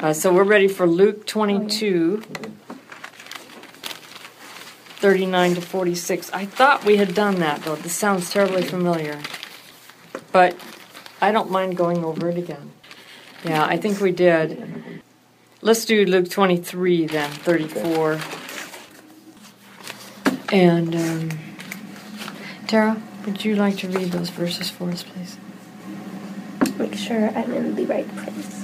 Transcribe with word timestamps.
Uh, 0.00 0.12
so 0.12 0.32
we're 0.32 0.44
ready 0.44 0.68
for 0.68 0.86
Luke 0.86 1.26
22, 1.26 2.22
39 5.00 5.54
to 5.56 5.60
46. 5.60 6.30
I 6.30 6.46
thought 6.46 6.84
we 6.84 6.98
had 6.98 7.16
done 7.16 7.40
that, 7.40 7.62
though. 7.62 7.74
This 7.74 7.94
sounds 7.94 8.30
terribly 8.30 8.62
familiar. 8.62 9.18
But 10.30 10.56
I 11.20 11.32
don't 11.32 11.50
mind 11.50 11.76
going 11.76 12.04
over 12.04 12.28
it 12.28 12.38
again. 12.38 12.70
Yeah, 13.42 13.64
I 13.64 13.76
think 13.76 14.00
we 14.00 14.12
did. 14.12 15.02
Let's 15.62 15.84
do 15.84 16.04
Luke 16.04 16.30
23 16.30 17.06
then, 17.06 17.30
34. 17.30 18.20
And 20.52 20.94
um, 20.94 21.30
Tara, 22.68 23.02
would 23.26 23.44
you 23.44 23.56
like 23.56 23.78
to 23.78 23.88
read 23.88 24.12
those 24.12 24.30
verses 24.30 24.70
for 24.70 24.90
us, 24.90 25.02
please? 25.02 25.38
Make 26.78 26.94
sure 26.94 27.30
I'm 27.30 27.52
in 27.52 27.74
the 27.74 27.84
right 27.86 28.08
place. 28.16 28.57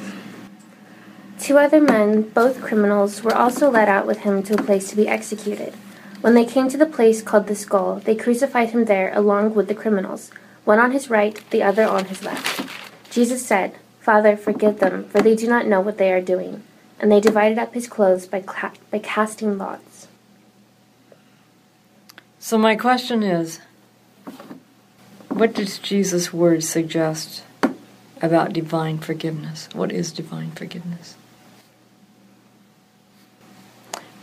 Two 1.44 1.58
other 1.58 1.78
men, 1.78 2.22
both 2.22 2.62
criminals, 2.62 3.22
were 3.22 3.36
also 3.36 3.70
led 3.70 3.86
out 3.86 4.06
with 4.06 4.20
him 4.20 4.42
to 4.44 4.54
a 4.54 4.62
place 4.62 4.88
to 4.88 4.96
be 4.96 5.06
executed. 5.06 5.74
When 6.22 6.32
they 6.32 6.46
came 6.46 6.70
to 6.70 6.78
the 6.78 6.86
place 6.86 7.20
called 7.20 7.48
the 7.48 7.54
skull, 7.54 7.96
they 7.96 8.14
crucified 8.14 8.70
him 8.70 8.86
there 8.86 9.12
along 9.14 9.52
with 9.52 9.68
the 9.68 9.74
criminals, 9.74 10.30
one 10.64 10.78
on 10.78 10.92
his 10.92 11.10
right, 11.10 11.38
the 11.50 11.62
other 11.62 11.84
on 11.84 12.06
his 12.06 12.24
left. 12.24 12.66
Jesus 13.10 13.44
said, 13.44 13.74
Father, 14.00 14.38
forgive 14.38 14.78
them, 14.78 15.04
for 15.04 15.20
they 15.20 15.34
do 15.34 15.46
not 15.46 15.66
know 15.66 15.82
what 15.82 15.98
they 15.98 16.10
are 16.14 16.22
doing. 16.22 16.62
And 16.98 17.12
they 17.12 17.20
divided 17.20 17.58
up 17.58 17.74
his 17.74 17.88
clothes 17.88 18.24
by, 18.24 18.40
cla- 18.40 18.72
by 18.90 19.00
casting 19.00 19.58
lots. 19.58 20.08
So, 22.38 22.56
my 22.56 22.74
question 22.74 23.22
is 23.22 23.60
what 25.28 25.52
does 25.52 25.78
Jesus' 25.78 26.32
words 26.32 26.66
suggest 26.66 27.42
about 28.22 28.54
divine 28.54 28.96
forgiveness? 28.96 29.68
What 29.74 29.92
is 29.92 30.10
divine 30.10 30.52
forgiveness? 30.52 31.16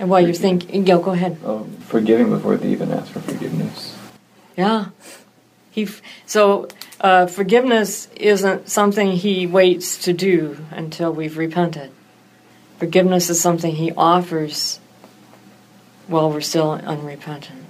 And 0.01 0.09
while 0.09 0.19
you're 0.19 0.33
thinking, 0.33 0.87
yeah, 0.87 0.97
go 0.97 1.11
ahead. 1.11 1.37
Um, 1.45 1.69
forgiving 1.81 2.31
before 2.31 2.57
they 2.57 2.69
even 2.69 2.91
ask 2.91 3.11
for 3.11 3.19
forgiveness. 3.19 3.95
Yeah. 4.57 4.87
He 5.69 5.83
f- 5.83 6.01
so 6.25 6.67
uh, 6.99 7.27
forgiveness 7.27 8.07
isn't 8.15 8.67
something 8.67 9.11
he 9.11 9.45
waits 9.45 10.03
to 10.05 10.11
do 10.11 10.57
until 10.71 11.13
we've 11.13 11.37
repented. 11.37 11.91
Forgiveness 12.79 13.29
is 13.29 13.39
something 13.39 13.75
he 13.75 13.91
offers 13.91 14.79
while 16.07 16.31
we're 16.31 16.41
still 16.41 16.71
unrepentant. 16.71 17.63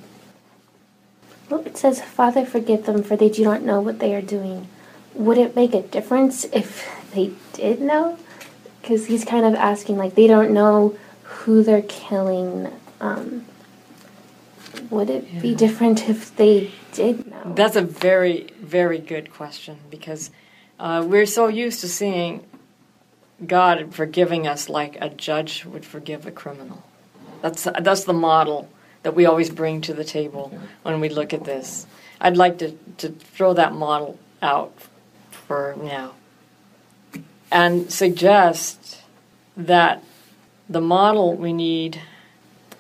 Well, 1.50 1.66
it 1.66 1.76
says, 1.76 2.02
Father, 2.02 2.46
forgive 2.46 2.86
them, 2.86 3.04
for 3.04 3.18
they 3.18 3.28
do 3.28 3.44
not 3.44 3.62
know 3.62 3.82
what 3.82 4.00
they 4.00 4.16
are 4.16 4.22
doing. 4.22 4.70
Would 5.16 5.38
it 5.38 5.54
make 5.54 5.74
a 5.74 5.82
difference 5.82 6.46
if 6.46 6.90
they 7.14 7.34
did 7.52 7.82
know? 7.82 8.18
Because 8.82 9.08
he's 9.08 9.26
kind 9.26 9.46
of 9.46 9.54
asking, 9.56 9.98
like, 9.98 10.16
they 10.16 10.28
don't 10.28 10.52
know 10.52 10.98
who 11.32 11.64
they're 11.64 11.84
killing. 11.84 12.72
Um, 13.00 13.46
would 14.90 15.10
it 15.10 15.42
be 15.42 15.56
different 15.56 16.10
if 16.10 16.36
they 16.36 16.72
did 16.94 17.28
know? 17.28 17.54
That's 17.56 17.76
a 17.76 17.82
very, 17.82 18.48
very 18.60 19.00
good 19.00 19.34
question 19.34 19.80
because 19.90 20.32
uh, 20.80 21.04
we're 21.08 21.26
so 21.26 21.48
used 21.48 21.82
to 21.82 21.88
seeing 21.88 22.46
God 23.46 23.94
forgiving 23.94 24.48
us 24.48 24.70
like 24.70 24.98
a 25.02 25.10
judge 25.10 25.66
would 25.66 25.86
forgive 25.86 26.26
a 26.26 26.32
criminal. 26.32 26.84
That's 27.42 27.64
that's 27.64 28.04
the 28.04 28.14
model 28.14 28.70
that 29.04 29.16
we 29.16 29.26
always 29.26 29.50
bring 29.50 29.82
to 29.82 29.94
the 29.94 30.04
table 30.04 30.58
when 30.84 31.00
we 31.00 31.10
look 31.10 31.34
at 31.34 31.44
this. 31.44 31.88
I'd 32.20 32.38
like 32.38 32.60
to, 32.60 32.78
to 32.98 33.10
throw 33.10 33.54
that 33.56 33.74
model 33.74 34.20
out 34.44 34.74
for 35.32 35.76
now 35.82 36.14
and 37.52 37.92
suggest 37.92 39.02
that 39.58 40.04
the 40.72 40.82
model 40.82 41.36
we 41.36 41.52
need 41.52 42.02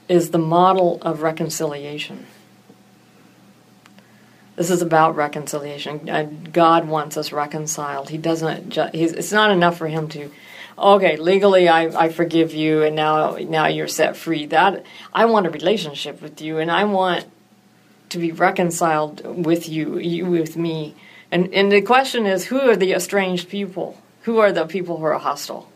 is 0.07 0.31
the 0.31 0.37
model 0.37 0.99
of 1.01 1.21
reconciliation. 1.21 2.25
This 4.55 4.69
is 4.69 4.81
about 4.81 5.15
reconciliation. 5.15 6.49
God 6.53 6.87
wants 6.87 7.17
us 7.17 7.31
reconciled. 7.31 8.09
He 8.09 8.17
doesn't. 8.17 8.69
Ju- 8.69 8.89
it's 8.93 9.31
not 9.31 9.51
enough 9.51 9.77
for 9.77 9.87
him 9.87 10.07
to, 10.09 10.29
okay, 10.77 11.17
legally 11.17 11.67
I, 11.67 12.05
I 12.05 12.09
forgive 12.09 12.53
you, 12.53 12.83
and 12.83 12.95
now 12.95 13.37
now 13.37 13.67
you're 13.67 13.87
set 13.87 14.15
free. 14.15 14.45
That 14.45 14.85
I 15.13 15.25
want 15.25 15.47
a 15.47 15.49
relationship 15.49 16.21
with 16.21 16.41
you, 16.41 16.59
and 16.59 16.69
I 16.69 16.83
want 16.83 17.25
to 18.09 18.19
be 18.19 18.31
reconciled 18.31 19.45
with 19.45 19.67
you, 19.67 19.97
you 19.97 20.25
with 20.25 20.55
me. 20.55 20.95
And 21.31 21.53
and 21.53 21.71
the 21.71 21.81
question 21.81 22.25
is, 22.25 22.45
who 22.45 22.59
are 22.59 22.75
the 22.75 22.93
estranged 22.93 23.49
people? 23.49 23.97
Who 24.23 24.37
are 24.39 24.51
the 24.51 24.65
people 24.65 24.97
who 24.97 25.05
are 25.05 25.17
hostile? 25.17 25.70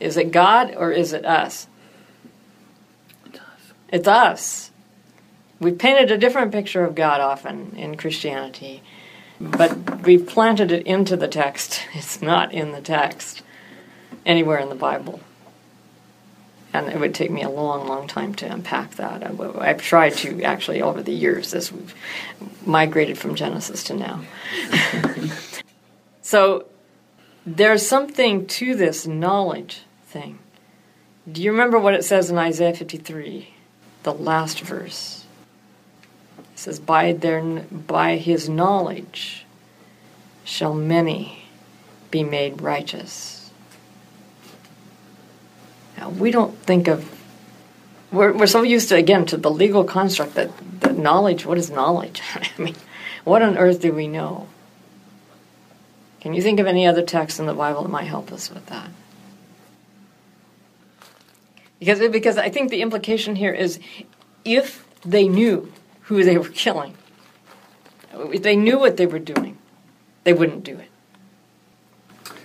Is 0.00 0.16
it 0.16 0.30
God 0.30 0.74
or 0.76 0.92
is 0.92 1.12
it 1.12 1.24
us? 1.24 1.66
It's 3.88 4.08
us. 4.08 4.70
We've 5.60 5.78
painted 5.78 6.10
a 6.10 6.18
different 6.18 6.52
picture 6.52 6.84
of 6.84 6.94
God 6.94 7.20
often 7.20 7.74
in 7.76 7.96
Christianity, 7.96 8.82
but 9.40 10.02
we've 10.02 10.26
planted 10.26 10.70
it 10.70 10.86
into 10.86 11.16
the 11.16 11.28
text. 11.28 11.82
It's 11.94 12.22
not 12.22 12.52
in 12.52 12.72
the 12.72 12.80
text 12.80 13.42
anywhere 14.24 14.58
in 14.58 14.68
the 14.68 14.74
Bible. 14.74 15.20
And 16.72 16.88
it 16.88 17.00
would 17.00 17.14
take 17.14 17.30
me 17.30 17.42
a 17.42 17.48
long, 17.48 17.88
long 17.88 18.06
time 18.06 18.34
to 18.36 18.52
unpack 18.52 18.96
that. 18.96 19.22
I've 19.58 19.80
tried 19.80 20.12
to 20.18 20.42
actually 20.42 20.82
over 20.82 21.02
the 21.02 21.14
years 21.14 21.54
as 21.54 21.72
we've 21.72 21.94
migrated 22.66 23.16
from 23.16 23.34
Genesis 23.34 23.82
to 23.84 23.94
now. 23.94 24.22
so 26.22 26.66
there's 27.46 27.88
something 27.88 28.46
to 28.46 28.74
this 28.74 29.06
knowledge 29.06 29.80
thing. 30.08 30.38
Do 31.30 31.42
you 31.42 31.50
remember 31.50 31.78
what 31.78 31.94
it 31.94 32.04
says 32.04 32.30
in 32.30 32.38
Isaiah 32.38 32.74
53, 32.74 33.50
the 34.02 34.14
last 34.14 34.60
verse? 34.60 35.24
It 36.38 36.58
says, 36.58 36.80
"By 36.80 37.12
their 37.12 37.42
by 37.42 38.16
his 38.16 38.48
knowledge 38.48 39.44
shall 40.44 40.74
many 40.74 41.44
be 42.10 42.24
made 42.24 42.62
righteous." 42.62 43.50
Now 45.98 46.08
we 46.08 46.30
don't 46.30 46.56
think 46.58 46.88
of 46.88 47.10
we're 48.10 48.32
we're 48.32 48.46
so 48.46 48.62
used 48.62 48.88
to 48.88 48.96
again 48.96 49.26
to 49.26 49.36
the 49.36 49.50
legal 49.50 49.84
construct 49.84 50.34
that, 50.34 50.50
that 50.80 50.96
knowledge. 50.96 51.44
What 51.44 51.58
is 51.58 51.70
knowledge? 51.70 52.22
I 52.34 52.62
mean, 52.62 52.76
what 53.24 53.42
on 53.42 53.58
earth 53.58 53.80
do 53.80 53.92
we 53.92 54.08
know? 54.08 54.48
Can 56.20 56.34
you 56.34 56.42
think 56.42 56.58
of 56.58 56.66
any 56.66 56.86
other 56.86 57.02
text 57.02 57.38
in 57.38 57.46
the 57.46 57.54
Bible 57.54 57.82
that 57.82 57.90
might 57.90 58.04
help 58.04 58.32
us 58.32 58.50
with 58.50 58.66
that? 58.66 58.90
Because 61.78 62.00
because 62.08 62.38
I 62.38 62.48
think 62.48 62.70
the 62.70 62.82
implication 62.82 63.36
here 63.36 63.52
is 63.52 63.78
if 64.44 64.86
they 65.02 65.28
knew 65.28 65.72
who 66.02 66.24
they 66.24 66.38
were 66.38 66.48
killing, 66.48 66.94
if 68.12 68.42
they 68.42 68.56
knew 68.56 68.78
what 68.78 68.96
they 68.96 69.06
were 69.06 69.18
doing, 69.18 69.58
they 70.24 70.32
wouldn't 70.32 70.64
do 70.64 70.76
it. 70.76 70.90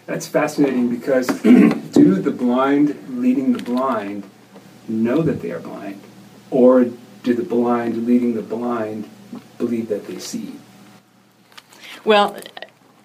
That's 0.05 0.27
fascinating 0.27 0.89
because 0.89 1.27
do 1.41 2.15
the 2.15 2.31
blind 2.31 3.21
leading 3.21 3.53
the 3.53 3.63
blind 3.63 4.29
know 4.87 5.21
that 5.21 5.41
they 5.41 5.51
are 5.51 5.59
blind? 5.59 6.01
Or 6.51 6.85
do 7.23 7.33
the 7.33 7.43
blind 7.43 8.05
leading 8.05 8.35
the 8.35 8.41
blind 8.41 9.09
believe 9.57 9.87
that 9.89 10.07
they 10.07 10.19
see? 10.19 10.59
Well, 12.03 12.37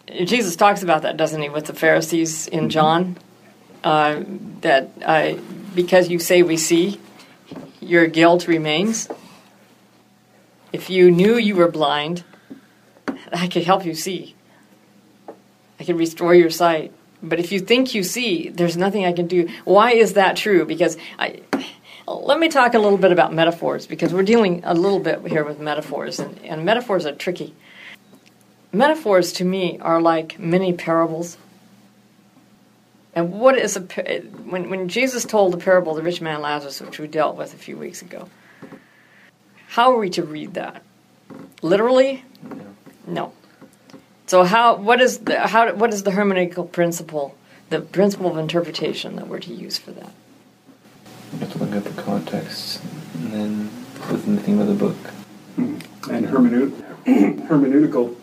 Jesus 0.08 0.56
talks 0.56 0.82
about 0.82 1.02
that, 1.02 1.16
doesn't 1.16 1.40
he, 1.40 1.48
with 1.48 1.66
the 1.66 1.74
Pharisees 1.74 2.48
in 2.48 2.60
mm-hmm. 2.60 2.68
John? 2.68 3.18
Uh, 3.84 4.24
that 4.60 4.90
uh, 5.04 5.34
because 5.74 6.08
you 6.08 6.18
say 6.18 6.42
we 6.42 6.56
see, 6.56 7.00
your 7.80 8.06
guilt 8.06 8.48
remains. 8.48 9.08
If 10.72 10.90
you 10.90 11.10
knew 11.10 11.36
you 11.36 11.56
were 11.56 11.70
blind, 11.70 12.24
I 13.32 13.46
could 13.48 13.64
help 13.64 13.84
you 13.84 13.94
see. 13.94 14.34
I 15.80 15.84
can 15.84 15.96
restore 15.96 16.34
your 16.34 16.50
sight. 16.50 16.92
But 17.22 17.40
if 17.40 17.52
you 17.52 17.60
think 17.60 17.94
you 17.94 18.02
see, 18.02 18.48
there's 18.48 18.76
nothing 18.76 19.04
I 19.04 19.12
can 19.12 19.26
do. 19.26 19.48
Why 19.64 19.92
is 19.92 20.14
that 20.14 20.36
true? 20.36 20.64
Because 20.64 20.96
I. 21.18 21.40
Let 22.06 22.38
me 22.38 22.48
talk 22.48 22.72
a 22.72 22.78
little 22.78 22.96
bit 22.96 23.12
about 23.12 23.34
metaphors 23.34 23.86
because 23.86 24.14
we're 24.14 24.22
dealing 24.22 24.62
a 24.64 24.72
little 24.72 24.98
bit 24.98 25.26
here 25.26 25.44
with 25.44 25.60
metaphors, 25.60 26.18
and, 26.18 26.38
and 26.42 26.64
metaphors 26.64 27.04
are 27.04 27.14
tricky. 27.14 27.54
Metaphors 28.72 29.32
to 29.34 29.44
me 29.44 29.78
are 29.80 30.00
like 30.00 30.38
mini 30.38 30.72
parables. 30.72 31.36
And 33.18 33.32
what 33.32 33.58
is 33.58 33.76
a 33.76 33.80
when 33.80 34.70
when 34.70 34.88
Jesus 34.88 35.24
told 35.24 35.52
the 35.52 35.58
parable 35.58 35.90
of 35.90 35.96
the 35.96 36.04
rich 36.04 36.20
man 36.20 36.34
and 36.34 36.42
Lazarus, 36.44 36.80
which 36.80 37.00
we 37.00 37.08
dealt 37.08 37.36
with 37.36 37.52
a 37.52 37.56
few 37.56 37.76
weeks 37.76 38.00
ago? 38.00 38.28
How 39.66 39.92
are 39.92 39.98
we 39.98 40.08
to 40.10 40.22
read 40.22 40.54
that? 40.54 40.84
Literally? 41.60 42.24
No. 43.08 43.32
So 44.28 44.44
how 44.44 44.76
what 44.76 45.00
is 45.00 45.18
the 45.18 45.48
how 45.48 45.74
what 45.74 45.92
is 45.92 46.04
the 46.04 46.12
hermeneutical 46.12 46.70
principle, 46.70 47.34
the 47.70 47.80
principle 47.80 48.30
of 48.30 48.38
interpretation 48.38 49.16
that 49.16 49.26
we're 49.26 49.40
to 49.40 49.52
use 49.52 49.78
for 49.78 49.90
that? 49.90 50.12
You 51.32 51.38
have 51.40 51.52
to 51.54 51.58
look 51.58 51.72
at 51.74 51.82
the 51.82 52.00
context 52.00 52.80
and 53.14 53.32
then 53.32 53.70
within 54.12 54.36
the 54.36 54.42
theme 54.42 54.60
of 54.60 54.68
the 54.68 54.74
book. 54.74 54.96
Hmm. 55.56 55.78
And 56.08 56.26
hermeneut- 56.28 56.84
hermeneutical, 57.48 58.14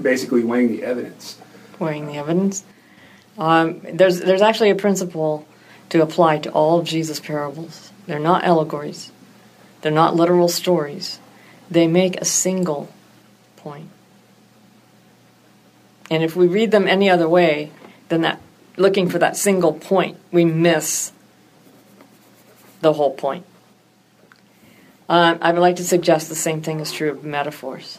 basically 0.00 0.44
weighing 0.44 0.68
the 0.68 0.84
evidence. 0.84 1.38
weighing 1.80 2.06
the 2.06 2.18
evidence. 2.18 2.62
Um, 3.38 3.80
there's 3.92 4.20
there's 4.20 4.42
actually 4.42 4.70
a 4.70 4.74
principle 4.74 5.46
to 5.90 6.02
apply 6.02 6.38
to 6.38 6.50
all 6.50 6.80
of 6.80 6.86
Jesus' 6.86 7.20
parables. 7.20 7.92
They're 8.06 8.18
not 8.18 8.44
allegories, 8.44 9.12
they're 9.80 9.92
not 9.92 10.16
literal 10.16 10.48
stories. 10.48 11.20
They 11.70 11.86
make 11.86 12.16
a 12.16 12.24
single 12.24 12.88
point. 13.56 13.90
And 16.10 16.22
if 16.22 16.34
we 16.34 16.46
read 16.46 16.70
them 16.70 16.88
any 16.88 17.10
other 17.10 17.28
way 17.28 17.70
than 18.08 18.22
that, 18.22 18.40
looking 18.78 19.10
for 19.10 19.18
that 19.18 19.36
single 19.36 19.74
point, 19.74 20.16
we 20.32 20.46
miss 20.46 21.12
the 22.80 22.94
whole 22.94 23.12
point. 23.12 23.44
Um, 25.08 25.38
I 25.40 25.52
would 25.52 25.60
like 25.60 25.76
to 25.76 25.84
suggest 25.84 26.28
the 26.28 26.34
same 26.34 26.62
thing 26.62 26.80
is 26.80 26.92
true 26.92 27.10
of 27.10 27.24
metaphors. 27.24 27.98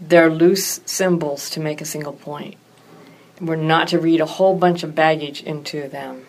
They're 0.00 0.30
loose 0.30 0.80
symbols 0.84 1.48
to 1.50 1.60
make 1.60 1.80
a 1.80 1.84
single 1.84 2.12
point. 2.12 2.56
We're 3.40 3.56
not 3.56 3.88
to 3.88 3.98
read 3.98 4.20
a 4.20 4.26
whole 4.26 4.56
bunch 4.56 4.82
of 4.82 4.94
baggage 4.94 5.42
into 5.42 5.88
them. 5.88 6.26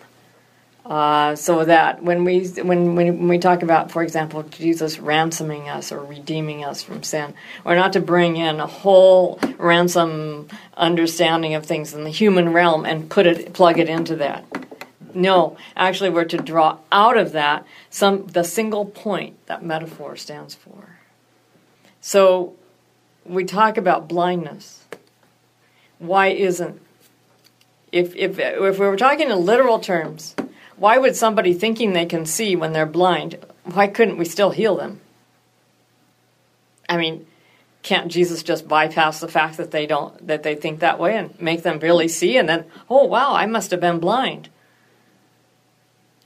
Uh, 0.88 1.36
so 1.36 1.66
that 1.66 2.02
when 2.02 2.24
we 2.24 2.46
when, 2.48 2.94
when 2.94 3.28
we 3.28 3.38
talk 3.38 3.62
about, 3.62 3.90
for 3.90 4.02
example, 4.02 4.42
Jesus 4.44 4.98
ransoming 4.98 5.68
us 5.68 5.92
or 5.92 6.02
redeeming 6.02 6.64
us 6.64 6.82
from 6.82 7.02
sin, 7.02 7.34
we're 7.62 7.74
not 7.74 7.92
to 7.92 8.00
bring 8.00 8.38
in 8.38 8.58
a 8.58 8.66
whole 8.66 9.38
ransom 9.58 10.48
understanding 10.78 11.54
of 11.54 11.66
things 11.66 11.92
in 11.92 12.04
the 12.04 12.10
human 12.10 12.54
realm 12.54 12.86
and 12.86 13.10
put 13.10 13.26
it 13.26 13.52
plug 13.52 13.78
it 13.78 13.90
into 13.90 14.16
that. 14.16 14.46
No, 15.12 15.58
actually, 15.76 16.08
we're 16.08 16.24
to 16.24 16.38
draw 16.38 16.78
out 16.90 17.18
of 17.18 17.32
that 17.32 17.66
some 17.90 18.26
the 18.28 18.42
single 18.42 18.86
point 18.86 19.36
that 19.44 19.62
metaphor 19.62 20.16
stands 20.16 20.54
for. 20.54 20.96
So 22.00 22.54
we 23.26 23.44
talk 23.44 23.76
about 23.76 24.08
blindness. 24.08 24.86
Why 25.98 26.28
isn't 26.28 26.80
if 27.92 28.14
if 28.16 28.38
if 28.38 28.78
we 28.78 28.86
were 28.86 28.96
talking 28.96 29.30
in 29.30 29.44
literal 29.44 29.78
terms? 29.78 30.34
Why 30.76 30.98
would 30.98 31.16
somebody 31.16 31.54
thinking 31.54 31.92
they 31.92 32.06
can 32.06 32.24
see 32.24 32.54
when 32.54 32.72
they're 32.72 32.86
blind, 32.86 33.38
why 33.64 33.88
couldn't 33.88 34.16
we 34.16 34.24
still 34.24 34.50
heal 34.50 34.76
them? 34.76 35.00
I 36.88 36.96
mean, 36.96 37.26
can't 37.82 38.10
Jesus 38.10 38.42
just 38.42 38.68
bypass 38.68 39.20
the 39.20 39.28
fact 39.28 39.56
that 39.56 39.70
they 39.70 39.86
don't 39.86 40.26
that 40.26 40.42
they 40.42 40.54
think 40.54 40.80
that 40.80 40.98
way 40.98 41.16
and 41.16 41.38
make 41.40 41.62
them 41.62 41.78
really 41.80 42.08
see 42.08 42.36
and 42.36 42.48
then, 42.48 42.64
oh 42.88 43.04
wow, 43.04 43.34
I 43.34 43.46
must 43.46 43.70
have 43.70 43.80
been 43.80 43.98
blind. 43.98 44.48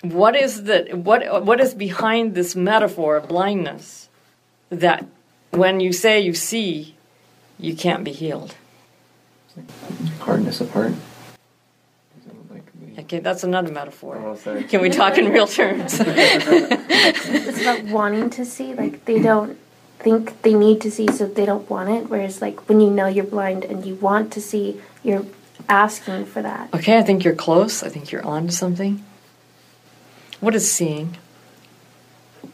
What 0.03 0.37
is 0.37 0.65
the 0.65 0.89
what 0.93 1.45
what 1.45 1.61
is 1.61 1.75
behind 1.75 2.35
this 2.35 2.57
metaphor 2.57 3.17
of 3.17 3.29
blindness 3.29 4.09
that 4.69 5.07
when 5.51 5.81
you 5.81 5.93
say 5.93 6.21
you 6.21 6.35
see, 6.35 6.97
you 7.59 7.75
can't 7.77 8.05
be 8.05 8.13
healed? 8.13 8.55
Hardness 10.21 10.61
of 10.61 10.71
heart. 10.71 10.95
Okay, 12.99 13.21
that's 13.21 13.43
another 13.43 13.73
metaphor. 13.73 14.17
Oh. 14.19 14.63
Can 14.69 14.83
we 14.83 14.91
talk 14.91 15.17
in 15.19 15.31
real 15.31 15.47
terms? 15.47 15.99
It's 16.05 17.61
about 17.61 17.85
wanting 17.85 18.31
to 18.31 18.45
see. 18.45 18.75
Like 18.75 19.05
they 19.07 19.21
don't 19.21 19.59
think 19.99 20.43
they 20.43 20.55
need 20.55 20.81
to 20.83 20.91
see, 20.91 21.09
so 21.11 21.27
they 21.27 21.47
don't 21.47 21.69
want 21.71 21.89
it. 21.91 22.09
Whereas, 22.11 22.43
like 22.43 22.69
when 22.69 22.81
you 22.81 22.91
know 22.91 23.07
you're 23.07 23.25
blind 23.25 23.65
and 23.65 23.85
you 23.87 23.95
want 23.97 24.33
to 24.33 24.41
see, 24.41 24.81
you're 25.03 25.25
asking 25.69 26.27
for 26.27 26.43
that. 26.43 26.73
okay, 26.75 26.99
I 26.99 27.03
think 27.03 27.25
you're 27.25 27.35
close. 27.35 27.83
I 27.83 27.89
think 27.89 28.13
you're 28.13 28.25
on 28.27 28.47
to 28.47 28.53
something. 28.53 29.03
What 30.41 30.55
is 30.55 30.71
seeing? 30.71 31.17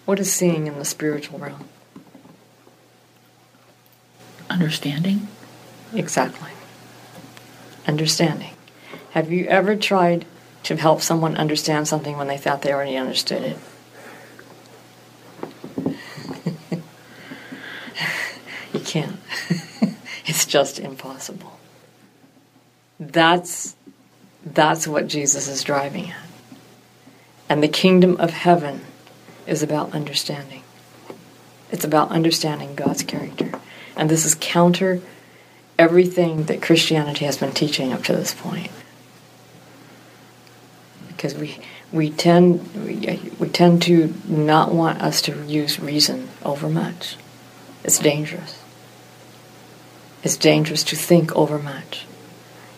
What 0.05 0.21
is 0.21 0.33
seeing 0.33 0.67
in 0.67 0.79
the 0.79 0.85
spiritual 0.85 1.39
realm? 1.39 1.65
Understanding? 4.51 5.29
Exactly. 5.95 6.51
Understanding. 7.87 8.53
Have 9.13 9.33
you 9.33 9.47
ever 9.47 9.77
tried 9.77 10.27
to 10.65 10.77
help 10.77 11.01
someone 11.01 11.37
understand 11.37 11.89
something 11.89 12.17
when 12.17 12.27
they 12.27 12.37
thought 12.37 12.63
they 12.63 12.73
already 12.73 12.97
understood 12.97 13.43
it? 13.43 13.59
you 18.73 18.81
can't. 18.81 19.17
it's 20.27 20.45
just 20.47 20.79
impossible. 20.79 21.59
That's 23.01 23.77
that's 24.45 24.87
what 24.89 25.07
Jesus 25.07 25.49
is 25.49 25.63
driving 25.63 26.11
at. 26.11 26.29
And 27.49 27.63
the 27.63 27.69
kingdom 27.69 28.17
of 28.19 28.31
heaven 28.31 28.83
is 29.47 29.63
about 29.63 29.95
understanding. 29.95 30.63
It's 31.71 31.85
about 31.85 32.11
understanding 32.11 32.75
God's 32.75 33.03
character. 33.03 33.53
And 33.97 34.11
this 34.11 34.25
is 34.25 34.37
counter 34.39 35.01
everything 35.79 36.45
that 36.45 36.63
Christianity 36.63 37.25
has 37.25 37.39
been 37.39 37.53
teaching 37.53 37.93
up 37.93 38.03
to 38.05 38.13
this 38.13 38.35
point. 38.35 38.71
Because 41.19 41.35
we 41.35 41.59
we 41.91 42.11
tend 42.11 42.61
we, 42.77 43.33
we 43.41 43.49
tend 43.49 43.83
to 43.83 44.15
not 44.29 44.73
want 44.73 45.03
us 45.03 45.21
to 45.23 45.45
use 45.47 45.81
reason 45.81 46.29
over 46.45 46.69
much. 46.69 47.17
It's 47.83 47.99
dangerous. 47.99 48.63
It's 50.23 50.37
dangerous 50.37 50.85
to 50.85 50.95
think 50.95 51.35
over 51.35 51.59
much. 51.59 52.07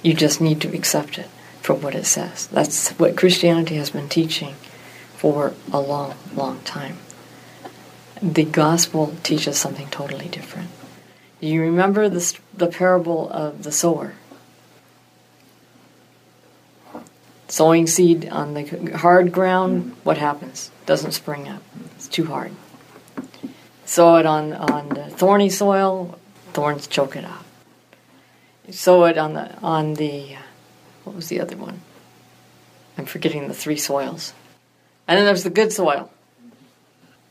You 0.03 0.15
just 0.15 0.41
need 0.41 0.63
to 0.63 0.75
accept 0.75 1.19
it 1.19 1.29
for 1.61 1.75
what 1.75 1.95
it 1.95 2.07
says. 2.07 2.47
That's 2.47 2.89
what 2.93 3.19
Christianity 3.19 3.77
has 3.77 3.91
been 3.91 4.09
teaching 4.09 4.55
for 5.17 5.53
a 5.71 5.79
long, 5.79 6.15
long 6.35 6.61
time. 6.61 6.97
The 8.23 8.45
gospel 8.45 9.15
teaches 9.23 9.59
something 9.59 9.89
totally 9.89 10.29
different. 10.29 10.71
Do 11.43 11.47
you 11.47 11.61
remember 11.61 12.09
the, 12.09 12.39
the 12.55 12.69
parable 12.69 13.29
of 13.29 13.65
the 13.65 13.73
sower? 13.73 14.15
Sowing 17.51 17.89
seed 17.89 18.29
on 18.29 18.55
the 18.55 18.97
hard 18.97 19.33
ground, 19.33 19.97
what 20.05 20.19
happens? 20.19 20.71
Doesn't 20.87 21.11
spring 21.11 21.49
up. 21.49 21.61
It's 21.97 22.07
too 22.07 22.27
hard. 22.27 22.53
Sow 23.85 24.17
it 24.17 24.25
on, 24.25 24.53
on 24.53 24.91
the 24.91 25.07
thorny 25.07 25.51
soil, 25.51 26.17
thorns 26.53 26.87
choke 26.87 27.17
it 27.17 27.25
out. 27.25 27.45
Sow 28.71 29.05
it 29.07 29.19
on 29.19 29.35
the 29.35 29.53
on 29.63 29.95
the 29.95 30.37
what 31.03 31.17
was 31.17 31.27
the 31.27 31.41
other 31.41 31.57
one? 31.57 31.81
I'm 32.97 33.05
forgetting 33.05 33.49
the 33.49 33.55
three 33.55 33.77
soils. 33.77 34.33
And 35.09 35.19
then 35.19 35.27
there's 35.27 35.43
the 35.43 35.51
good 35.51 35.73
soil, 35.73 36.09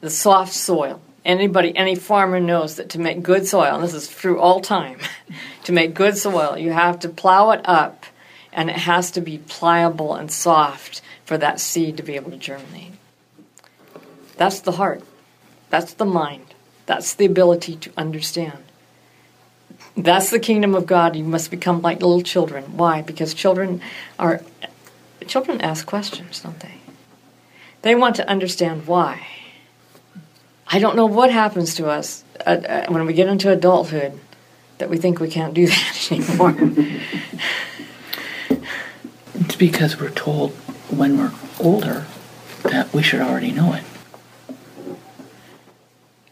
the 0.02 0.10
soft 0.10 0.52
soil. 0.52 1.02
Anybody, 1.24 1.74
any 1.78 1.96
farmer 1.96 2.42
knows 2.42 2.76
that 2.76 2.90
to 2.90 3.00
make 3.00 3.24
good 3.24 3.48
soil, 3.48 3.76
and 3.76 3.84
this 3.86 3.94
is 3.94 4.10
through 4.10 4.42
all 4.42 4.60
time, 4.60 5.00
to 5.64 5.72
make 5.72 5.94
good 5.94 6.18
soil, 6.18 6.58
you 6.58 6.74
have 6.74 7.00
to 7.00 7.10
plow 7.10 7.52
it 7.52 7.62
up 7.64 8.06
and 8.52 8.70
it 8.70 8.76
has 8.76 9.12
to 9.12 9.22
be 9.22 9.38
pliable 9.38 10.16
and 10.16 10.32
soft 10.32 11.02
for 11.26 11.38
that 11.38 11.60
seed 11.60 11.98
to 11.98 12.04
be 12.04 12.16
able 12.16 12.32
to 12.32 12.38
germinate. 12.38 12.94
That's 14.38 14.60
the 14.62 14.74
heart, 14.74 15.04
that's 15.70 15.94
the 15.94 16.06
mind, 16.06 16.54
that's 16.86 17.14
the 17.14 17.26
ability 17.26 17.76
to 17.78 17.92
understand. 17.98 18.64
That's 19.96 20.30
the 20.30 20.40
kingdom 20.40 20.76
of 20.76 20.86
God. 20.86 21.16
You 21.16 21.26
must 21.26 21.52
become 21.52 21.82
like 21.82 22.00
little 22.02 22.22
children. 22.22 22.78
Why? 22.78 23.02
Because 23.02 23.34
children 23.34 23.82
are 24.18 24.42
children 25.28 25.60
ask 25.62 25.86
questions, 25.86 26.42
don't 26.42 26.60
they? 26.60 26.76
They 27.82 27.96
want 27.96 28.16
to 28.18 28.28
understand 28.28 28.88
why. 28.88 29.28
I 30.68 30.80
don't 30.80 30.96
know 30.96 31.06
what 31.06 31.32
happens 31.32 31.76
to 31.76 31.88
us 31.88 32.24
uh, 32.46 32.50
uh, 32.50 32.86
when 32.88 33.06
we 33.06 33.14
get 33.14 33.28
into 33.28 33.52
adulthood 33.52 34.20
that 34.78 34.90
we 34.90 34.98
think 34.98 35.20
we 35.20 35.30
can't 35.30 35.54
do 35.54 35.68
that 35.68 36.12
anymore. 36.12 36.56
It's 38.50 39.56
because 39.56 40.00
we're 40.00 40.10
told 40.10 40.52
when 40.90 41.18
we're 41.18 41.32
older 41.60 42.06
that 42.64 42.94
we 42.94 43.02
should 43.04 43.22
already 43.22 43.52
know 43.52 43.74
it. 43.74 43.84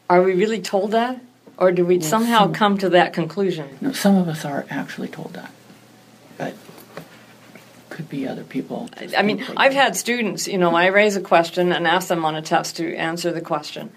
are 0.09 0.21
we 0.21 0.33
really 0.33 0.61
told 0.61 0.91
that? 0.91 1.19
Or 1.57 1.71
do 1.71 1.85
we 1.85 1.99
somehow 2.01 2.43
some- 2.43 2.53
come 2.53 2.77
to 2.79 2.89
that 2.89 3.13
conclusion? 3.13 3.77
No, 3.81 3.91
some 3.91 4.15
of 4.15 4.27
us 4.27 4.45
are 4.45 4.65
actually 4.69 5.07
told 5.07 5.33
that, 5.33 5.51
but 6.37 6.53
could 7.89 8.07
be 8.07 8.27
other 8.27 8.43
people. 8.43 8.89
I 9.17 9.23
mean, 9.23 9.43
I've 9.57 9.73
had 9.73 9.95
students, 9.95 10.47
you 10.47 10.59
know, 10.59 10.75
I 10.75 10.87
raise 10.87 11.15
a 11.15 11.21
question 11.21 11.71
and 11.71 11.87
ask 11.87 12.09
them 12.09 12.23
on 12.25 12.35
a 12.35 12.43
test 12.43 12.77
to 12.77 12.95
answer 12.95 13.31
the 13.31 13.41
question. 13.41 13.89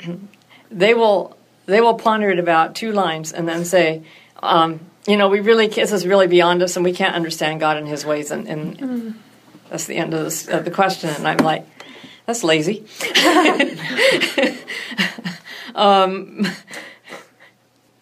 they 0.70 0.92
will 0.92 1.36
they 1.66 1.80
will 1.80 1.94
ponder 1.94 2.30
it 2.30 2.38
about 2.38 2.74
two 2.74 2.90
lines 2.92 3.30
and 3.32 3.46
then 3.46 3.64
say, 3.64 4.02
um, 4.40 4.80
you 5.06 5.16
know, 5.16 5.28
we 5.28 5.40
really 5.40 5.68
this 5.68 5.92
is 5.92 6.06
really 6.06 6.26
beyond 6.26 6.62
us 6.62 6.76
and 6.76 6.84
we 6.84 6.92
can't 6.92 7.14
understand 7.14 7.60
God 7.60 7.76
and 7.76 7.88
His 7.88 8.04
ways, 8.04 8.30
and, 8.30 8.46
and 8.46 9.18
that's 9.70 9.86
the 9.86 9.96
end 9.96 10.14
of, 10.14 10.24
this, 10.24 10.48
of 10.48 10.64
the 10.64 10.70
question. 10.70 11.10
And 11.10 11.26
I'm 11.26 11.38
like, 11.38 11.66
that's 12.26 12.44
lazy. 12.44 12.84
um, 15.74 16.46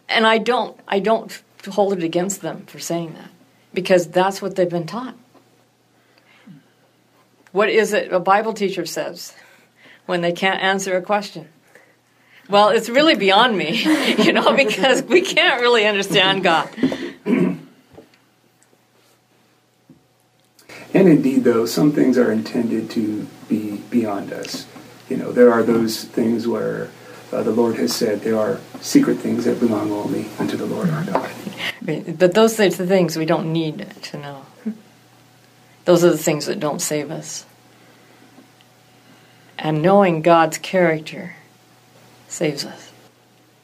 and 0.09 0.27
I 0.27 0.39
don't 0.39 0.79
I 0.89 0.99
don't 0.99 1.43
hold 1.71 1.93
it 1.93 2.03
against 2.03 2.43
them 2.43 2.67
for 2.67 2.79
saying 2.79 3.15
that 3.15 3.31
because 3.73 4.09
that's 4.09 4.41
what 4.41 4.57
they've 4.57 4.69
been 4.69 4.87
taught. 4.87 5.17
What 7.53 7.69
is 7.69 7.93
it 7.93 8.13
a 8.13 8.21
Bible 8.21 8.53
teacher 8.53 8.85
says 8.85 9.35
when 10.07 10.21
they 10.21 10.33
can't 10.33 10.61
answer 10.61 10.97
a 10.97 11.03
question? 11.03 11.49
Well, 12.49 12.69
it's 12.69 12.89
really 12.89 13.17
beyond 13.17 13.57
me, 13.59 13.83
you 14.19 14.33
know, 14.33 14.55
because 14.55 15.03
we 15.03 15.21
can't 15.21 15.61
really 15.61 15.87
understand 15.87 16.45
God. 16.45 16.69
And 20.97 21.09
indeed, 21.09 21.45
though, 21.45 21.67
some 21.67 21.93
things 21.93 22.17
are 22.17 22.33
intended 22.33 22.91
to 22.93 23.27
be 23.49 23.79
beyond 23.91 24.33
us. 24.33 24.67
You 25.11 25.19
know, 25.19 25.31
there 25.31 25.53
are 25.53 25.63
those 25.63 26.05
things 26.05 26.49
where 26.49 26.89
uh, 27.33 27.43
the 27.43 27.51
Lord 27.51 27.77
has 27.77 27.95
said 27.95 28.23
there 28.23 28.39
are 28.39 28.61
secret 28.81 29.19
things 29.19 29.45
that 29.45 29.61
belong 29.61 29.91
only 29.91 30.27
unto 30.39 30.57
the 30.57 30.65
Lord 30.65 30.89
our 30.89 31.05
God. 31.05 31.31
But 31.83 32.35
those 32.35 32.59
are 32.59 32.71
the 32.71 32.87
things 32.87 33.17
we 33.17 33.27
don't 33.27 33.53
need 33.53 33.87
to 34.03 34.19
know. 34.19 34.47
Those 35.85 36.03
are 36.03 36.11
the 36.11 36.19
things 36.19 36.47
that 36.47 36.59
don't 36.59 36.81
save 36.81 37.11
us. 37.11 37.45
And 39.59 39.83
knowing 39.83 40.23
God's 40.23 40.59
character 40.59 41.37
saves 42.37 42.67
us. 42.67 42.93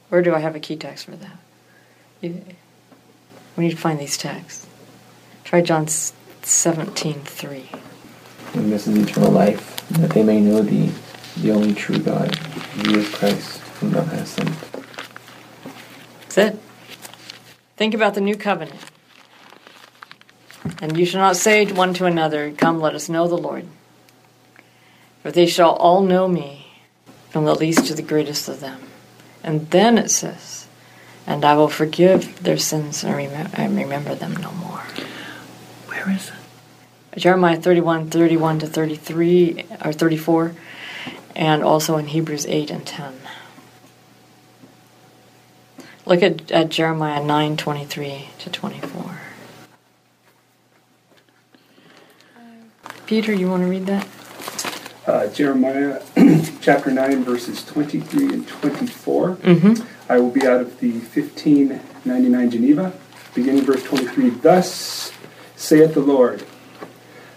Where 0.09 0.23
do 0.23 0.35
I 0.35 0.39
have 0.41 0.57
a 0.57 0.61
key 0.61 0.77
text 0.77 1.05
for 1.05 1.13
that? 1.13 1.37
You- 2.23 2.43
We 3.55 3.65
need 3.65 3.73
to 3.73 3.77
find 3.77 3.99
these 3.99 4.17
texts. 4.17 4.67
Try 5.45 5.61
John 5.61 5.87
17 5.87 7.21
3. 7.23 7.69
And 8.55 8.73
this 8.73 8.87
is 8.87 8.97
eternal 8.97 9.31
life, 9.31 9.87
that 9.91 10.11
they 10.11 10.23
may 10.23 10.41
know 10.41 10.63
thee, 10.63 10.91
the 11.37 11.51
only 11.53 11.75
true 11.75 11.99
God, 11.99 12.35
and 12.75 12.85
Jesus 12.85 13.15
Christ, 13.15 13.59
whom 13.79 13.91
thou 13.91 14.05
hast 14.05 14.37
sent. 14.37 14.55
That's 16.23 16.39
it. 16.39 16.59
Think 17.77 17.93
about 17.93 18.15
the 18.15 18.23
new 18.23 18.37
covenant. 18.37 18.81
And 20.81 20.97
you 20.97 21.05
shall 21.05 21.21
not 21.21 21.37
say 21.37 21.67
one 21.67 21.93
to 21.95 22.07
another, 22.07 22.53
Come, 22.53 22.81
let 22.81 22.95
us 22.95 23.11
know 23.11 23.29
the 23.29 23.37
Lord. 23.37 23.67
For 25.23 25.31
they 25.31 25.47
shall 25.47 25.73
all 25.73 26.01
know 26.01 26.27
me, 26.27 26.62
from 27.33 27.47
the 27.47 27.55
least 27.55 27.87
to 27.87 27.95
the 27.95 28.03
greatest 28.03 28.47
of 28.47 28.61
them. 28.61 28.79
And 29.43 29.71
then 29.71 29.97
it 29.97 30.11
says, 30.11 30.67
And 31.27 31.47
I 31.47 31.57
will 31.57 31.71
forgive 31.71 32.43
their 32.43 32.59
sins 32.59 33.03
and, 33.03 33.15
remem- 33.15 33.59
and 33.59 33.75
remember 33.75 34.15
them 34.15 34.37
no 34.37 34.53
more. 34.53 34.85
Where 35.87 36.11
is 36.11 36.29
it? 36.29 37.19
Jeremiah 37.19 37.57
31, 37.57 38.11
31 38.11 38.59
to 38.61 38.67
33, 38.67 39.65
or 39.83 39.93
34, 39.95 40.55
and 41.35 41.63
also 41.63 41.97
in 41.97 42.09
Hebrews 42.09 42.45
8 42.47 42.71
and 42.71 42.87
10. 42.87 43.15
Look 46.05 46.23
at, 46.23 46.51
at 46.51 46.69
Jeremiah 46.69 47.25
9, 47.25 47.57
23 47.57 48.29
to 48.41 48.51
24. 48.51 49.21
Peter, 53.07 53.33
you 53.33 53.49
want 53.49 53.63
to 53.63 53.69
read 53.69 53.87
that? 53.87 54.07
Uh, 55.05 55.27
Jeremiah 55.27 56.01
chapter 56.61 56.93
9, 56.93 57.25
verses 57.25 57.65
23 57.65 58.35
and 58.35 58.47
24. 58.47 59.35
Mm-hmm. 59.35 60.13
I 60.13 60.21
will 60.21 60.31
be 60.31 60.47
out 60.47 60.61
of 60.61 60.79
the 60.79 60.93
1599 60.93 62.51
Geneva, 62.51 62.93
beginning 63.35 63.65
verse 63.65 63.83
23. 63.83 64.31
Thus 64.31 65.13
saith 65.57 65.95
the 65.95 66.01
Lord 66.01 66.45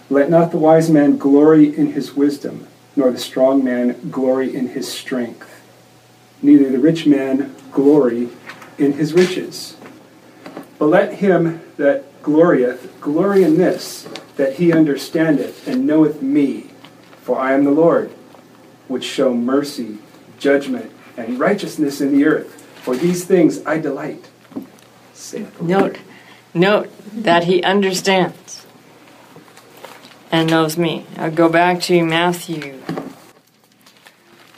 Let 0.08 0.30
not 0.30 0.52
the 0.52 0.58
wise 0.58 0.90
man 0.90 1.16
glory 1.16 1.76
in 1.76 1.92
his 1.92 2.14
wisdom, 2.14 2.68
nor 2.94 3.10
the 3.10 3.18
strong 3.18 3.64
man 3.64 4.10
glory 4.12 4.54
in 4.54 4.68
his 4.68 4.86
strength, 4.86 5.64
neither 6.40 6.70
the 6.70 6.78
rich 6.78 7.04
man 7.04 7.52
glory 7.72 8.28
in 8.78 8.92
his 8.92 9.12
riches. 9.12 9.76
But 10.78 10.86
let 10.86 11.14
him 11.14 11.62
that 11.78 12.22
glorieth 12.22 13.00
glory 13.00 13.42
in 13.42 13.56
this, 13.56 14.06
that 14.36 14.54
he 14.54 14.72
understandeth 14.72 15.66
and 15.66 15.84
knoweth 15.84 16.22
me, 16.22 16.70
for 17.26 17.40
I 17.40 17.54
am 17.54 17.64
the 17.64 17.72
Lord, 17.72 18.12
which 18.86 19.02
show 19.02 19.34
mercy, 19.34 19.98
judgment, 20.38 20.92
and 21.16 21.40
righteousness 21.40 22.00
in 22.00 22.16
the 22.16 22.24
earth. 22.24 22.62
For 22.84 22.94
these 22.94 23.24
things 23.24 23.66
I 23.66 23.78
delight. 23.78 24.30
Note, 25.60 25.98
note 26.54 26.88
that 27.12 27.42
he 27.42 27.64
understands 27.64 28.64
and 30.30 30.48
knows 30.48 30.78
me. 30.78 31.04
I'll 31.16 31.32
go 31.32 31.48
back 31.48 31.80
to 31.82 32.04
Matthew 32.04 32.80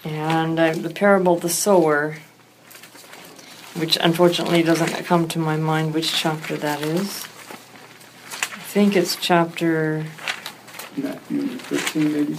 and 0.05 0.61
uh, 0.61 0.75
the 0.75 0.91
parable 0.91 1.37
of 1.37 1.41
the 1.41 1.49
sower, 1.49 2.17
which 3.77 3.97
unfortunately 3.99 4.63
doesn't 4.63 4.93
come 5.07 5.27
to 5.29 5.39
my 5.39 5.57
mind 5.57 5.95
which 5.95 6.13
chapter 6.13 6.55
that 6.59 6.83
is. 6.83 7.25
I 8.27 8.71
think 8.71 8.95
it's 8.95 9.17
chapter, 9.17 10.05
Matthew 11.03 11.47
13, 11.59 12.13
maybe? 12.13 12.37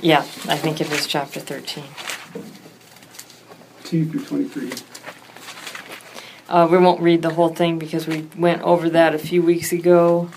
yeah, 0.00 0.20
I 0.48 0.56
think 0.56 0.80
it 0.80 0.90
is 0.92 1.06
chapter 1.06 1.40
13. 1.40 1.84
2 3.84 4.10
through 4.10 4.24
23. 4.24 4.72
Uh, 6.48 6.68
we 6.70 6.78
won't 6.78 7.00
read 7.00 7.22
the 7.22 7.30
whole 7.30 7.50
thing 7.50 7.78
because 7.78 8.06
we 8.06 8.28
went 8.36 8.62
over 8.62 8.88
that 8.90 9.14
a 9.14 9.18
few 9.18 9.42
weeks 9.42 9.72
ago. 9.72 10.30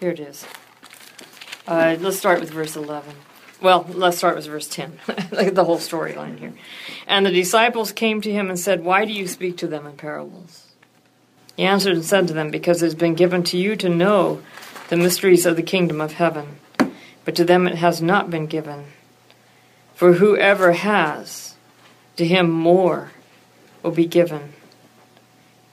Here 0.00 0.10
it 0.10 0.20
is. 0.20 0.46
Uh, 1.66 1.96
let's 2.00 2.18
start 2.18 2.40
with 2.40 2.50
verse 2.50 2.76
11. 2.76 3.14
Well, 3.60 3.86
let's 3.90 4.18
start 4.18 4.36
with 4.36 4.46
verse 4.46 4.68
10. 4.68 5.00
Look 5.08 5.48
at 5.48 5.54
the 5.54 5.64
whole 5.64 5.78
storyline 5.78 6.38
here. 6.38 6.54
And 7.06 7.26
the 7.26 7.30
disciples 7.30 7.92
came 7.92 8.20
to 8.20 8.32
him 8.32 8.48
and 8.48 8.58
said, 8.58 8.84
Why 8.84 9.04
do 9.04 9.12
you 9.12 9.26
speak 9.26 9.56
to 9.58 9.66
them 9.66 9.86
in 9.86 9.92
parables? 9.96 10.68
He 11.56 11.64
answered 11.64 11.94
and 11.94 12.04
said 12.04 12.28
to 12.28 12.34
them, 12.34 12.50
Because 12.50 12.82
it 12.82 12.86
has 12.86 12.94
been 12.94 13.14
given 13.14 13.42
to 13.44 13.58
you 13.58 13.74
to 13.76 13.88
know 13.88 14.42
the 14.88 14.96
mysteries 14.96 15.46
of 15.46 15.56
the 15.56 15.62
kingdom 15.62 16.00
of 16.00 16.14
heaven, 16.14 16.58
but 17.24 17.36
to 17.36 17.44
them 17.44 17.66
it 17.66 17.76
has 17.76 18.00
not 18.00 18.30
been 18.30 18.46
given. 18.46 18.86
For 19.94 20.14
whoever 20.14 20.72
has, 20.72 21.56
to 22.16 22.26
him 22.26 22.50
more 22.50 23.12
will 23.82 23.90
be 23.90 24.06
given, 24.06 24.54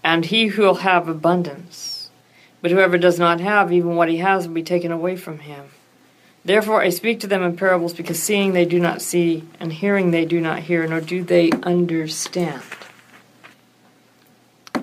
and 0.04 0.26
he 0.26 0.48
who 0.48 0.64
will 0.64 0.76
have 0.76 1.08
abundance. 1.08 2.10
But 2.62 2.72
whoever 2.72 2.98
does 2.98 3.20
not 3.20 3.40
have, 3.42 3.72
even 3.72 3.96
what 3.96 4.10
he 4.10 4.18
has, 4.18 4.48
will 4.48 4.56
be 4.56 4.64
taken 4.64 4.92
away 4.92 5.16
from 5.16 5.40
him. 5.40 5.66
Therefore 6.44 6.82
I 6.82 6.90
speak 6.90 7.20
to 7.22 7.28
them 7.28 7.44
in 7.44 7.56
parables, 7.56 7.94
because 7.94 8.22
seeing 8.22 8.54
they 8.54 8.66
do 8.66 8.80
not 8.80 9.02
see, 9.02 9.44
and 9.60 9.72
hearing 9.72 10.12
they 10.12 10.26
do 10.26 10.42
not 10.42 10.60
hear, 10.60 10.86
nor 10.88 11.02
do 11.02 11.24
they 11.24 11.52
understand. 11.64 12.64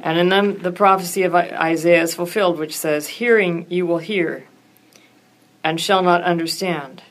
And 0.02 0.18
in 0.18 0.28
them 0.28 0.59
the 0.59 0.73
prophecy 0.73 1.23
of 1.23 1.35
Isaiah 1.35 2.02
is 2.02 2.14
fulfilled, 2.14 2.59
which 2.59 2.76
says, 2.76 3.06
Hearing 3.06 3.66
you 3.68 3.87
will 3.87 3.99
hear, 3.99 4.44
and 5.62 5.80
shall 5.80 6.02
not 6.02 6.23
understand, 6.23 7.02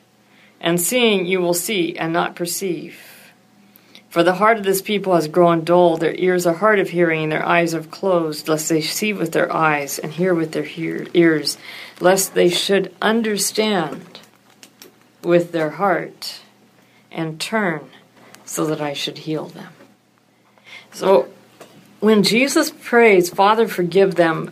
and 0.60 0.80
seeing 0.80 1.26
you 1.26 1.40
will 1.40 1.54
see, 1.54 1.98
and 1.98 2.12
not 2.12 2.36
perceive. 2.36 3.00
For 4.10 4.24
the 4.24 4.34
heart 4.34 4.58
of 4.58 4.66
this 4.66 4.82
people 4.82 5.16
has 5.16 5.30
grown 5.30 5.64
dull, 5.64 5.96
their 5.96 6.14
ears 6.16 6.46
are 6.46 6.56
hard 6.56 6.80
of 6.80 6.90
hearing, 6.90 7.24
and 7.24 7.32
their 7.32 7.46
eyes 7.46 7.74
are 7.74 7.82
closed, 7.82 8.50
lest 8.50 8.68
they 8.68 8.82
see 8.82 9.14
with 9.14 9.32
their 9.32 9.52
eyes 9.54 9.98
and 9.98 10.12
hear 10.12 10.36
with 10.36 10.52
their 10.52 10.64
hear- 10.64 11.08
ears, 11.14 11.58
lest 12.02 12.34
they 12.34 12.50
should 12.50 12.94
understand 13.02 14.20
with 15.24 15.54
their 15.54 15.72
heart 15.72 16.42
and 17.10 17.40
turn 17.40 17.90
so 18.44 18.66
that 18.66 18.82
I 18.82 18.92
should 18.92 19.20
heal 19.20 19.46
them. 19.46 19.72
So 20.92 21.30
when 22.02 22.24
Jesus 22.24 22.72
prays, 22.82 23.30
Father, 23.30 23.68
forgive 23.68 24.16
them 24.16 24.52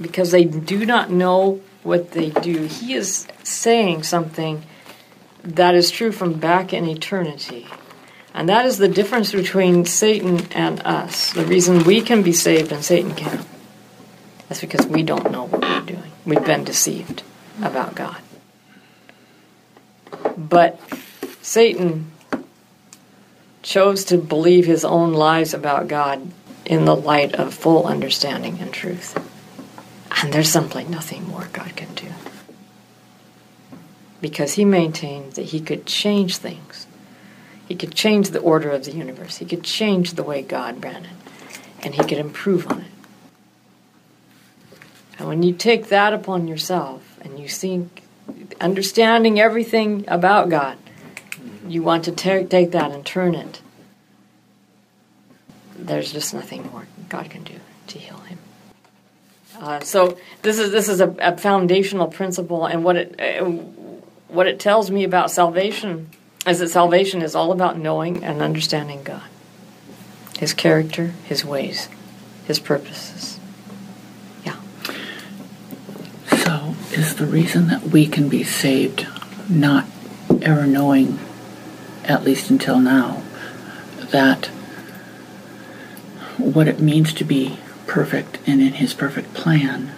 because 0.00 0.30
they 0.30 0.44
do 0.44 0.86
not 0.86 1.10
know 1.10 1.60
what 1.82 2.12
they 2.12 2.30
do, 2.30 2.64
he 2.66 2.92
is 2.92 3.26
saying 3.42 4.02
something 4.02 4.62
that 5.42 5.74
is 5.74 5.90
true 5.90 6.12
from 6.12 6.34
back 6.34 6.72
in 6.72 6.86
eternity. 6.86 7.66
And 8.34 8.48
that 8.50 8.66
is 8.66 8.78
the 8.78 8.86
difference 8.86 9.32
between 9.32 9.86
Satan 9.86 10.46
and 10.52 10.80
us. 10.82 11.32
The 11.32 11.44
reason 11.44 11.84
we 11.84 12.02
can 12.02 12.22
be 12.22 12.32
saved 12.32 12.70
and 12.70 12.84
Satan 12.84 13.14
can't. 13.14 13.46
That's 14.48 14.60
because 14.60 14.86
we 14.86 15.02
don't 15.02 15.32
know 15.32 15.44
what 15.44 15.62
we're 15.62 15.96
doing. 15.96 16.12
We've 16.26 16.44
been 16.44 16.64
deceived 16.64 17.22
about 17.62 17.94
God. 17.94 18.20
But 20.36 20.78
Satan 21.40 22.12
chose 23.62 24.04
to 24.06 24.18
believe 24.18 24.66
his 24.66 24.84
own 24.84 25.12
lies 25.14 25.54
about 25.54 25.88
God 25.88 26.30
in 26.64 26.84
the 26.84 26.96
light 26.96 27.34
of 27.34 27.54
full 27.54 27.86
understanding 27.86 28.58
and 28.60 28.72
truth. 28.72 29.16
And 30.22 30.32
there's 30.32 30.50
simply 30.50 30.84
nothing 30.84 31.28
more 31.28 31.48
God 31.52 31.74
can 31.76 31.94
do. 31.94 32.08
Because 34.20 34.54
he 34.54 34.64
maintained 34.64 35.32
that 35.32 35.46
he 35.46 35.60
could 35.60 35.86
change 35.86 36.36
things. 36.36 36.86
He 37.66 37.74
could 37.74 37.94
change 37.94 38.30
the 38.30 38.40
order 38.40 38.70
of 38.70 38.84
the 38.84 38.92
universe. 38.92 39.38
He 39.38 39.46
could 39.46 39.62
change 39.62 40.14
the 40.14 40.22
way 40.22 40.42
God 40.42 40.82
ran 40.82 41.04
it. 41.04 41.10
And 41.82 41.94
he 41.94 42.02
could 42.02 42.18
improve 42.18 42.70
on 42.70 42.80
it. 42.80 42.90
And 45.18 45.28
when 45.28 45.42
you 45.42 45.54
take 45.54 45.88
that 45.88 46.12
upon 46.12 46.48
yourself 46.48 47.18
and 47.22 47.38
you 47.38 47.48
think, 47.48 48.02
understanding 48.60 49.38
everything 49.38 50.04
about 50.08 50.48
God, 50.48 50.76
you 51.66 51.82
want 51.82 52.04
to 52.04 52.12
ta- 52.12 52.46
take 52.48 52.72
that 52.72 52.90
and 52.90 53.04
turn 53.04 53.34
it. 53.34 53.60
There's 55.86 56.12
just 56.12 56.34
nothing 56.34 56.70
more 56.70 56.86
God 57.08 57.30
can 57.30 57.42
do 57.42 57.54
to 57.88 57.98
heal 57.98 58.18
him. 58.18 58.38
Uh, 59.58 59.80
so 59.80 60.16
this 60.42 60.58
is 60.58 60.70
this 60.70 60.88
is 60.88 61.00
a, 61.00 61.14
a 61.18 61.36
foundational 61.36 62.06
principle, 62.06 62.64
and 62.66 62.84
what 62.84 62.96
it 62.96 63.20
uh, 63.20 63.44
what 64.28 64.46
it 64.46 64.58
tells 64.58 64.90
me 64.90 65.04
about 65.04 65.30
salvation 65.30 66.08
is 66.46 66.60
that 66.60 66.68
salvation 66.68 67.20
is 67.20 67.34
all 67.34 67.52
about 67.52 67.78
knowing 67.78 68.24
and 68.24 68.40
understanding 68.40 69.02
God, 69.02 69.22
His 70.38 70.54
character, 70.54 71.12
His 71.24 71.44
ways, 71.44 71.88
His 72.46 72.58
purposes. 72.58 73.38
Yeah. 74.44 74.56
So, 76.38 76.74
is 76.92 77.16
the 77.16 77.26
reason 77.26 77.68
that 77.68 77.82
we 77.82 78.06
can 78.06 78.28
be 78.28 78.44
saved, 78.44 79.06
not 79.48 79.86
ever 80.40 80.66
knowing, 80.66 81.18
at 82.04 82.24
least 82.24 82.48
until 82.50 82.78
now, 82.78 83.22
that 83.98 84.50
what 86.40 86.68
it 86.68 86.80
means 86.80 87.12
to 87.14 87.24
be 87.24 87.58
perfect 87.86 88.38
and 88.46 88.60
in 88.60 88.74
His 88.74 88.94
perfect 88.94 89.34
plan. 89.34 89.92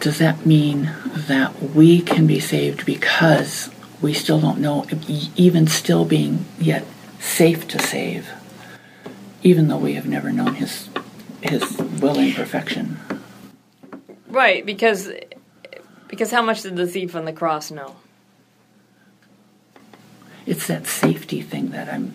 Does 0.00 0.18
that 0.18 0.46
mean 0.46 0.90
that 1.14 1.60
we 1.62 2.00
can 2.00 2.26
be 2.26 2.40
saved 2.40 2.86
because 2.86 3.70
we 4.00 4.12
still 4.14 4.40
don't 4.40 4.60
know, 4.60 4.86
even 5.36 5.66
still 5.66 6.04
being 6.04 6.44
yet 6.58 6.84
safe 7.18 7.66
to 7.68 7.78
save, 7.80 8.28
even 9.42 9.66
though 9.68 9.78
we 9.78 9.94
have 9.94 10.06
never 10.06 10.30
known 10.30 10.54
His 10.54 10.88
His 11.40 11.76
will 12.00 12.18
and 12.18 12.34
perfection? 12.34 12.98
Right, 14.28 14.64
because 14.64 15.10
because 16.06 16.30
how 16.30 16.42
much 16.42 16.62
did 16.62 16.76
the 16.76 16.86
thief 16.86 17.14
on 17.16 17.24
the 17.24 17.32
cross 17.32 17.70
know? 17.70 17.96
It's 20.46 20.66
that 20.68 20.86
safety 20.86 21.42
thing 21.42 21.70
that 21.70 21.92
I'm 21.92 22.14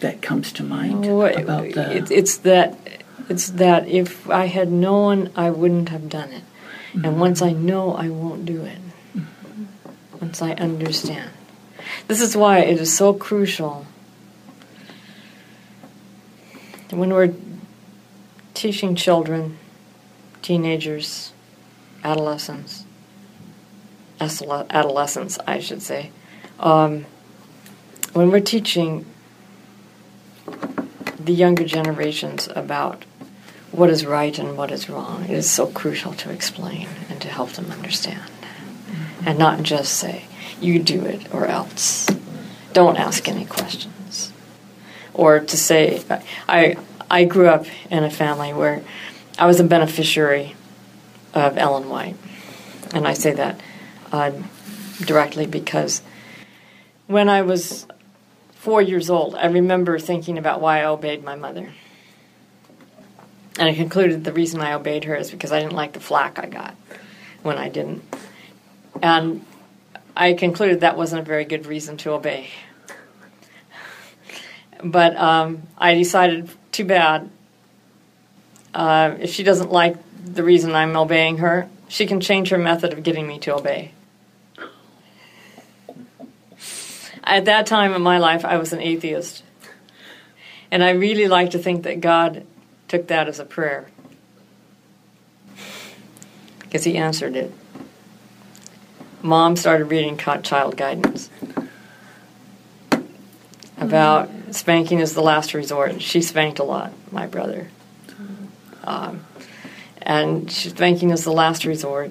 that 0.00 0.20
comes 0.22 0.52
to 0.52 0.62
mind 0.62 1.06
What- 1.14 1.38
about 1.38 1.72
the. 1.72 1.96
it, 1.96 2.10
it's 2.10 2.38
that 2.38 2.76
it's 3.30 3.48
that 3.50 3.86
if 3.86 4.28
I 4.28 4.46
had 4.46 4.72
known, 4.72 5.30
I 5.36 5.50
wouldn't 5.50 5.88
have 5.90 6.08
done 6.08 6.32
it, 6.32 6.42
and 6.92 7.20
once 7.20 7.40
I 7.40 7.52
know, 7.52 7.94
I 7.94 8.08
won't 8.08 8.44
do 8.44 8.64
it. 8.64 8.78
Once 10.20 10.42
I 10.42 10.52
understand, 10.52 11.30
this 12.08 12.20
is 12.20 12.36
why 12.36 12.58
it 12.58 12.80
is 12.80 12.94
so 12.94 13.14
crucial 13.14 13.86
when 16.90 17.10
we're 17.10 17.32
teaching 18.52 18.96
children, 18.96 19.58
teenagers, 20.42 21.32
adolescents, 22.02 22.84
adolescents, 24.20 25.38
I 25.46 25.60
should 25.60 25.82
say, 25.82 26.10
um, 26.58 27.06
when 28.12 28.30
we're 28.30 28.40
teaching 28.40 29.06
the 31.18 31.32
younger 31.32 31.64
generations 31.64 32.48
about 32.56 33.04
what 33.72 33.90
is 33.90 34.04
right 34.04 34.36
and 34.38 34.56
what 34.56 34.70
is 34.70 34.88
wrong. 34.88 35.24
It 35.24 35.30
is 35.30 35.48
so 35.48 35.66
crucial 35.66 36.12
to 36.14 36.30
explain 36.30 36.88
and 37.08 37.20
to 37.22 37.28
help 37.28 37.52
them 37.52 37.70
understand. 37.70 38.30
And 39.24 39.38
not 39.38 39.62
just 39.62 39.94
say, 39.94 40.24
you 40.60 40.78
do 40.78 41.04
it 41.04 41.32
or 41.32 41.46
else. 41.46 42.08
Don't 42.72 42.96
ask 42.96 43.28
any 43.28 43.44
questions. 43.44 44.32
Or 45.14 45.40
to 45.40 45.56
say, 45.56 46.02
I, 46.48 46.76
I 47.10 47.24
grew 47.24 47.48
up 47.48 47.66
in 47.90 48.04
a 48.04 48.10
family 48.10 48.52
where 48.52 48.82
I 49.38 49.46
was 49.46 49.60
a 49.60 49.64
beneficiary 49.64 50.54
of 51.34 51.56
Ellen 51.56 51.88
White. 51.88 52.16
And 52.92 53.06
I 53.06 53.14
say 53.14 53.32
that 53.34 53.60
uh, 54.12 54.32
directly 55.00 55.46
because 55.46 56.02
when 57.06 57.28
I 57.28 57.42
was 57.42 57.86
four 58.54 58.82
years 58.82 59.10
old, 59.10 59.34
I 59.34 59.46
remember 59.46 59.98
thinking 59.98 60.38
about 60.38 60.60
why 60.60 60.80
I 60.80 60.84
obeyed 60.84 61.24
my 61.24 61.36
mother. 61.36 61.72
And 63.60 63.68
I 63.68 63.74
concluded 63.74 64.24
the 64.24 64.32
reason 64.32 64.62
I 64.62 64.72
obeyed 64.72 65.04
her 65.04 65.14
is 65.14 65.30
because 65.30 65.52
I 65.52 65.60
didn't 65.60 65.74
like 65.74 65.92
the 65.92 66.00
flack 66.00 66.38
I 66.38 66.46
got 66.46 66.74
when 67.42 67.58
I 67.58 67.68
didn't. 67.68 68.02
And 69.02 69.44
I 70.16 70.32
concluded 70.32 70.80
that 70.80 70.96
wasn't 70.96 71.20
a 71.20 71.24
very 71.26 71.44
good 71.44 71.66
reason 71.66 71.98
to 71.98 72.12
obey. 72.12 72.48
But 74.82 75.14
um, 75.14 75.64
I 75.76 75.94
decided, 75.94 76.48
too 76.72 76.86
bad. 76.86 77.28
Uh, 78.72 79.16
if 79.20 79.30
she 79.30 79.42
doesn't 79.42 79.70
like 79.70 79.96
the 80.24 80.42
reason 80.42 80.74
I'm 80.74 80.96
obeying 80.96 81.36
her, 81.38 81.68
she 81.86 82.06
can 82.06 82.22
change 82.22 82.48
her 82.48 82.58
method 82.58 82.94
of 82.94 83.02
getting 83.02 83.26
me 83.26 83.38
to 83.40 83.56
obey. 83.56 83.92
At 87.22 87.44
that 87.44 87.66
time 87.66 87.92
in 87.92 88.00
my 88.00 88.16
life, 88.16 88.42
I 88.42 88.56
was 88.56 88.72
an 88.72 88.80
atheist. 88.80 89.44
And 90.70 90.82
I 90.82 90.92
really 90.92 91.28
like 91.28 91.50
to 91.50 91.58
think 91.58 91.82
that 91.82 92.00
God 92.00 92.46
took 92.90 93.06
that 93.06 93.28
as 93.28 93.38
a 93.38 93.44
prayer. 93.44 93.86
Because 96.58 96.82
he 96.82 96.96
answered 96.96 97.36
it. 97.36 97.52
Mom 99.22 99.54
started 99.54 99.84
reading 99.84 100.18
child 100.18 100.76
guidance 100.76 101.30
about 103.78 104.28
spanking 104.50 104.98
is 104.98 105.14
the 105.14 105.22
last 105.22 105.54
resort. 105.54 106.02
She 106.02 106.20
spanked 106.20 106.58
a 106.58 106.64
lot, 106.64 106.92
my 107.12 107.26
brother. 107.28 107.68
Um, 108.82 109.24
and 110.02 110.50
spanking 110.50 111.10
is 111.10 111.22
the 111.22 111.32
last 111.32 111.64
resort. 111.64 112.10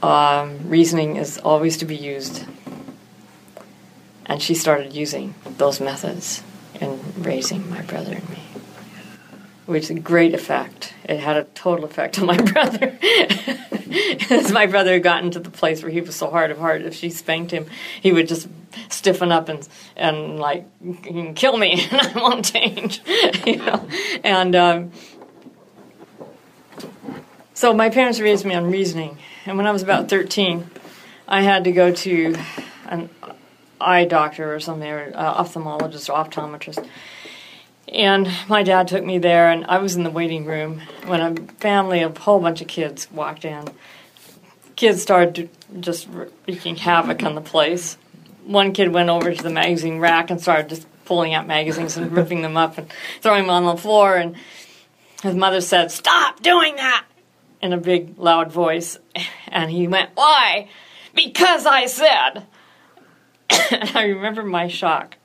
Um, 0.00 0.68
reasoning 0.68 1.16
is 1.16 1.38
always 1.38 1.76
to 1.78 1.84
be 1.84 1.96
used. 1.96 2.46
And 4.26 4.40
she 4.40 4.54
started 4.54 4.92
using 4.92 5.34
those 5.44 5.80
methods 5.80 6.44
in 6.80 7.00
raising 7.18 7.68
my 7.68 7.82
brother 7.82 8.12
and 8.12 8.28
me. 8.30 8.39
Which 9.70 9.88
a 9.88 9.94
great 9.94 10.34
effect. 10.34 10.94
It 11.04 11.20
had 11.20 11.36
a 11.36 11.44
total 11.44 11.84
effect 11.84 12.18
on 12.18 12.26
my 12.26 12.36
brother. 12.52 12.98
As 14.28 14.50
my 14.50 14.66
brother 14.66 14.94
had 14.94 15.04
gotten 15.04 15.30
to 15.30 15.38
the 15.38 15.48
place 15.48 15.80
where 15.80 15.92
he 15.92 16.00
was 16.00 16.16
so 16.16 16.28
hard 16.28 16.50
of 16.50 16.58
heart, 16.58 16.82
if 16.82 16.92
she 16.92 17.08
spanked 17.08 17.52
him, 17.52 17.66
he 18.00 18.10
would 18.10 18.26
just 18.26 18.48
stiffen 18.88 19.30
up 19.30 19.48
and 19.48 19.68
and 19.94 20.40
like 20.40 20.66
kill 21.36 21.56
me 21.56 21.86
and 21.92 22.00
I 22.00 22.12
won't 22.20 22.52
change, 22.52 23.00
you 23.46 23.58
know. 23.58 23.88
And 24.24 24.56
um, 24.56 24.90
so 27.54 27.72
my 27.72 27.90
parents 27.90 28.18
raised 28.18 28.44
me 28.44 28.56
on 28.56 28.72
reasoning, 28.72 29.18
and 29.46 29.56
when 29.56 29.68
I 29.68 29.70
was 29.70 29.84
about 29.84 30.08
thirteen, 30.08 30.68
I 31.28 31.42
had 31.42 31.62
to 31.62 31.70
go 31.70 31.92
to 31.92 32.34
an 32.86 33.08
eye 33.80 34.04
doctor 34.04 34.52
or 34.52 34.58
something, 34.58 34.90
or 34.90 35.12
uh, 35.14 35.44
ophthalmologist 35.44 36.08
or 36.08 36.24
optometrist. 36.24 36.84
And 37.92 38.30
my 38.48 38.62
dad 38.62 38.88
took 38.88 39.04
me 39.04 39.18
there, 39.18 39.50
and 39.50 39.64
I 39.66 39.78
was 39.78 39.96
in 39.96 40.04
the 40.04 40.10
waiting 40.10 40.44
room 40.44 40.80
when 41.06 41.20
a 41.20 41.34
family 41.54 42.02
of 42.02 42.16
a 42.16 42.20
whole 42.20 42.40
bunch 42.40 42.60
of 42.60 42.68
kids 42.68 43.10
walked 43.10 43.44
in. 43.44 43.64
Kids 44.76 45.02
started 45.02 45.50
just 45.80 46.08
wreaking 46.46 46.76
havoc 46.76 47.22
on 47.22 47.34
the 47.34 47.40
place. 47.40 47.98
One 48.44 48.72
kid 48.72 48.92
went 48.92 49.10
over 49.10 49.34
to 49.34 49.42
the 49.42 49.50
magazine 49.50 49.98
rack 49.98 50.30
and 50.30 50.40
started 50.40 50.68
just 50.68 50.86
pulling 51.04 51.34
out 51.34 51.46
magazines 51.46 51.96
and 51.96 52.12
ripping 52.12 52.42
them 52.42 52.56
up 52.56 52.78
and 52.78 52.92
throwing 53.20 53.42
them 53.42 53.50
on 53.50 53.64
the 53.64 53.82
floor. 53.82 54.16
And 54.16 54.36
his 55.22 55.34
mother 55.34 55.60
said, 55.60 55.90
Stop 55.90 56.40
doing 56.40 56.76
that! 56.76 57.06
in 57.62 57.72
a 57.72 57.78
big, 57.78 58.18
loud 58.18 58.52
voice. 58.52 58.98
And 59.48 59.70
he 59.70 59.88
went, 59.88 60.10
Why? 60.14 60.68
Because 61.14 61.66
I 61.66 61.86
said. 61.86 62.46
and 63.70 63.96
I 63.96 64.04
remember 64.04 64.44
my 64.44 64.68
shock. 64.68 65.16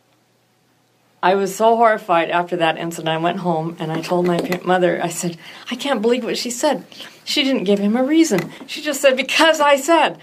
I 1.25 1.33
was 1.33 1.55
so 1.55 1.75
horrified 1.75 2.29
after 2.29 2.57
that 2.57 2.77
incident. 2.77 3.09
I 3.09 3.17
went 3.17 3.39
home 3.39 3.77
and 3.79 3.91
I 3.91 3.99
told 3.99 4.27
my 4.27 4.61
mother, 4.63 5.01
I 5.01 5.07
said, 5.07 5.39
I 5.71 5.75
can't 5.75 5.99
believe 5.99 6.23
what 6.23 6.38
she 6.38 6.51
said. 6.51 6.85
She 7.23 7.41
didn't 7.41 7.63
give 7.63 7.79
him 7.79 7.95
a 7.95 8.03
reason. 8.03 8.51
She 8.67 8.83
just 8.83 9.01
said, 9.01 9.17
because 9.17 9.59
I 9.59 9.77
said. 9.77 10.19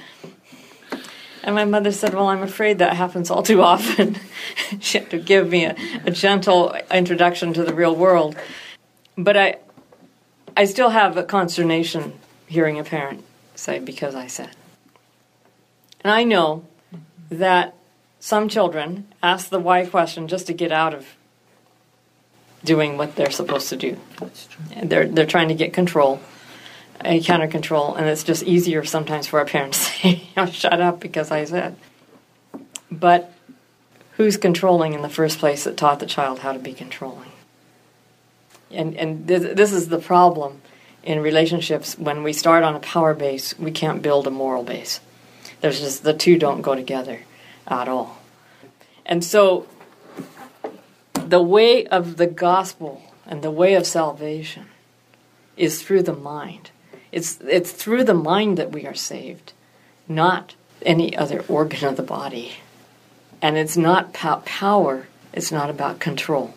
And 1.43 1.57
my 1.57 1.65
mother 1.65 1.91
said, 1.91 2.15
Well, 2.15 2.29
I'm 2.29 2.45
afraid 2.45 2.79
that 2.79 2.95
happens 2.95 3.33
all 3.33 3.43
too 3.43 3.63
often. 3.63 4.17
she 4.79 4.99
had 4.99 5.11
to 5.11 5.19
give 5.19 5.49
me 5.49 5.65
a, 5.65 5.75
a 6.07 6.13
gentle 6.13 6.73
introduction 6.89 7.53
to 7.55 7.65
the 7.65 7.75
real 7.75 7.97
world. 7.97 8.37
But 9.19 9.37
I, 9.37 9.57
I 10.57 10.67
still 10.67 10.91
have 10.91 11.17
a 11.17 11.25
consternation 11.25 12.13
hearing 12.47 12.79
a 12.79 12.85
parent 12.85 13.25
say, 13.57 13.81
Because 13.81 14.15
I 14.15 14.29
said. 14.29 14.51
And 16.03 16.13
I 16.13 16.23
know 16.23 16.65
that 17.29 17.75
some 18.23 18.49
children 18.49 19.13
ask 19.21 19.49
the 19.49 19.59
why 19.59 19.85
question 19.85 20.29
just 20.29 20.47
to 20.47 20.53
get 20.53 20.71
out 20.71 20.95
of 20.95 21.17
doing 22.63 22.97
what 22.97 23.17
they're 23.17 23.33
supposed 23.33 23.69
to 23.71 23.77
do. 23.77 23.99
That's 24.21 24.47
true. 24.47 24.65
They're 24.85 25.09
they're 25.09 25.27
trying 25.27 25.49
to 25.49 25.57
get 25.57 25.73
control, 25.73 26.21
a 27.05 27.21
counter 27.21 27.49
control, 27.49 27.97
and 27.97 28.09
it's 28.09 28.23
just 28.23 28.45
easier 28.45 28.85
sometimes 28.85 29.27
for 29.27 29.41
our 29.41 29.45
parents 29.45 29.79
to 29.79 29.85
say, 30.03 30.29
"Oh, 30.37 30.47
"Shut 30.47 30.81
up," 30.81 31.01
because 31.01 31.33
I 31.33 31.45
said. 31.45 31.75
But 32.93 33.33
who's 34.13 34.37
controlling 34.37 34.93
in 34.93 35.03
the 35.03 35.09
first 35.09 35.41
place 35.41 35.65
that 35.65 35.77
taught 35.77 35.99
the 35.99 36.07
child 36.07 36.39
how 36.39 36.53
to 36.53 36.61
be 36.61 36.75
controlling? 36.75 37.33
And 38.71 38.97
and 38.97 39.27
this, 39.27 39.53
this 39.57 39.73
is 39.73 39.89
the 39.89 39.99
problem 39.99 40.63
in 41.03 41.19
relationships 41.19 41.99
when 41.99 42.23
we 42.23 42.33
start 42.33 42.63
on 42.63 42.77
a 42.77 42.81
power 42.81 43.15
base, 43.15 43.59
we 43.59 43.73
can't 43.73 44.01
build 44.01 44.29
a 44.29 44.31
moral 44.31 44.63
base. 44.63 45.01
There's 45.61 45.81
just 45.81 46.05
the 46.05 46.15
two 46.15 46.39
don't 46.39 46.63
go 46.63 46.77
together 46.77 47.23
at 47.67 47.89
all. 47.89 48.19
And 49.05 49.25
so 49.25 49.67
the 51.15 51.43
way 51.43 51.87
of 51.87 52.17
the 52.17 52.27
gospel 52.27 53.03
and 53.27 53.43
the 53.43 53.51
way 53.51 53.75
of 53.75 53.87
salvation 53.87 54.67
is 55.57 55.83
through 55.83 56.03
the 56.03 56.15
mind. 56.15 56.71
It's 57.11 57.39
it's 57.43 57.73
through 57.73 58.05
the 58.05 58.15
mind 58.15 58.57
that 58.59 58.73
we 58.73 58.87
are 58.87 58.95
saved, 58.95 59.53
not 60.09 60.55
any 60.83 61.17
other 61.17 61.45
organ 61.49 61.87
of 61.87 61.97
the 61.97 62.03
body. 62.03 62.55
And 63.41 63.57
it's 63.57 63.77
not 63.77 64.17
about 64.17 64.45
power, 64.45 65.09
it's 65.33 65.53
not 65.53 65.71
about 65.71 66.01
control. 66.01 66.55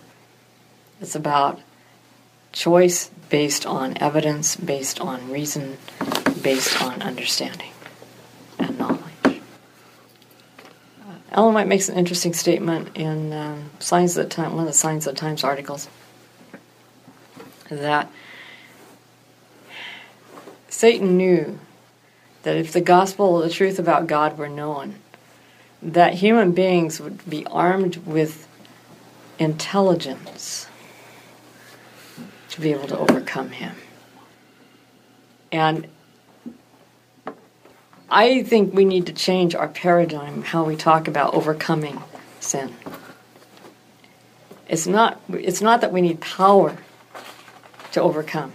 It's 1.01 1.15
about 1.15 1.59
choice 2.51 3.09
based 3.29 3.65
on 3.65 3.97
evidence, 3.97 4.55
based 4.55 5.01
on 5.01 5.29
reason, 5.31 5.77
based 6.41 6.81
on 6.81 7.01
understanding. 7.01 7.71
and 8.57 8.77
knowledge. 8.77 9.14
Uh, 11.35 11.39
Ellen 11.39 11.53
White 11.53 11.67
makes 11.67 11.89
an 11.89 11.97
interesting 11.97 12.33
statement 12.33 12.95
in 12.95 13.33
um, 13.33 13.69
Signs 13.79 14.17
of 14.17 14.23
the 14.23 14.29
Time, 14.29 14.53
one 14.53 14.61
of 14.61 14.67
the 14.67 14.73
Signs 14.73 15.05
of 15.05 15.15
the 15.15 15.19
Times 15.19 15.43
articles, 15.43 15.87
that 17.69 18.09
Satan 20.69 21.17
knew 21.17 21.59
that 22.43 22.55
if 22.55 22.71
the 22.71 22.81
gospel, 22.81 23.39
the 23.39 23.49
truth 23.49 23.79
about 23.79 24.07
God, 24.07 24.37
were 24.37 24.49
known, 24.49 24.95
that 25.81 26.15
human 26.15 26.51
beings 26.53 26.99
would 26.99 27.27
be 27.29 27.45
armed 27.47 27.97
with 28.05 28.47
intelligence 29.39 30.67
to 32.49 32.61
be 32.61 32.71
able 32.71 32.87
to 32.87 32.97
overcome 32.97 33.49
him. 33.51 33.75
And 35.51 35.87
I 38.09 38.43
think 38.43 38.73
we 38.73 38.85
need 38.85 39.07
to 39.07 39.13
change 39.13 39.55
our 39.55 39.67
paradigm, 39.67 40.43
how 40.43 40.63
we 40.63 40.75
talk 40.75 41.07
about 41.07 41.33
overcoming 41.33 42.01
sin. 42.39 42.73
It's 44.67 44.87
not, 44.87 45.21
it's 45.29 45.61
not 45.61 45.81
that 45.81 45.91
we 45.91 46.01
need 46.01 46.21
power 46.21 46.77
to 47.93 48.01
overcome. 48.01 48.51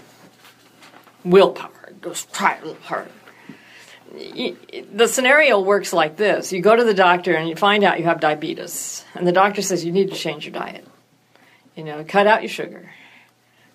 Willpower, 1.24 1.92
just 2.02 2.32
try 2.32 2.56
a 2.56 2.64
little 2.64 2.82
harder. 2.82 3.10
The 4.92 5.06
scenario 5.06 5.60
works 5.60 5.92
like 5.92 6.16
this 6.16 6.52
you 6.52 6.60
go 6.60 6.74
to 6.74 6.82
the 6.82 6.94
doctor 6.94 7.34
and 7.34 7.48
you 7.48 7.54
find 7.54 7.84
out 7.84 7.98
you 7.98 8.04
have 8.06 8.20
diabetes, 8.20 9.04
and 9.14 9.26
the 9.26 9.32
doctor 9.32 9.62
says 9.62 9.84
you 9.84 9.92
need 9.92 10.10
to 10.10 10.16
change 10.16 10.44
your 10.44 10.52
diet. 10.52 10.86
You 11.76 11.84
know, 11.84 12.04
cut 12.06 12.26
out 12.26 12.42
your 12.42 12.48
sugar, 12.48 12.90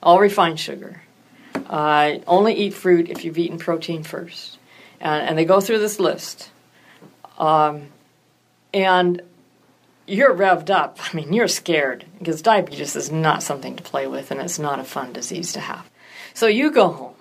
all 0.04 0.20
refined 0.20 0.60
sugar. 0.60 1.02
Uh, 1.68 2.20
only 2.28 2.54
eat 2.54 2.74
fruit 2.74 3.10
if 3.10 3.24
you've 3.24 3.38
eaten 3.38 3.58
protein 3.58 4.04
first. 4.04 4.58
And, 5.06 5.30
and 5.30 5.38
they 5.38 5.46
go 5.46 5.62
through 5.62 5.80
this 5.80 6.00
list. 6.00 6.50
Um, 7.38 7.90
and 8.74 9.22
you're 10.08 10.34
revved 10.34 10.72
up. 10.72 10.98
I 11.00 11.16
mean, 11.16 11.32
you're 11.32 11.48
scared 11.48 12.06
because 12.18 12.42
diabetes 12.42 12.96
is 12.96 13.12
not 13.12 13.44
something 13.44 13.76
to 13.76 13.84
play 13.84 14.08
with 14.08 14.32
and 14.32 14.42
it's 14.42 14.58
not 14.58 14.80
a 14.80 14.84
fun 14.84 15.14
disease 15.14 15.54
to 15.54 15.60
have. 15.60 15.88
So 16.34 16.48
you 16.48 16.72
go 16.72 16.90
home 16.90 17.16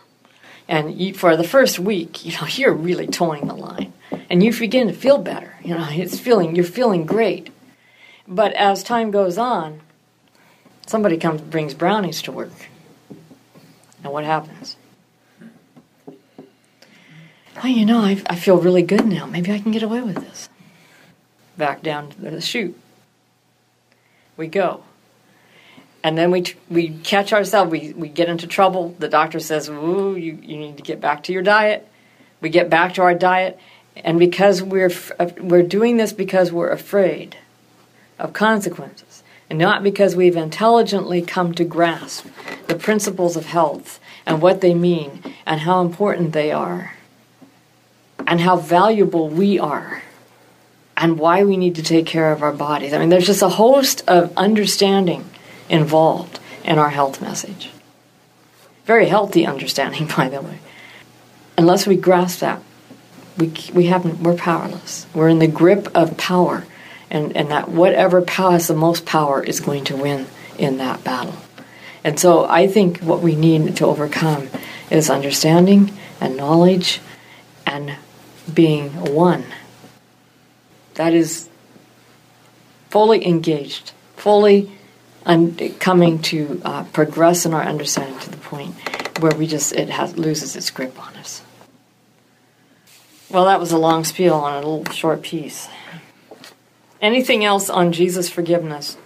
and 0.66 0.98
you, 0.98 1.12
for 1.12 1.36
the 1.36 1.44
first 1.44 1.78
week, 1.78 2.24
you 2.24 2.32
know, 2.32 2.46
you're 2.48 2.72
really 2.72 3.06
toeing 3.06 3.46
the 3.46 3.54
line 3.54 3.92
and 4.30 4.42
you 4.42 4.52
begin 4.58 4.88
to 4.88 4.94
feel 4.94 5.18
better. 5.18 5.54
You 5.62 5.74
know, 5.74 5.86
it's 5.90 6.18
feeling, 6.18 6.56
you're 6.56 6.64
feeling 6.64 7.04
great. 7.04 7.50
But 8.26 8.54
as 8.54 8.82
time 8.82 9.10
goes 9.10 9.36
on, 9.36 9.80
somebody 10.86 11.18
comes 11.18 11.42
brings 11.42 11.74
brownies 11.74 12.22
to 12.22 12.32
work. 12.32 12.70
And 14.02 14.10
what 14.10 14.24
happens? 14.24 14.76
Oh, 17.62 17.68
you 17.68 17.84
know, 17.84 18.00
I, 18.00 18.20
I 18.26 18.36
feel 18.36 18.58
really 18.58 18.82
good 18.82 19.06
now. 19.06 19.26
Maybe 19.26 19.52
I 19.52 19.58
can 19.58 19.70
get 19.70 19.82
away 19.82 20.00
with 20.00 20.16
this. 20.16 20.48
Back 21.56 21.82
down 21.82 22.10
to 22.10 22.20
the 22.20 22.40
chute. 22.40 22.76
We 24.36 24.48
go. 24.48 24.82
And 26.02 26.18
then 26.18 26.30
we, 26.30 26.44
we 26.68 26.90
catch 26.98 27.32
ourselves, 27.32 27.70
we, 27.70 27.92
we 27.94 28.08
get 28.08 28.28
into 28.28 28.46
trouble. 28.46 28.94
The 28.98 29.08
doctor 29.08 29.40
says, 29.40 29.68
Ooh, 29.68 30.16
you, 30.16 30.38
you 30.42 30.58
need 30.58 30.76
to 30.76 30.82
get 30.82 31.00
back 31.00 31.22
to 31.24 31.32
your 31.32 31.42
diet. 31.42 31.88
We 32.40 32.50
get 32.50 32.68
back 32.68 32.94
to 32.94 33.02
our 33.02 33.14
diet. 33.14 33.58
And 33.96 34.18
because 34.18 34.62
we're, 34.62 34.90
uh, 35.18 35.30
we're 35.40 35.62
doing 35.62 35.96
this 35.96 36.12
because 36.12 36.50
we're 36.50 36.70
afraid 36.70 37.36
of 38.18 38.32
consequences, 38.32 39.22
and 39.48 39.58
not 39.58 39.82
because 39.82 40.16
we've 40.16 40.36
intelligently 40.36 41.22
come 41.22 41.54
to 41.54 41.64
grasp 41.64 42.26
the 42.66 42.74
principles 42.74 43.36
of 43.36 43.46
health 43.46 44.00
and 44.26 44.42
what 44.42 44.60
they 44.60 44.74
mean 44.74 45.22
and 45.46 45.60
how 45.60 45.80
important 45.80 46.32
they 46.32 46.50
are 46.50 46.93
and 48.26 48.40
how 48.40 48.56
valuable 48.56 49.28
we 49.28 49.58
are 49.58 50.02
and 50.96 51.18
why 51.18 51.44
we 51.44 51.56
need 51.56 51.74
to 51.76 51.82
take 51.82 52.06
care 52.06 52.32
of 52.32 52.42
our 52.42 52.52
bodies. 52.52 52.92
I 52.92 52.98
mean, 52.98 53.08
there's 53.08 53.26
just 53.26 53.42
a 53.42 53.48
host 53.48 54.02
of 54.06 54.36
understanding 54.36 55.28
involved 55.68 56.38
in 56.64 56.78
our 56.78 56.90
health 56.90 57.20
message. 57.20 57.70
Very 58.84 59.06
healthy 59.06 59.46
understanding, 59.46 60.08
by 60.16 60.28
the 60.28 60.40
way. 60.40 60.58
Unless 61.56 61.86
we 61.86 61.96
grasp 61.96 62.40
that, 62.40 62.62
we, 63.38 63.52
we 63.72 63.86
haven't, 63.86 64.20
we're 64.20 64.36
powerless. 64.36 65.06
We're 65.14 65.28
in 65.28 65.40
the 65.40 65.48
grip 65.48 65.88
of 65.94 66.16
power, 66.16 66.64
and, 67.10 67.36
and 67.36 67.50
that 67.50 67.68
whatever 67.68 68.22
power 68.22 68.52
has 68.52 68.68
the 68.68 68.74
most 68.74 69.04
power 69.06 69.42
is 69.42 69.60
going 69.60 69.84
to 69.84 69.96
win 69.96 70.26
in 70.58 70.78
that 70.78 71.02
battle. 71.02 71.34
And 72.04 72.20
so 72.20 72.44
I 72.44 72.66
think 72.66 73.00
what 73.00 73.20
we 73.20 73.34
need 73.34 73.76
to 73.76 73.86
overcome 73.86 74.48
is 74.90 75.10
understanding 75.10 75.92
and 76.20 76.36
knowledge 76.36 77.00
and 77.66 77.96
being 78.52 78.90
one. 79.14 79.44
That 80.94 81.14
is 81.14 81.48
fully 82.90 83.26
engaged, 83.26 83.92
fully 84.16 84.70
un- 85.26 85.56
coming 85.80 86.20
to 86.22 86.60
uh, 86.64 86.84
progress 86.84 87.44
in 87.44 87.54
our 87.54 87.62
understanding 87.62 88.18
to 88.20 88.30
the 88.30 88.36
point 88.36 88.74
where 89.20 89.34
we 89.34 89.46
just 89.46 89.72
it 89.72 89.90
has, 89.90 90.16
loses 90.16 90.56
its 90.56 90.70
grip 90.70 91.00
on 91.04 91.14
us. 91.16 91.42
Well, 93.30 93.46
that 93.46 93.58
was 93.58 93.72
a 93.72 93.78
long 93.78 94.04
spiel 94.04 94.34
on 94.34 94.52
a 94.52 94.56
little 94.66 94.84
short 94.92 95.22
piece. 95.22 95.68
Anything 97.00 97.44
else 97.44 97.68
on 97.68 97.92
Jesus' 97.92 98.28
forgiveness? 98.28 98.96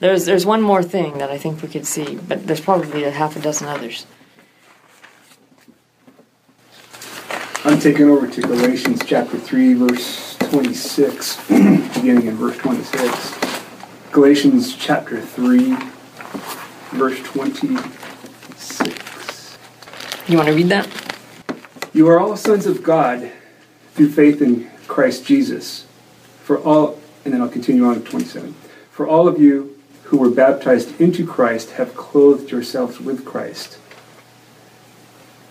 There's 0.00 0.26
there's 0.26 0.44
one 0.44 0.62
more 0.62 0.82
thing 0.82 1.18
that 1.18 1.30
I 1.30 1.38
think 1.38 1.62
we 1.62 1.68
could 1.68 1.86
see, 1.86 2.16
but 2.16 2.46
there's 2.46 2.60
probably 2.60 3.04
a 3.04 3.12
half 3.12 3.36
a 3.36 3.40
dozen 3.40 3.68
others. 3.68 4.04
I'm 7.64 7.78
taking 7.78 8.10
over 8.10 8.26
to 8.26 8.40
Galatians 8.40 9.02
chapter 9.06 9.38
3, 9.38 9.74
verse 9.74 10.36
26, 10.38 11.36
beginning 11.46 12.26
in 12.26 12.34
verse 12.34 12.56
26. 12.56 13.38
Galatians 14.10 14.74
chapter 14.74 15.20
3, 15.20 15.76
verse 16.98 17.22
26. 17.22 19.58
You 20.26 20.36
want 20.36 20.48
to 20.48 20.54
read 20.54 20.70
that? 20.70 20.88
You 21.92 22.08
are 22.08 22.18
all 22.18 22.36
sons 22.36 22.66
of 22.66 22.82
God 22.82 23.30
through 23.94 24.10
faith 24.10 24.42
in 24.42 24.68
Christ 24.88 25.24
Jesus. 25.24 25.86
For 26.42 26.58
all, 26.58 27.00
and 27.24 27.32
then 27.32 27.40
I'll 27.40 27.48
continue 27.48 27.84
on 27.84 27.94
to 27.94 28.00
27. 28.00 28.54
For 28.90 29.06
all 29.06 29.28
of 29.28 29.40
you 29.40 29.78
who 30.06 30.18
were 30.18 30.30
baptized 30.30 31.00
into 31.00 31.24
Christ 31.24 31.70
have 31.72 31.94
clothed 31.94 32.50
yourselves 32.50 32.98
with 32.98 33.24
Christ. 33.24 33.78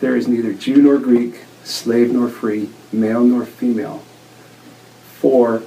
There 0.02 0.16
is 0.16 0.28
neither 0.28 0.52
Jew 0.52 0.82
nor 0.82 0.98
Greek, 0.98 1.42
slave 1.64 2.12
nor 2.12 2.28
free, 2.28 2.72
male 2.92 3.24
nor 3.24 3.46
female. 3.46 4.00
For 5.20 5.62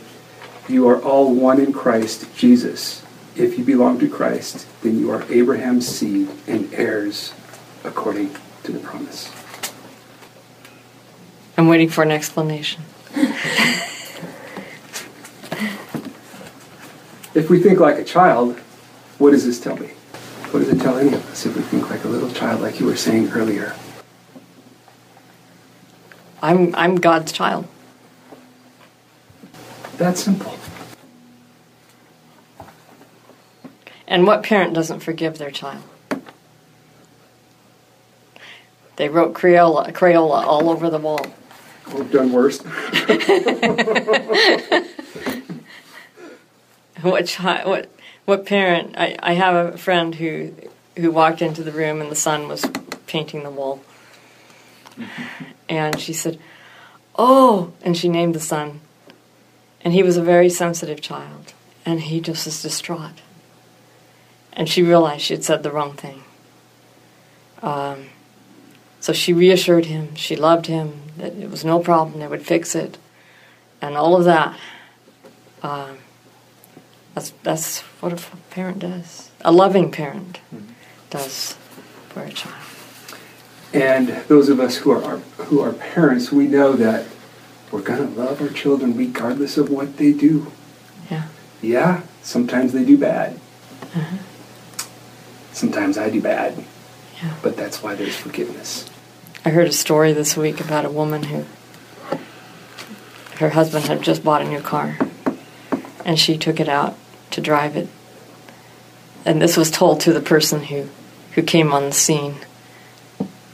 you 0.69 0.89
are 0.89 1.01
all 1.01 1.33
one 1.33 1.61
in 1.61 1.73
Christ 1.73 2.27
Jesus. 2.37 3.05
If 3.37 3.57
you 3.57 3.65
belong 3.65 4.01
to 4.01 4.09
Christ, 4.09 4.67
then 4.83 4.99
you 4.99 5.11
are 5.13 5.23
Abraham's 5.31 5.87
seed 5.87 6.29
and 6.49 6.73
heirs 6.75 7.33
according 7.85 8.37
to 8.65 8.73
the 8.73 8.81
promise. 8.81 9.33
I'm 11.57 11.69
waiting 11.69 11.89
for 11.89 12.03
an 12.03 12.11
explanation. 12.11 12.83
If 17.35 17.51
we 17.51 17.61
think 17.61 17.79
like 17.79 17.99
a 17.99 18.05
child, 18.05 18.57
what 19.19 19.31
does 19.31 19.45
this 19.45 19.61
tell 19.61 19.77
me? 19.77 19.89
What 20.51 20.61
does 20.61 20.69
it 20.69 20.81
tell 20.81 20.99
any 20.99 21.13
of 21.13 21.31
us 21.31 21.47
if 21.47 21.57
we 21.57 21.63
think 21.63 21.91
like 21.91 22.05
a 22.05 22.09
little 22.09 22.31
child, 22.31 22.61
like 22.61 22.81
you 22.81 22.87
were 22.87 22.97
saying 22.97 23.31
earlier? 23.31 23.75
I'm 26.45 26.75
I'm 26.75 26.97
God's 26.97 27.33
child. 27.33 27.67
That's 29.97 30.23
simple. 30.23 30.55
And 34.07 34.27
what 34.27 34.43
parent 34.43 34.75
doesn't 34.75 35.01
forgive 35.01 35.39
their 35.39 35.51
child? 35.51 35.83
They 38.97 39.09
wrote 39.09 39.33
Crayola, 39.33 39.91
Crayola 39.95 40.45
all 40.45 40.69
over 40.69 40.91
the 40.91 40.99
wall. 40.99 41.27
We've 41.95 42.13
done 42.13 42.31
worse. 42.31 42.59
what 47.01 47.27
child? 47.27 47.67
What 47.67 47.89
what 48.27 48.45
parent? 48.45 48.97
I, 48.99 49.17
I 49.23 49.33
have 49.33 49.75
a 49.75 49.79
friend 49.79 50.15
who 50.15 50.53
who 50.99 51.11
walked 51.11 51.41
into 51.41 51.63
the 51.63 51.73
room 51.73 52.03
and 52.03 52.11
the 52.11 52.17
son 52.17 52.49
was 52.49 52.67
painting 53.07 53.45
the 53.45 53.51
wall, 53.51 53.83
mm-hmm. 54.91 55.45
And 55.77 56.01
she 56.01 56.13
said, 56.13 56.39
"Oh," 57.17 57.73
and 57.83 57.97
she 57.97 58.09
named 58.09 58.35
the 58.35 58.41
son, 58.41 58.81
and 59.83 59.93
he 59.93 60.03
was 60.03 60.17
a 60.17 60.23
very 60.23 60.49
sensitive 60.49 61.01
child, 61.01 61.53
and 61.85 62.01
he 62.01 62.21
just 62.21 62.47
was 62.47 62.63
distraught, 62.63 63.21
and 64.53 64.69
she 64.69 64.83
realized 64.83 65.23
she 65.23 65.35
had 65.35 65.45
said 65.45 65.63
the 65.63 65.71
wrong 65.71 65.95
thing. 65.95 66.25
Um, 67.63 68.07
so 69.01 69.13
she 69.13 69.33
reassured 69.33 69.87
him, 69.87 70.15
she 70.15 70.37
loved 70.37 70.67
him, 70.67 71.03
that 71.19 71.35
it 71.35 71.51
was 71.51 71.65
no 71.65 71.79
problem, 71.79 72.21
they 72.21 72.27
would 72.27 72.47
fix 72.47 72.75
it, 72.75 72.99
and 73.81 73.97
all 73.97 74.17
of 74.17 74.25
that. 74.25 74.59
Um, 75.63 75.99
that's 77.15 77.33
that's 77.43 77.81
what 78.01 78.13
a 78.13 78.37
parent 78.51 78.81
does. 78.81 79.31
A 79.43 79.53
loving 79.53 79.91
parent 79.91 80.41
does 81.11 81.57
for 82.09 82.23
a 82.23 82.33
child. 82.33 82.64
And 83.75 84.09
those 84.29 84.49
of 84.49 84.61
us 84.61 84.77
who 84.77 84.93
are 84.93 85.19
who 85.37 85.61
are 85.61 85.73
parents, 85.73 86.31
we 86.31 86.47
know 86.47 86.75
that 86.75 87.07
we're 87.73 87.83
going 87.83 88.15
to 88.15 88.21
love 88.21 88.41
our 88.41 88.49
children 88.49 88.97
regardless 88.97 89.59
of 89.59 89.69
what 89.69 89.97
they 89.97 90.13
do. 90.13 90.53
Yeah. 91.11 91.27
Yeah, 91.61 92.03
sometimes 92.23 92.73
they 92.73 92.85
do 92.85 92.97
bad. 92.97 93.41
Uh-huh. 93.95 94.17
Sometimes 95.53 95.99
I 95.99 96.09
do 96.09 96.23
bad. 96.23 96.65
Yeah. 97.21 97.35
But 97.43 97.57
that's 97.57 97.83
why 97.83 97.97
there's 97.97 98.17
forgiveness. 98.17 98.89
I 99.45 99.51
heard 99.51 99.67
a 99.67 99.73
story 99.73 100.13
this 100.13 100.37
week 100.37 100.61
about 100.61 100.85
a 100.85 100.91
woman 100.91 101.25
who 101.25 101.45
her 103.37 103.51
husband 103.51 103.87
had 103.87 104.03
just 104.03 104.23
bought 104.23 104.43
a 104.43 104.49
new 104.49 104.61
car 104.61 104.97
and 106.05 106.19
she 106.19 106.39
took 106.39 106.61
it 106.61 106.69
out 106.69 106.97
to 107.33 107.41
drive 107.41 107.77
it. 107.77 107.89
And 109.25 109.43
this 109.43 109.57
was 109.57 109.71
told 109.71 110.01
to 110.01 110.13
the 110.13 110.21
person 110.21 110.65
who, 110.65 110.89
who 111.33 111.43
came 111.43 111.73
on 111.73 111.85
the 111.85 111.93
scene. 111.93 112.37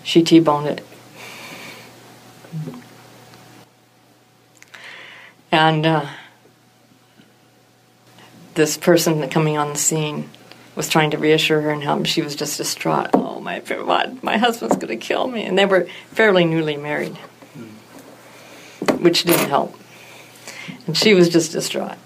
She 0.02 0.22
T 0.22 0.40
boned 0.40 0.66
it. 0.66 0.84
And 5.52 5.84
uh, 5.84 6.06
this 8.54 8.76
person 8.76 9.28
coming 9.28 9.58
on 9.58 9.70
the 9.70 9.78
scene 9.78 10.30
was 10.76 10.88
trying 10.88 11.10
to 11.10 11.18
reassure 11.18 11.60
her 11.60 11.70
and 11.70 11.82
help. 11.82 12.06
She 12.06 12.22
was 12.22 12.36
just 12.36 12.56
distraught. 12.56 13.10
Oh 13.14 13.40
my 13.40 13.60
God, 13.60 14.22
my 14.22 14.38
husband's 14.38 14.76
going 14.76 14.88
to 14.88 14.96
kill 14.96 15.26
me. 15.26 15.44
And 15.44 15.58
they 15.58 15.66
were 15.66 15.88
fairly 16.12 16.44
newly 16.44 16.76
married, 16.76 17.16
which 18.98 19.24
didn't 19.24 19.48
help. 19.48 19.76
And 20.86 20.96
she 20.96 21.14
was 21.14 21.28
just 21.28 21.52
distraught. 21.52 21.98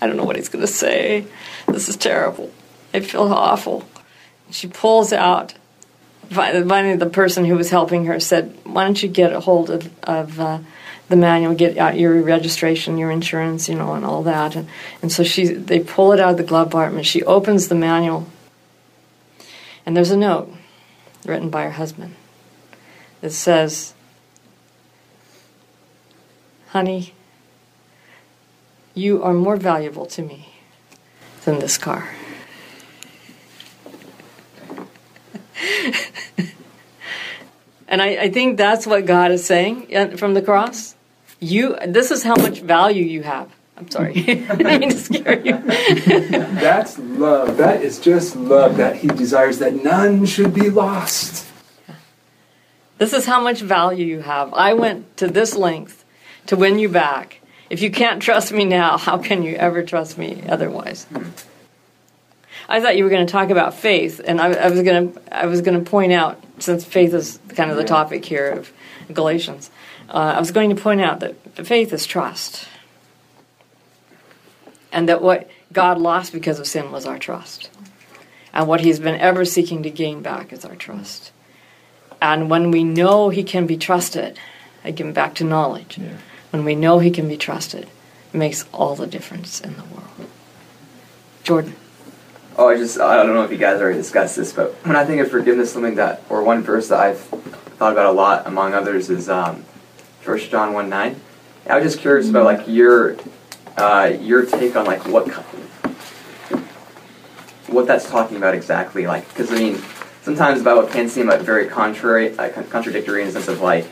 I 0.00 0.06
don't 0.06 0.16
know 0.16 0.24
what 0.24 0.36
he's 0.36 0.48
going 0.48 0.66
to 0.66 0.72
say. 0.72 1.26
This 1.68 1.88
is 1.88 1.96
terrible. 1.96 2.50
I 2.92 3.00
feel 3.00 3.32
awful. 3.32 3.84
She 4.50 4.66
pulls 4.66 5.12
out. 5.12 5.54
Finally, 6.30 6.96
the 6.96 7.06
person 7.06 7.44
who 7.44 7.56
was 7.56 7.70
helping 7.70 8.06
her 8.06 8.18
said, 8.18 8.56
"Why 8.64 8.84
don't 8.84 9.02
you 9.02 9.08
get 9.08 9.32
a 9.32 9.40
hold 9.40 9.70
of, 9.70 9.90
of 10.04 10.40
uh, 10.40 10.58
the 11.08 11.16
manual, 11.16 11.54
get 11.54 11.76
out 11.76 11.98
your 11.98 12.22
registration, 12.22 12.96
your 12.96 13.10
insurance, 13.10 13.68
you 13.68 13.74
know, 13.74 13.92
and 13.94 14.04
all 14.04 14.22
that." 14.22 14.56
And, 14.56 14.68
and 15.02 15.12
so 15.12 15.24
she, 15.24 15.46
they 15.46 15.80
pull 15.80 16.12
it 16.12 16.20
out 16.20 16.30
of 16.30 16.36
the 16.38 16.42
glove 16.42 16.70
compartment. 16.70 17.06
She 17.06 17.22
opens 17.24 17.68
the 17.68 17.74
manual, 17.74 18.26
and 19.84 19.96
there's 19.96 20.10
a 20.10 20.16
note 20.16 20.50
written 21.26 21.50
by 21.50 21.64
her 21.64 21.72
husband. 21.72 22.14
It 23.20 23.30
says, 23.30 23.92
"Honey, 26.68 27.12
you 28.94 29.22
are 29.22 29.34
more 29.34 29.56
valuable 29.56 30.06
to 30.06 30.22
me 30.22 30.54
than 31.44 31.58
this 31.58 31.76
car." 31.76 32.08
And 37.88 38.02
I, 38.02 38.16
I, 38.16 38.30
think 38.30 38.56
that's 38.56 38.86
what 38.86 39.06
God 39.06 39.30
is 39.30 39.44
saying 39.44 40.16
from 40.16 40.34
the 40.34 40.42
cross. 40.42 40.94
You, 41.40 41.76
this 41.86 42.10
is 42.10 42.22
how 42.22 42.34
much 42.36 42.60
value 42.60 43.04
you 43.04 43.22
have. 43.22 43.50
I'm 43.76 43.90
sorry, 43.90 44.12
I 44.16 44.54
didn't 44.54 44.80
mean 44.80 44.90
to 44.90 44.96
scare 44.96 45.40
you. 45.40 45.56
that's 45.58 46.98
love. 46.98 47.56
That 47.56 47.82
is 47.82 47.98
just 47.98 48.36
love. 48.36 48.76
That 48.76 48.96
He 48.96 49.08
desires 49.08 49.58
that 49.58 49.82
none 49.82 50.26
should 50.26 50.54
be 50.54 50.70
lost. 50.70 51.48
This 52.98 53.12
is 53.12 53.26
how 53.26 53.40
much 53.42 53.60
value 53.60 54.06
you 54.06 54.20
have. 54.20 54.54
I 54.54 54.74
went 54.74 55.16
to 55.16 55.26
this 55.26 55.56
length 55.56 56.04
to 56.46 56.56
win 56.56 56.78
you 56.78 56.88
back. 56.88 57.40
If 57.70 57.82
you 57.82 57.90
can't 57.90 58.22
trust 58.22 58.52
me 58.52 58.64
now, 58.64 58.98
how 58.98 59.18
can 59.18 59.42
you 59.42 59.56
ever 59.56 59.82
trust 59.82 60.18
me 60.18 60.44
otherwise? 60.48 61.04
Hmm. 61.04 61.30
I 62.72 62.80
thought 62.80 62.96
you 62.96 63.04
were 63.04 63.10
going 63.10 63.26
to 63.26 63.30
talk 63.30 63.50
about 63.50 63.74
faith, 63.74 64.18
and 64.24 64.40
I, 64.40 64.50
I 64.54 64.70
was 64.70 64.80
going 64.80 65.12
to 65.12 65.36
I 65.36 65.44
was 65.44 65.60
going 65.60 65.84
to 65.84 65.90
point 65.90 66.10
out 66.10 66.42
since 66.58 66.86
faith 66.86 67.12
is 67.12 67.38
kind 67.50 67.70
of 67.70 67.76
the 67.76 67.84
topic 67.84 68.24
here 68.24 68.50
of 68.50 68.72
Galatians. 69.12 69.70
Uh, 70.08 70.32
I 70.36 70.38
was 70.38 70.52
going 70.52 70.74
to 70.74 70.82
point 70.82 71.02
out 71.02 71.20
that 71.20 71.36
faith 71.66 71.92
is 71.92 72.06
trust, 72.06 72.66
and 74.90 75.06
that 75.10 75.20
what 75.20 75.50
God 75.70 75.98
lost 75.98 76.32
because 76.32 76.58
of 76.58 76.66
sin 76.66 76.90
was 76.90 77.04
our 77.04 77.18
trust, 77.18 77.68
and 78.54 78.66
what 78.66 78.80
He's 78.80 78.98
been 78.98 79.20
ever 79.20 79.44
seeking 79.44 79.82
to 79.82 79.90
gain 79.90 80.22
back 80.22 80.50
is 80.50 80.64
our 80.64 80.74
trust. 80.74 81.30
And 82.22 82.48
when 82.48 82.70
we 82.70 82.84
know 82.84 83.28
He 83.28 83.44
can 83.44 83.66
be 83.66 83.76
trusted, 83.76 84.38
I 84.82 84.88
again 84.88 85.12
back 85.12 85.34
to 85.34 85.44
knowledge. 85.44 85.98
Yeah. 85.98 86.16
When 86.48 86.64
we 86.64 86.74
know 86.74 87.00
He 87.00 87.10
can 87.10 87.28
be 87.28 87.36
trusted, 87.36 87.86
it 88.32 88.36
makes 88.38 88.64
all 88.72 88.96
the 88.96 89.06
difference 89.06 89.60
in 89.60 89.76
the 89.76 89.84
world. 89.84 90.30
Jordan. 91.42 91.76
Oh, 92.58 92.68
I 92.68 92.76
just, 92.76 93.00
I 93.00 93.16
don't 93.16 93.34
know 93.34 93.44
if 93.44 93.50
you 93.50 93.56
guys 93.56 93.80
already 93.80 93.96
discussed 93.96 94.36
this, 94.36 94.52
but 94.52 94.72
when 94.84 94.94
I 94.94 95.06
think 95.06 95.22
of 95.22 95.30
forgiveness, 95.30 95.72
something 95.72 95.94
that, 95.94 96.22
or 96.28 96.42
one 96.42 96.62
verse 96.62 96.88
that 96.88 97.00
I've 97.00 97.20
thought 97.20 97.92
about 97.92 98.06
a 98.06 98.12
lot, 98.12 98.46
among 98.46 98.74
others, 98.74 99.08
is 99.08 99.30
um, 99.30 99.64
1 100.24 100.38
John 100.38 100.74
1 100.74 100.88
9. 100.88 101.20
I 101.70 101.76
was 101.76 101.84
just 101.84 102.00
curious 102.00 102.28
about, 102.28 102.44
like, 102.44 102.68
your, 102.68 103.16
uh, 103.78 104.12
your 104.20 104.44
take 104.44 104.76
on, 104.76 104.84
like, 104.84 105.06
what, 105.06 105.28
what 107.68 107.86
that's 107.86 108.10
talking 108.10 108.36
about 108.36 108.54
exactly. 108.54 109.06
Like, 109.06 109.26
because, 109.28 109.50
I 109.50 109.54
mean, 109.54 109.80
sometimes 110.20 110.58
the 110.58 110.64
Bible 110.64 110.86
can 110.86 111.08
seem 111.08 111.28
like 111.28 111.40
very 111.40 111.68
contrary, 111.68 112.36
uh, 112.38 112.50
contradictory 112.64 113.22
in 113.22 113.28
the 113.28 113.32
sense 113.32 113.48
of, 113.48 113.62
like, 113.62 113.86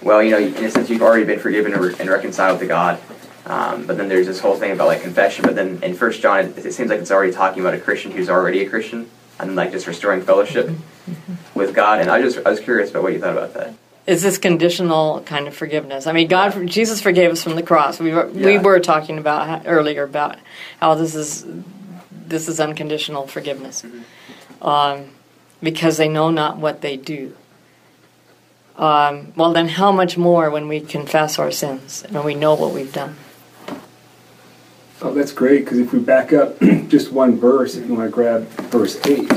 well, 0.00 0.22
you 0.22 0.30
know, 0.30 0.38
in 0.38 0.64
a 0.64 0.70
sense, 0.70 0.88
you've 0.88 1.02
already 1.02 1.24
been 1.24 1.40
forgiven 1.40 1.72
and 1.72 2.08
reconciled 2.08 2.60
to 2.60 2.66
God. 2.66 3.00
Um, 3.46 3.86
but 3.86 3.96
then 3.96 4.08
there's 4.08 4.26
this 4.26 4.40
whole 4.40 4.56
thing 4.56 4.72
about 4.72 4.88
like 4.88 5.02
confession. 5.02 5.44
But 5.44 5.54
then 5.54 5.80
in 5.82 5.94
First 5.94 6.20
John, 6.20 6.40
it, 6.40 6.66
it, 6.66 6.72
seems 6.72 6.90
like 6.90 7.00
it's 7.00 7.12
already 7.12 7.32
talking 7.32 7.60
about 7.60 7.74
a 7.74 7.78
Christian 7.78 8.10
who's 8.10 8.28
already 8.28 8.64
a 8.64 8.68
Christian, 8.68 9.08
and 9.38 9.54
like 9.54 9.70
just 9.70 9.86
restoring 9.86 10.22
fellowship 10.22 10.70
with 11.54 11.72
God. 11.72 12.00
And 12.00 12.10
I 12.10 12.20
just 12.20 12.38
I 12.44 12.50
was 12.50 12.58
curious 12.58 12.90
about 12.90 13.04
what 13.04 13.12
you 13.12 13.20
thought 13.20 13.32
about 13.32 13.54
that. 13.54 13.74
Is 14.06 14.22
this 14.22 14.36
conditional 14.38 15.20
kind 15.22 15.46
of 15.46 15.54
forgiveness? 15.54 16.08
I 16.08 16.12
mean, 16.12 16.26
God. 16.26 16.66
Jesus 16.66 17.00
forgave 17.00 17.30
us 17.30 17.42
from 17.42 17.54
the 17.54 17.62
cross. 17.62 18.00
We 18.00 18.12
were 18.12 18.28
yeah. 18.30 18.46
we 18.46 18.58
were 18.58 18.80
talking 18.80 19.16
about 19.16 19.46
how, 19.46 19.62
earlier 19.70 20.02
about 20.02 20.38
how 20.80 20.96
this 20.96 21.14
is 21.14 21.46
this 22.10 22.48
is 22.48 22.58
unconditional 22.58 23.28
forgiveness, 23.28 23.82
mm-hmm. 23.82 24.66
um, 24.66 25.10
because 25.62 25.98
they 25.98 26.08
know 26.08 26.30
not 26.30 26.56
what 26.56 26.80
they 26.80 26.96
do. 26.96 27.36
Um, 28.76 29.32
well, 29.36 29.52
then, 29.52 29.68
how 29.68 29.92
much 29.92 30.18
more 30.18 30.50
when 30.50 30.66
we 30.66 30.80
confess 30.80 31.38
our 31.38 31.52
sins 31.52 32.04
and 32.04 32.24
we 32.24 32.34
know 32.34 32.54
what 32.54 32.74
we've 32.74 32.92
done? 32.92 33.16
Oh, 35.06 35.14
that's 35.14 35.30
great, 35.30 35.64
because 35.64 35.78
if 35.78 35.92
we 35.92 36.00
back 36.00 36.32
up 36.32 36.58
just 36.88 37.12
one 37.12 37.38
verse, 37.38 37.76
if 37.76 37.86
you 37.86 37.94
want 37.94 38.08
to 38.08 38.12
grab 38.12 38.42
verse 38.72 38.98
8, 39.06 39.32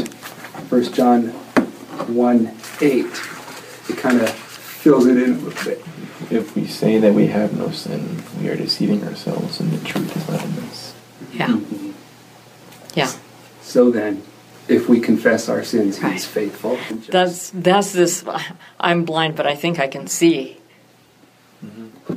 1 0.67 0.93
John 0.93 1.27
1 1.27 2.57
8, 2.81 3.05
it 3.05 3.97
kind 3.97 4.19
of 4.19 4.31
fills 4.31 5.05
it 5.05 5.17
in 5.17 5.33
a 5.33 5.37
little 5.37 5.63
bit. 5.63 5.85
If 6.31 6.55
we 6.55 6.65
say 6.65 6.97
that 6.97 7.13
we 7.13 7.27
have 7.27 7.55
no 7.55 7.69
sin, 7.69 8.23
we 8.41 8.49
are 8.49 8.55
deceiving 8.55 9.03
ourselves, 9.03 9.59
and 9.59 9.71
the 9.71 9.87
truth 9.87 10.17
is 10.17 10.27
not 10.27 10.43
in 10.43 10.63
us. 10.63 10.95
Yeah. 11.33 11.47
Mm-hmm. 11.47 11.91
Yeah. 12.95 13.11
So 13.61 13.91
then, 13.91 14.23
if 14.67 14.89
we 14.89 14.99
confess 14.99 15.47
our 15.47 15.63
sins, 15.63 16.01
right. 16.01 16.13
He's 16.13 16.25
faithful. 16.25 16.79
That's 17.07 17.51
that's 17.51 17.93
this. 17.93 18.25
I'm 18.79 19.05
blind, 19.05 19.35
but 19.35 19.45
I 19.45 19.53
think 19.53 19.79
I 19.79 19.87
can 19.87 20.07
see. 20.07 20.57
Mm-hmm. 21.63 22.15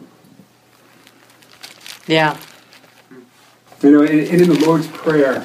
Yeah. 2.06 2.38
You 3.82 3.90
know, 3.90 4.02
and, 4.02 4.10
and 4.10 4.40
in 4.40 4.48
the 4.48 4.64
Lord's 4.64 4.86
Prayer, 4.88 5.40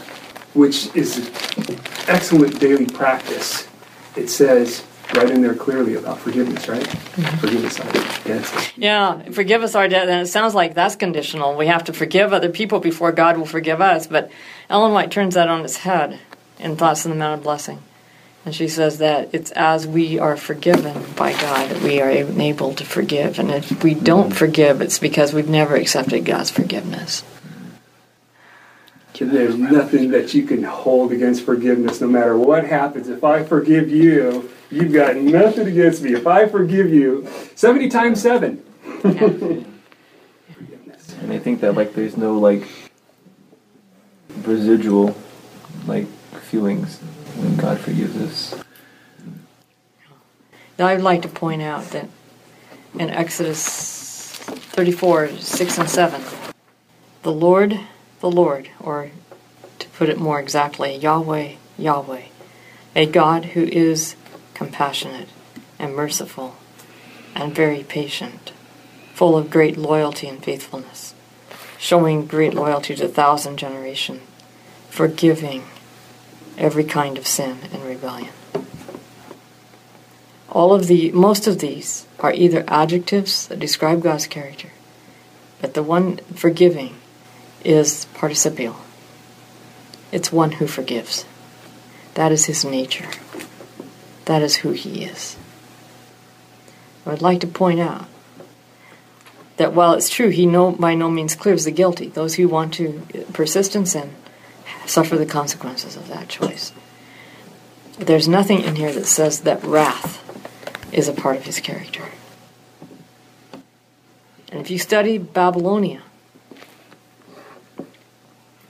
which 0.54 0.96
is 0.96 1.30
excellent 2.08 2.60
daily 2.60 2.86
practice, 2.86 3.68
it 4.16 4.30
says 4.30 4.86
right 5.14 5.30
in 5.30 5.42
there 5.42 5.56
clearly 5.56 5.96
about 5.96 6.20
forgiveness, 6.20 6.68
right? 6.68 6.84
Mm-hmm. 6.84 7.38
Forgive 7.38 7.66
us 7.66 7.80
our 7.80 7.92
debts. 8.24 8.78
Yeah, 8.78 9.22
forgive 9.32 9.64
us 9.64 9.76
our 9.76 9.88
debt. 9.88 10.10
And 10.10 10.22
it 10.22 10.28
sounds 10.28 10.54
like 10.54 10.74
that's 10.74 10.96
conditional. 10.96 11.56
We 11.56 11.68
have 11.68 11.86
to 11.86 11.94
forgive 11.94 12.34
other 12.34 12.50
people 12.50 12.80
before 12.80 13.12
God 13.12 13.38
will 13.38 13.46
forgive 13.46 13.82
us. 13.82 14.08
But 14.08 14.32
Ellen 14.70 14.94
White 14.94 15.12
turns 15.12 15.36
that 15.36 15.48
on 15.48 15.64
its 15.64 15.78
head 15.78 16.20
in 16.60 16.76
Thoughts 16.76 17.06
on 17.06 17.12
the 17.12 17.18
Mount 17.18 17.40
of 17.40 17.44
Blessing. 17.44 17.82
And 18.46 18.56
she 18.56 18.68
says 18.68 19.00
that 19.00 19.30
it's 19.34 19.52
as 19.52 19.86
we 19.86 20.20
are 20.20 20.38
forgiven 20.38 21.06
by 21.16 21.34
God 21.34 21.70
that 21.70 21.82
we 21.84 22.00
are 22.00 22.10
able 22.10 22.74
to 22.76 22.86
forgive. 22.86 23.40
And 23.40 23.52
if 23.52 23.84
we 23.84 23.94
don't 23.94 24.32
forgive, 24.32 24.82
it's 24.82 25.00
because 25.00 25.34
we've 25.34 25.50
never 25.50 25.76
accepted 25.76 26.24
God's 26.24 26.50
forgiveness. 26.50 27.24
There's 29.20 29.58
nothing 29.58 30.12
that 30.12 30.34
you 30.34 30.44
can 30.44 30.64
hold 30.64 31.12
against 31.12 31.44
forgiveness 31.44 32.02
no 32.02 32.08
matter 32.08 32.38
what 32.38 32.66
happens. 32.66 33.10
If 33.10 33.24
I 33.24 33.44
forgive 33.44 33.90
you, 33.90 34.50
you've 34.70 34.94
got 34.94 35.16
nothing 35.16 35.68
against 35.68 36.02
me. 36.02 36.14
If 36.14 36.28
I 36.28 36.48
forgive 36.48 36.90
you, 36.92 37.28
70 37.56 37.90
times 37.90 38.22
7. 38.22 38.64
Yeah. 39.04 39.10
and 41.22 41.32
I 41.32 41.40
think 41.40 41.62
that 41.62 41.74
like 41.74 41.94
there's 41.94 42.18
no 42.18 42.38
like 42.38 42.68
residual 44.44 45.16
like 45.86 46.08
feelings 46.42 47.00
when 47.38 47.56
God 47.58 47.80
forgives 47.80 48.16
us. 48.18 48.64
Now 50.78 50.88
I'd 50.88 51.02
like 51.02 51.24
to 51.24 51.28
point 51.28 51.62
out 51.62 51.84
that 51.92 52.08
in 53.00 53.10
Exodus 53.10 54.38
34, 54.38 55.30
6 55.30 55.78
and 55.80 55.90
7, 55.90 56.22
the 57.24 57.32
Lord 57.32 57.80
the 58.20 58.32
Lord, 58.32 58.70
or 58.80 59.12
to 59.80 59.88
put 59.90 60.10
it 60.10 60.18
more 60.18 60.40
exactly, 60.40 60.96
Yahweh, 60.96 61.54
Yahweh, 61.78 62.24
a 62.96 63.06
God 63.06 63.46
who 63.46 63.64
is 63.66 64.16
compassionate 64.54 65.30
and 65.78 65.96
merciful 65.96 66.56
and 67.36 67.54
very 67.54 67.84
patient, 67.84 68.52
full 69.14 69.38
of 69.38 69.50
great 69.50 69.78
loyalty 69.78 70.28
and 70.28 70.44
faithfulness, 70.44 71.14
showing 71.78 72.26
great 72.26 72.54
loyalty 72.54 72.96
to 72.96 73.06
a 73.06 73.10
thousand 73.10 73.58
generations, 73.58 74.22
forgiving 74.90 75.64
every 76.58 76.84
kind 76.84 77.18
of 77.18 77.28
sin 77.28 77.60
and 77.72 77.84
rebellion. 77.84 78.34
All 80.50 80.74
of 80.74 80.88
the 80.88 81.12
most 81.12 81.46
of 81.46 81.60
these 81.60 82.08
are 82.20 82.34
either 82.34 82.64
adjectives 82.68 83.48
that 83.48 83.60
describe 83.60 84.02
God's 84.02 84.26
character, 84.26 84.70
but 85.62 85.76
the 85.76 85.84
one 85.84 86.18
forgiving 86.34 86.96
is 87.68 88.06
participial. 88.14 88.78
It's 90.12 90.32
one 90.32 90.54
who 90.54 90.68
forgives. 90.68 91.26
That 92.14 92.32
is 92.32 92.46
his 92.46 92.64
nature. 92.64 93.10
That 94.26 94.42
is 94.42 94.58
who 94.58 94.72
he 94.72 95.04
is. 95.04 95.36
I 97.06 97.10
would 97.10 97.22
like 97.22 97.42
to 97.42 97.48
point 97.48 97.82
out 97.82 98.06
that 99.58 99.74
while 99.74 99.94
it's 99.94 100.10
true 100.10 100.30
he 100.30 100.46
no, 100.46 100.72
by 100.72 100.96
no 100.96 101.10
means 101.12 101.36
clears 101.36 101.66
the 101.66 101.72
guilty, 101.72 102.08
those 102.08 102.36
who 102.36 102.48
want 102.48 102.74
to 102.76 103.02
uh, 103.14 103.32
persist 103.34 103.76
in 103.76 103.86
sin 103.86 104.16
suffer 104.86 105.18
the 105.18 105.26
consequences 105.26 105.98
of 105.98 106.08
that 106.08 106.30
choice. 106.30 106.72
But 107.98 108.08
there's 108.08 108.28
nothing 108.28 108.62
in 108.62 108.78
here 108.78 108.94
that 108.94 109.08
says 109.08 109.42
that 109.42 109.64
wrath 109.64 110.24
is 110.94 111.10
a 111.10 111.14
part 111.14 111.36
of 111.36 111.44
his 111.44 111.60
character. 111.60 112.06
And 114.52 114.62
if 114.62 114.72
you 114.72 114.80
study 114.80 115.18
Babylonia, 115.18 116.02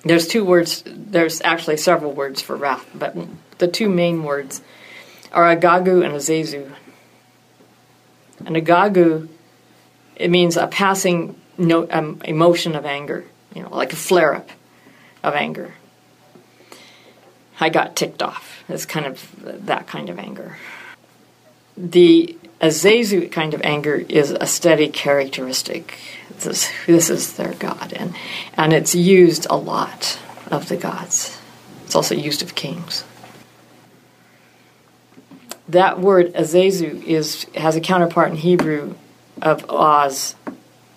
there's 0.10 0.28
two 0.28 0.44
words, 0.46 0.84
there's 0.86 1.42
actually 1.42 1.78
several 1.78 2.12
words 2.12 2.42
for 2.42 2.56
wrath, 2.56 2.86
but 2.94 3.16
the 3.58 3.68
two 3.68 3.90
main 3.90 4.24
words 4.24 4.62
are 5.32 5.56
agagu 5.56 6.04
and 6.04 6.14
azazu. 6.14 6.72
And 8.46 8.56
agagu, 8.56 9.28
it 10.16 10.30
means 10.30 10.58
a 10.58 10.68
passing 10.68 11.40
um, 11.60 12.22
emotion 12.24 12.76
of 12.76 12.86
anger, 12.86 13.26
you 13.54 13.64
know, 13.64 13.70
like 13.70 13.94
a 13.94 13.96
flare 13.96 14.36
up 14.36 14.50
of 15.24 15.34
anger. 15.34 15.74
I 17.60 17.70
got 17.70 17.96
ticked 17.96 18.22
off. 18.22 18.64
It's 18.70 18.86
kind 18.86 19.06
of 19.06 19.66
that 19.66 19.88
kind 19.88 20.10
of 20.10 20.20
anger. 20.20 20.58
The 21.76 22.38
azazu 22.62 23.32
kind 23.32 23.54
of 23.54 23.62
anger 23.64 23.96
is 23.96 24.32
a 24.32 24.46
steady 24.46 24.90
characteristic. 24.90 25.98
This, 26.40 26.72
this 26.86 27.10
is 27.10 27.34
their 27.34 27.54
god, 27.56 27.94
and 27.94 28.16
and 28.56 28.72
it's 28.72 28.94
used 28.94 29.48
a 29.50 29.58
lot 29.58 30.20
of 30.52 30.70
the 30.70 30.78
gods. 30.78 31.38
It's 31.86 31.96
also 31.96 32.16
used 32.16 32.42
of 32.42 32.54
kings. 32.54 33.04
That 35.68 36.00
word 36.00 36.34
azazu 36.34 37.04
is 37.04 37.46
has 37.56 37.76
a 37.76 37.82
counterpart 37.82 38.30
in 38.30 38.38
Hebrew 38.38 38.96
of 39.42 39.70
oz, 39.70 40.36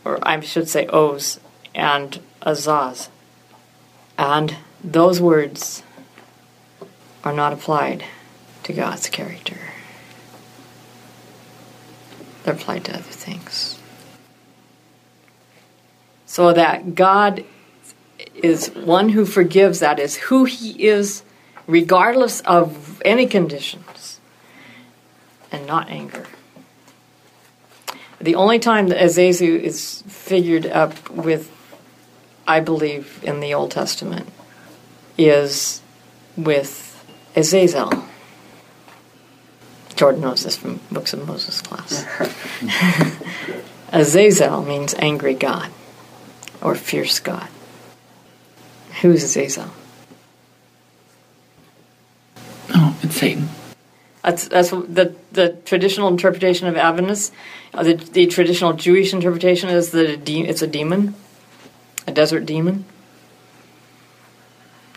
or 0.04 0.18
I 0.22 0.38
should 0.40 0.68
say 0.68 0.86
oz, 0.88 1.40
and 1.74 2.20
azaz. 2.42 3.08
And 4.18 4.56
those 4.84 5.20
words 5.20 5.82
are 7.24 7.32
not 7.32 7.52
applied 7.52 8.04
to 8.64 8.72
God's 8.72 9.08
character. 9.08 9.58
They're 12.44 12.54
applied 12.54 12.84
to 12.84 12.94
other 12.94 13.02
things. 13.02 13.79
So 16.30 16.52
that 16.52 16.94
God 16.94 17.44
is 18.36 18.70
one 18.70 19.08
who 19.08 19.26
forgives, 19.26 19.80
that 19.80 19.98
is 19.98 20.14
who 20.14 20.44
He 20.44 20.86
is, 20.86 21.24
regardless 21.66 22.40
of 22.42 23.02
any 23.04 23.26
conditions, 23.26 24.20
and 25.50 25.66
not 25.66 25.90
anger. 25.90 26.26
The 28.20 28.36
only 28.36 28.60
time 28.60 28.86
that 28.90 29.02
Azazu 29.02 29.60
is 29.60 30.04
figured 30.06 30.66
up 30.66 31.10
with, 31.10 31.50
I 32.46 32.60
believe, 32.60 33.18
in 33.24 33.40
the 33.40 33.52
Old 33.52 33.72
Testament 33.72 34.28
is 35.18 35.82
with 36.36 37.04
Azazel. 37.34 38.04
Jordan 39.96 40.20
knows 40.20 40.44
this 40.44 40.56
from 40.56 40.78
Books 40.92 41.12
of 41.12 41.26
Moses 41.26 41.60
class. 41.60 42.06
Azazel 43.92 44.62
means 44.62 44.94
angry 44.94 45.34
God 45.34 45.72
or 46.62 46.74
fierce 46.74 47.20
God. 47.20 47.48
Who's 49.00 49.24
Azazel? 49.24 49.70
Oh, 52.74 52.98
it's 53.02 53.16
Satan. 53.16 53.48
That's 54.22 54.48
that's 54.48 54.70
the 54.70 55.14
the 55.32 55.56
traditional 55.64 56.08
interpretation 56.08 56.68
of 56.68 56.76
Adventists. 56.76 57.32
Uh, 57.72 57.84
the, 57.84 57.94
the 57.94 58.26
traditional 58.26 58.74
Jewish 58.74 59.14
interpretation 59.14 59.70
is 59.70 59.92
that 59.92 60.10
a 60.10 60.16
de- 60.16 60.46
it's 60.46 60.62
a 60.62 60.66
demon, 60.66 61.14
a 62.06 62.12
desert 62.12 62.44
demon. 62.44 62.84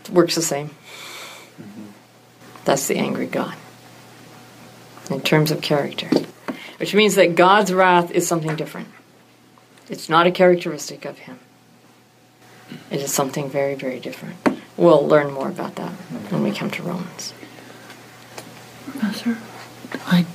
It 0.03 0.09
works 0.09 0.35
the 0.35 0.41
same. 0.41 0.71
That's 2.65 2.87
the 2.87 2.97
angry 2.97 3.27
God. 3.27 3.55
In 5.09 5.21
terms 5.21 5.51
of 5.51 5.61
character. 5.61 6.09
Which 6.77 6.93
means 6.93 7.15
that 7.15 7.35
God's 7.35 7.73
wrath 7.73 8.11
is 8.11 8.27
something 8.27 8.55
different. 8.55 8.87
It's 9.89 10.09
not 10.09 10.27
a 10.27 10.31
characteristic 10.31 11.05
of 11.05 11.19
Him. 11.19 11.39
It 12.91 13.01
is 13.01 13.11
something 13.13 13.49
very, 13.49 13.75
very 13.75 13.99
different. 13.99 14.35
We'll 14.77 15.07
learn 15.07 15.31
more 15.31 15.49
about 15.49 15.75
that 15.75 15.91
when 16.31 16.43
we 16.43 16.51
come 16.51 16.71
to 16.71 16.83
Romans. 16.83 17.33
Professor, 18.85 19.37
I 20.07 20.25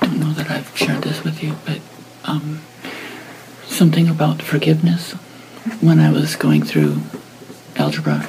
don't 0.00 0.20
know 0.20 0.32
that 0.32 0.50
I've 0.50 0.76
shared 0.76 1.02
this 1.02 1.24
with 1.24 1.42
you, 1.42 1.56
but 1.66 1.80
um, 2.24 2.60
something 3.64 4.08
about 4.08 4.42
forgiveness. 4.42 5.12
When 5.80 5.98
I 5.98 6.10
was 6.10 6.36
going 6.36 6.62
through 6.62 7.00
algebra 7.76 8.26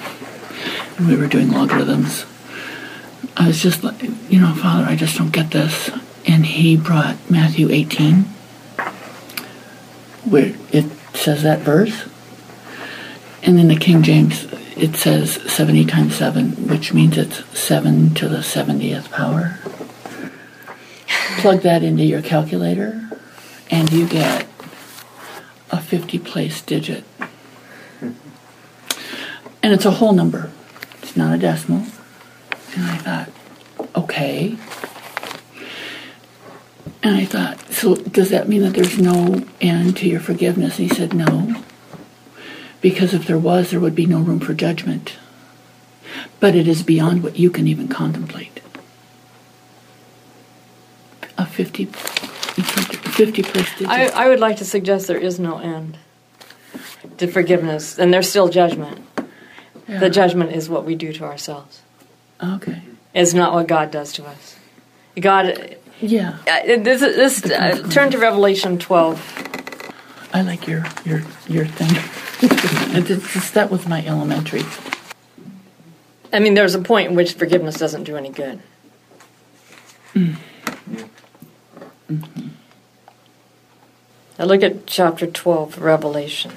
and 0.98 1.08
we 1.08 1.16
were 1.16 1.28
doing 1.28 1.52
logarithms, 1.52 2.26
I 3.38 3.48
was 3.48 3.62
just 3.62 3.84
like, 3.84 4.02
you 4.30 4.40
know, 4.40 4.54
Father, 4.54 4.84
I 4.84 4.96
just 4.96 5.18
don't 5.18 5.32
get 5.32 5.52
this. 5.52 5.90
And 6.28 6.46
he 6.46 6.78
brought 6.78 7.18
Matthew 7.30 7.70
18, 7.70 8.26
where 10.26 10.54
it 10.72 10.86
says 11.14 11.44
that 11.44 11.60
verse. 11.60 12.08
And 13.44 13.60
in 13.60 13.68
the 13.68 13.76
King 13.76 14.04
James, 14.04 14.46
it 14.78 14.96
says 14.96 15.34
70 15.52 15.86
times 15.86 16.16
7, 16.16 16.68
which 16.68 16.94
means 16.94 17.18
it's 17.18 17.44
7 17.60 18.14
to 18.16 18.30
the 18.30 18.38
70th 18.38 19.10
power. 19.12 19.60
Plug 21.40 21.62
that 21.62 21.84
into 21.84 22.04
your 22.04 22.22
calculator, 22.22 23.10
and 23.70 23.92
you 23.92 24.08
get 24.08 24.48
a 25.72 25.82
50 25.82 26.20
place 26.20 26.62
digit. 26.62 27.04
And 29.64 29.74
it's 29.74 29.86
a 29.86 29.92
whole 29.92 30.14
number, 30.14 30.52
it's 31.02 31.16
not 31.18 31.36
a 31.36 31.38
decimal. 31.38 31.86
And 32.76 32.86
I 32.86 32.98
thought, 32.98 33.30
okay. 33.96 34.58
And 37.04 37.16
I 37.16 37.26
thought, 37.26 37.60
so 37.72 37.96
does 37.96 38.30
that 38.30 38.48
mean 38.48 38.62
that 38.62 38.74
there's 38.74 39.00
no 39.00 39.44
end 39.60 39.98
to 39.98 40.08
your 40.08 40.20
forgiveness? 40.20 40.78
And 40.78 40.90
he 40.90 40.96
said, 40.96 41.14
no. 41.14 41.64
Because 42.82 43.14
if 43.14 43.28
there 43.28 43.38
was, 43.38 43.70
there 43.72 43.80
would 43.80 43.96
be 43.96 44.06
no 44.06 44.20
room 44.20 44.40
for 44.40 44.54
judgment. 44.54 45.18
But 46.40 46.56
it 46.56 46.68
is 46.68 46.82
beyond 46.84 47.24
what 47.24 47.38
you 47.38 47.50
can 47.52 47.68
even 47.68 47.88
contemplate. 47.88 48.60
A 51.38 51.46
50, 51.46 51.86
50 51.86 53.44
place. 53.44 53.70
I, 53.88 54.08
I 54.08 54.28
would 54.28 54.40
like 54.40 54.58
to 54.58 54.66
suggest 54.66 55.08
there 55.08 55.18
is 55.18 55.40
no 55.40 55.60
end 55.60 55.98
to 57.18 57.28
forgiveness, 57.28 57.98
and 57.98 58.14
there's 58.14 58.30
still 58.30 58.50
judgment. 58.50 59.00
Yeah. 59.88 60.00
The 60.00 60.10
judgment 60.10 60.52
is 60.52 60.70
what 60.70 60.86
we 60.86 60.96
do 60.96 61.14
to 61.14 61.24
ourselves. 61.24 61.82
Okay. 62.44 62.82
It's 63.14 63.34
not 63.34 63.54
what 63.54 63.68
God 63.68 63.92
does 63.92 64.14
to 64.14 64.26
us. 64.26 64.56
God, 65.20 65.76
Yeah. 66.00 66.38
uh, 66.48 66.62
this, 66.82 67.02
this 67.02 67.46
uh, 67.46 67.88
turn 67.90 68.12
to 68.12 68.18
Revelation 68.18 68.78
12. 68.80 70.30
I 70.34 70.42
like 70.44 70.66
your 70.66 70.86
your 71.04 71.22
your 71.48 71.66
thing. 71.66 72.31
And 72.94 73.06
just- 73.06 73.54
that 73.54 73.70
was 73.72 73.88
my 73.88 74.06
elementary. 74.06 74.64
I 76.34 76.40
mean, 76.40 76.54
there's 76.54 76.76
a 76.76 76.82
point 76.82 77.10
in 77.10 77.16
which 77.16 77.34
forgiveness 77.34 77.78
doesn't 77.78 78.04
do 78.04 78.16
any 78.18 78.30
good. 78.30 78.62
Now 84.40 84.46
look 84.46 84.64
at 84.64 84.88
chapter 84.88 85.28
12, 85.28 85.78
Revelation. 85.80 86.52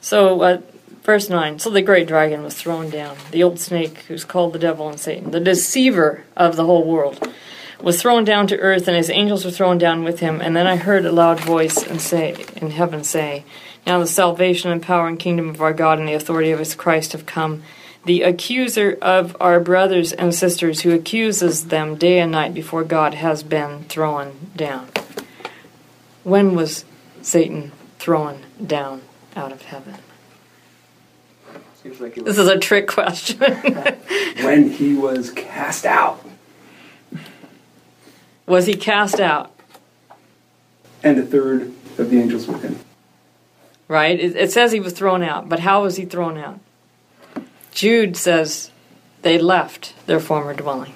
So, 0.00 0.42
uh, 0.42 0.60
verse 1.02 1.28
9 1.28 1.58
So 1.58 1.70
the 1.70 1.82
great 1.82 2.08
dragon 2.08 2.42
was 2.42 2.54
thrown 2.54 2.90
down, 2.90 3.16
the 3.30 3.42
old 3.42 3.58
snake, 3.58 3.98
who's 4.08 4.24
called 4.24 4.52
the 4.52 4.58
devil 4.58 4.88
and 4.88 4.98
Satan, 4.98 5.30
the 5.30 5.40
deceiver 5.40 6.24
of 6.36 6.56
the 6.56 6.64
whole 6.64 6.84
world, 6.84 7.29
was 7.82 8.00
thrown 8.00 8.24
down 8.24 8.46
to 8.48 8.58
earth, 8.58 8.88
and 8.88 8.96
his 8.96 9.10
angels 9.10 9.44
were 9.44 9.50
thrown 9.50 9.78
down 9.78 10.04
with 10.04 10.20
him. 10.20 10.40
And 10.40 10.54
then 10.56 10.66
I 10.66 10.76
heard 10.76 11.04
a 11.04 11.12
loud 11.12 11.40
voice 11.40 11.82
and 11.82 12.00
say, 12.00 12.44
in 12.56 12.70
heaven 12.70 13.04
say, 13.04 13.44
Now 13.86 13.98
the 13.98 14.06
salvation 14.06 14.70
and 14.70 14.82
power 14.82 15.08
and 15.08 15.18
kingdom 15.18 15.48
of 15.48 15.60
our 15.60 15.72
God 15.72 15.98
and 15.98 16.08
the 16.08 16.14
authority 16.14 16.50
of 16.50 16.58
his 16.58 16.74
Christ 16.74 17.12
have 17.12 17.26
come. 17.26 17.62
the 18.04 18.22
accuser 18.22 18.96
of 19.02 19.36
our 19.40 19.60
brothers 19.60 20.12
and 20.12 20.34
sisters 20.34 20.80
who 20.80 20.92
accuses 20.92 21.66
them 21.66 21.96
day 21.96 22.18
and 22.18 22.32
night 22.32 22.54
before 22.54 22.82
God 22.82 23.12
has 23.14 23.42
been 23.42 23.84
thrown 23.84 24.50
down. 24.56 24.88
When 26.24 26.54
was 26.54 26.84
Satan 27.20 27.72
thrown 27.98 28.42
down 28.64 29.02
out 29.36 29.52
of 29.52 29.62
heaven? 29.62 29.96
Like 31.98 32.14
This 32.14 32.38
is 32.38 32.48
a 32.48 32.58
trick 32.58 32.88
question. 32.88 33.38
When 34.42 34.70
he 34.70 34.94
was 34.94 35.30
cast 35.30 35.84
out, 35.84 36.24
was 38.50 38.66
he 38.66 38.74
cast 38.74 39.20
out? 39.20 39.54
and 41.02 41.18
a 41.18 41.22
third 41.22 41.72
of 41.98 42.10
the 42.10 42.20
angels 42.20 42.46
with 42.46 42.62
him. 42.62 42.78
Right? 43.88 44.18
It, 44.18 44.36
it 44.36 44.52
says 44.52 44.72
he 44.72 44.80
was 44.80 44.92
thrown 44.92 45.22
out, 45.22 45.48
but 45.48 45.60
how 45.60 45.82
was 45.82 45.96
he 45.96 46.04
thrown 46.04 46.38
out? 46.38 46.60
Jude 47.72 48.16
says 48.16 48.70
they 49.22 49.38
left 49.38 49.94
their 50.06 50.20
former 50.20 50.54
dwelling. 50.54 50.94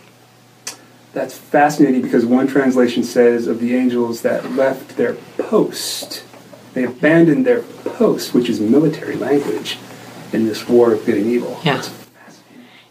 That's 1.12 1.36
fascinating 1.36 2.02
because 2.02 2.26
one 2.26 2.46
translation 2.46 3.04
says 3.04 3.46
of 3.46 3.60
the 3.60 3.74
angels 3.74 4.22
that 4.22 4.52
left 4.52 4.96
their 4.96 5.14
post, 5.38 6.24
they 6.72 6.84
abandoned 6.84 7.46
their 7.46 7.62
post, 7.62 8.34
which 8.34 8.48
is 8.48 8.60
military 8.60 9.14
language 9.16 9.78
in 10.32 10.46
this 10.46 10.68
war 10.68 10.92
of 10.92 11.04
good 11.06 11.18
and 11.18 11.26
evil. 11.26 11.60
Yeah. 11.62 11.84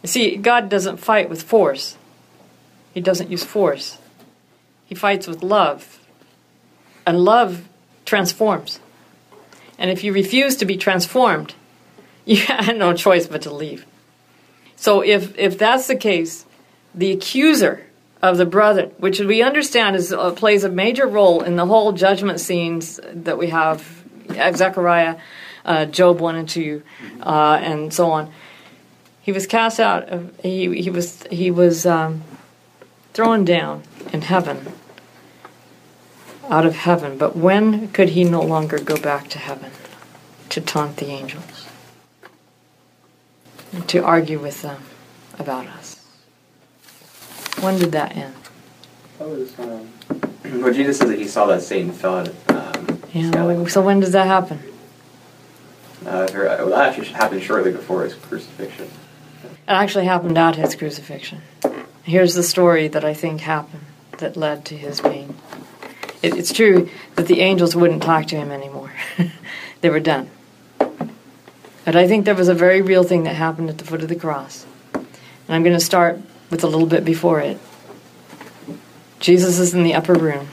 You 0.01 0.07
see, 0.07 0.35
God 0.37 0.69
doesn't 0.69 0.97
fight 0.97 1.29
with 1.29 1.43
force. 1.43 1.97
He 2.93 3.01
doesn't 3.01 3.29
use 3.29 3.43
force. 3.43 3.97
He 4.85 4.95
fights 4.95 5.27
with 5.27 5.43
love. 5.43 5.99
And 7.05 7.23
love 7.23 7.67
transforms. 8.05 8.79
And 9.77 9.89
if 9.89 10.03
you 10.03 10.13
refuse 10.13 10.55
to 10.57 10.65
be 10.65 10.77
transformed, 10.77 11.55
you 12.25 12.37
had 12.37 12.77
no 12.77 12.93
choice 12.93 13.27
but 13.27 13.41
to 13.43 13.53
leave. 13.53 13.85
So 14.75 15.01
if 15.01 15.37
if 15.37 15.57
that's 15.57 15.87
the 15.87 15.95
case, 15.95 16.45
the 16.93 17.11
accuser 17.11 17.85
of 18.21 18.37
the 18.37 18.45
brother, 18.45 18.85
which 18.97 19.19
we 19.19 19.41
understand 19.41 19.95
is 19.95 20.13
uh, 20.13 20.31
plays 20.31 20.63
a 20.63 20.69
major 20.69 21.07
role 21.07 21.41
in 21.43 21.55
the 21.55 21.65
whole 21.65 21.91
judgment 21.91 22.39
scenes 22.39 22.99
that 23.11 23.37
we 23.37 23.49
have, 23.49 24.03
uh, 24.29 24.51
Zechariah, 24.53 25.17
uh, 25.65 25.85
Job 25.85 26.19
one 26.19 26.35
and 26.35 26.47
two, 26.47 26.83
uh, 27.21 27.59
and 27.61 27.93
so 27.93 28.11
on. 28.11 28.31
He 29.21 29.31
was 29.31 29.47
cast 29.47 29.79
out. 29.79 30.09
Of, 30.09 30.39
he 30.41 30.81
he 30.81 30.89
was 30.89 31.23
he 31.31 31.51
was 31.51 31.85
um, 31.85 32.23
thrown 33.13 33.45
down 33.45 33.83
in 34.11 34.21
heaven, 34.23 34.73
out 36.49 36.65
of 36.65 36.75
heaven. 36.75 37.17
But 37.17 37.35
when 37.35 37.87
could 37.89 38.09
he 38.09 38.23
no 38.23 38.41
longer 38.41 38.79
go 38.79 38.97
back 38.97 39.29
to 39.29 39.39
heaven 39.39 39.71
to 40.49 40.61
taunt 40.61 40.97
the 40.97 41.07
angels, 41.07 41.67
to 43.87 43.99
argue 44.03 44.39
with 44.39 44.61
them 44.61 44.81
about 45.39 45.67
us? 45.67 45.99
When 47.61 47.77
did 47.79 47.91
that 47.93 48.15
end? 48.17 48.33
that 49.19 49.29
was, 49.29 49.57
um, 49.59 49.87
well, 50.61 50.73
Jesus 50.73 50.97
says 50.97 51.09
that 51.09 51.19
he 51.19 51.27
saw 51.27 51.45
that 51.45 51.61
Satan 51.61 51.91
fell 51.91 52.17
out 52.17 52.27
of 52.27 52.49
um, 52.49 53.01
Yeah. 53.13 53.29
sky. 53.31 53.65
So 53.67 53.81
when 53.81 53.99
does 53.99 54.11
that 54.11 54.25
happen? 54.27 54.59
Uh, 56.05 56.25
there- 56.27 56.45
well, 56.45 56.69
that 56.69 56.89
actually 56.89 57.07
happened 57.07 57.41
shortly 57.43 57.71
before 57.71 58.03
his 58.03 58.15
crucifixion. 58.15 58.85
It 59.45 59.49
actually 59.67 60.05
happened 60.05 60.37
at 60.37 60.55
his 60.57 60.75
crucifixion. 60.75 61.41
Here's 62.03 62.33
the 62.33 62.43
story 62.43 62.89
that 62.89 63.05
I 63.05 63.13
think 63.13 63.41
happened 63.41 63.85
that 64.17 64.35
led 64.35 64.65
to 64.65 64.77
his 64.77 64.99
being. 64.99 65.35
It, 66.21 66.35
it's 66.35 66.51
true 66.51 66.89
that 67.15 67.27
the 67.27 67.39
angels 67.39 67.75
wouldn't 67.75 68.03
talk 68.03 68.27
to 68.27 68.35
him 68.35 68.51
anymore, 68.51 68.91
they 69.81 69.89
were 69.89 69.99
done. 69.99 70.29
But 71.85 71.95
I 71.95 72.07
think 72.07 72.25
there 72.25 72.35
was 72.35 72.47
a 72.47 72.53
very 72.53 72.81
real 72.81 73.03
thing 73.03 73.23
that 73.23 73.35
happened 73.35 73.69
at 73.69 73.77
the 73.77 73.83
foot 73.83 74.01
of 74.01 74.09
the 74.09 74.15
cross. 74.15 74.65
And 74.93 75.05
I'm 75.49 75.63
going 75.63 75.75
to 75.75 75.83
start 75.83 76.19
with 76.49 76.63
a 76.63 76.67
little 76.67 76.87
bit 76.87 77.03
before 77.03 77.39
it. 77.39 77.57
Jesus 79.19 79.59
is 79.59 79.73
in 79.73 79.83
the 79.83 79.93
upper 79.93 80.13
room, 80.13 80.49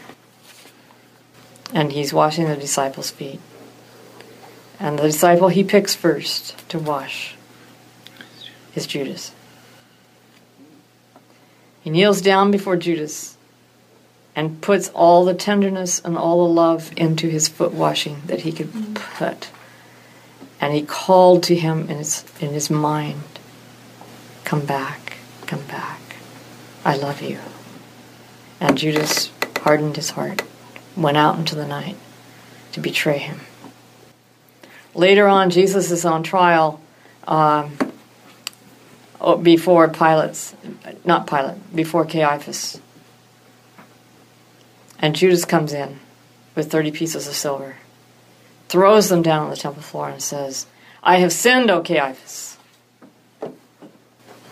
and 1.72 1.92
he's 1.92 2.12
washing 2.12 2.46
the 2.46 2.56
disciples' 2.56 3.10
feet. 3.10 3.40
And 4.78 4.98
the 4.98 5.02
disciple 5.02 5.48
he 5.48 5.64
picks 5.64 5.94
first 5.94 6.68
to 6.68 6.78
wash 6.78 7.34
is 8.74 8.86
Judas. 8.86 9.32
He 11.82 11.90
kneels 11.90 12.20
down 12.20 12.50
before 12.50 12.76
Judas 12.76 13.36
and 14.36 14.60
puts 14.60 14.88
all 14.90 15.24
the 15.24 15.34
tenderness 15.34 16.00
and 16.00 16.16
all 16.16 16.46
the 16.46 16.54
love 16.54 16.92
into 16.96 17.28
his 17.28 17.48
foot 17.48 17.72
washing 17.72 18.22
that 18.26 18.40
he 18.40 18.52
could 18.52 18.94
put. 18.94 19.50
And 20.60 20.74
he 20.74 20.82
called 20.82 21.42
to 21.44 21.54
him 21.54 21.88
in 21.88 21.98
his, 21.98 22.24
in 22.40 22.50
his 22.50 22.70
mind 22.70 23.22
Come 24.44 24.66
back, 24.66 25.18
come 25.46 25.62
back. 25.68 26.00
I 26.84 26.96
love 26.96 27.22
you. 27.22 27.38
And 28.58 28.76
Judas 28.76 29.30
hardened 29.60 29.94
his 29.94 30.10
heart, 30.10 30.42
went 30.96 31.16
out 31.16 31.38
into 31.38 31.54
the 31.54 31.66
night 31.66 31.96
to 32.72 32.80
betray 32.80 33.18
him. 33.18 33.40
Later 34.92 35.28
on, 35.28 35.50
Jesus 35.50 35.92
is 35.92 36.04
on 36.04 36.24
trial. 36.24 36.80
Um, 37.28 37.76
oh, 39.20 39.36
before 39.36 39.88
Pilate's, 39.88 40.54
not 41.04 41.26
Pilate, 41.26 41.74
before 41.74 42.04
Caiaphas. 42.04 42.80
And 44.98 45.14
Judas 45.14 45.44
comes 45.44 45.72
in 45.72 46.00
with 46.54 46.70
30 46.70 46.90
pieces 46.90 47.26
of 47.26 47.34
silver, 47.34 47.76
throws 48.68 49.08
them 49.08 49.22
down 49.22 49.44
on 49.44 49.50
the 49.50 49.56
temple 49.56 49.82
floor, 49.82 50.08
and 50.08 50.22
says, 50.22 50.66
I 51.02 51.18
have 51.18 51.32
sinned, 51.32 51.70
O 51.70 51.82
Caiaphas. 51.82 52.58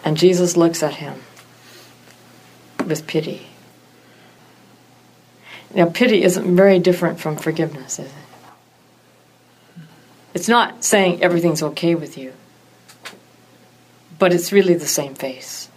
And 0.05 0.17
Jesus 0.17 0.57
looks 0.57 0.83
at 0.83 0.95
him 0.95 1.23
with 2.87 3.07
pity. 3.07 3.47
Now, 5.75 5.87
pity 5.91 6.23
isn't 6.23 6.57
very 6.57 6.79
different 6.79 7.21
from 7.21 7.37
forgiveness, 7.37 7.99
is 7.99 8.07
it? 8.07 8.13
It's 10.33 10.49
not 10.49 10.83
saying 10.85 11.23
everything's 11.23 11.63
okay 11.63 11.95
with 11.95 12.17
you 12.17 12.33
but 14.19 14.33
it's 14.33 14.53
really 14.53 14.75
the 14.75 14.87
same 14.87 15.15
face. 15.15 15.69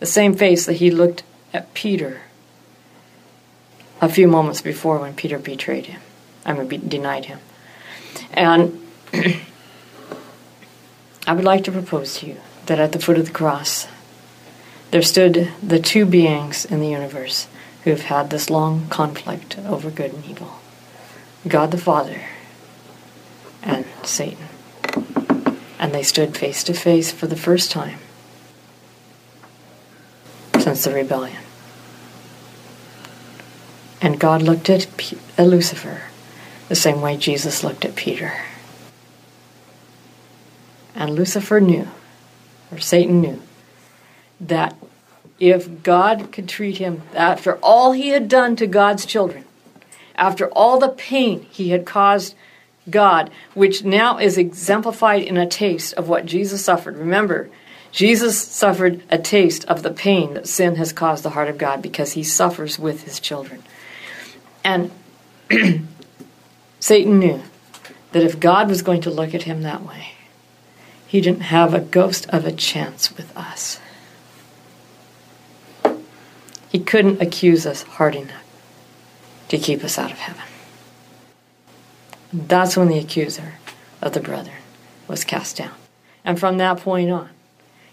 The 0.00 0.06
same 0.06 0.34
face 0.34 0.66
that 0.66 0.74
he 0.74 0.90
looked 0.90 1.22
at 1.52 1.74
Peter 1.74 2.22
a 4.00 4.08
few 4.08 4.28
moments 4.28 4.60
before 4.60 4.98
when 4.98 5.14
Peter 5.14 5.38
betrayed 5.38 5.86
him. 5.86 6.00
I 6.44 6.52
mean, 6.52 6.68
be- 6.68 6.76
denied 6.78 7.24
him. 7.24 7.40
And 8.32 8.80
I 11.26 11.32
would 11.32 11.44
like 11.44 11.64
to 11.64 11.72
propose 11.72 12.18
to 12.18 12.26
you 12.26 12.36
that 12.66 12.78
at 12.78 12.92
the 12.92 13.00
foot 13.00 13.18
of 13.18 13.26
the 13.26 13.32
cross, 13.32 13.88
there 14.90 15.02
stood 15.02 15.50
the 15.62 15.80
two 15.80 16.06
beings 16.06 16.64
in 16.64 16.80
the 16.80 16.88
universe 16.88 17.48
who 17.84 17.90
have 17.90 18.02
had 18.02 18.30
this 18.30 18.50
long 18.50 18.88
conflict 18.88 19.58
over 19.58 19.90
good 19.90 20.12
and 20.12 20.24
evil 20.24 20.60
God 21.46 21.70
the 21.70 21.78
Father 21.78 22.22
and 23.62 23.86
Satan 24.02 24.48
and 25.78 25.92
they 25.92 26.02
stood 26.02 26.36
face 26.36 26.64
to 26.64 26.74
face 26.74 27.12
for 27.12 27.26
the 27.26 27.36
first 27.36 27.70
time 27.70 27.98
since 30.58 30.84
the 30.84 30.92
rebellion. 30.92 31.42
And 34.00 34.20
God 34.20 34.42
looked 34.42 34.70
at, 34.70 34.86
P- 34.96 35.18
at 35.36 35.46
Lucifer 35.46 36.02
the 36.68 36.74
same 36.74 37.00
way 37.00 37.16
Jesus 37.16 37.64
looked 37.64 37.84
at 37.84 37.96
Peter. 37.96 38.34
And 40.94 41.14
Lucifer 41.14 41.60
knew, 41.60 41.88
or 42.70 42.78
Satan 42.78 43.20
knew, 43.20 43.40
that 44.40 44.76
if 45.40 45.82
God 45.82 46.32
could 46.32 46.48
treat 46.48 46.78
him 46.78 47.02
after 47.14 47.56
all 47.56 47.92
he 47.92 48.08
had 48.08 48.28
done 48.28 48.56
to 48.56 48.66
God's 48.66 49.06
children, 49.06 49.44
after 50.16 50.48
all 50.48 50.78
the 50.78 50.88
pain 50.88 51.46
he 51.50 51.70
had 51.70 51.86
caused 51.86 52.34
God, 52.90 53.30
which 53.54 53.84
now 53.84 54.18
is 54.18 54.38
exemplified 54.38 55.22
in 55.22 55.36
a 55.36 55.46
taste 55.46 55.94
of 55.94 56.08
what 56.08 56.26
Jesus 56.26 56.64
suffered. 56.64 56.96
Remember, 56.96 57.48
Jesus 57.90 58.38
suffered 58.38 59.02
a 59.10 59.18
taste 59.18 59.64
of 59.66 59.82
the 59.82 59.90
pain 59.90 60.34
that 60.34 60.46
sin 60.46 60.76
has 60.76 60.92
caused 60.92 61.22
the 61.22 61.30
heart 61.30 61.48
of 61.48 61.58
God 61.58 61.82
because 61.82 62.12
he 62.12 62.22
suffers 62.22 62.78
with 62.78 63.04
his 63.04 63.18
children. 63.18 63.62
And 64.62 64.90
Satan 66.80 67.18
knew 67.18 67.42
that 68.12 68.22
if 68.22 68.40
God 68.40 68.68
was 68.68 68.82
going 68.82 69.00
to 69.02 69.10
look 69.10 69.34
at 69.34 69.44
him 69.44 69.62
that 69.62 69.82
way, 69.82 70.12
he 71.06 71.20
didn't 71.20 71.42
have 71.42 71.72
a 71.72 71.80
ghost 71.80 72.28
of 72.28 72.44
a 72.44 72.52
chance 72.52 73.16
with 73.16 73.34
us. 73.36 73.80
He 76.68 76.78
couldn't 76.78 77.22
accuse 77.22 77.66
us 77.66 77.82
hard 77.82 78.14
enough 78.14 78.44
to 79.48 79.56
keep 79.56 79.82
us 79.82 79.98
out 79.98 80.12
of 80.12 80.18
heaven. 80.18 80.47
That's 82.32 82.76
when 82.76 82.88
the 82.88 82.98
accuser 82.98 83.54
of 84.02 84.12
the 84.12 84.20
brethren 84.20 84.56
was 85.06 85.24
cast 85.24 85.56
down. 85.56 85.74
And 86.24 86.38
from 86.38 86.58
that 86.58 86.78
point 86.78 87.10
on, 87.10 87.30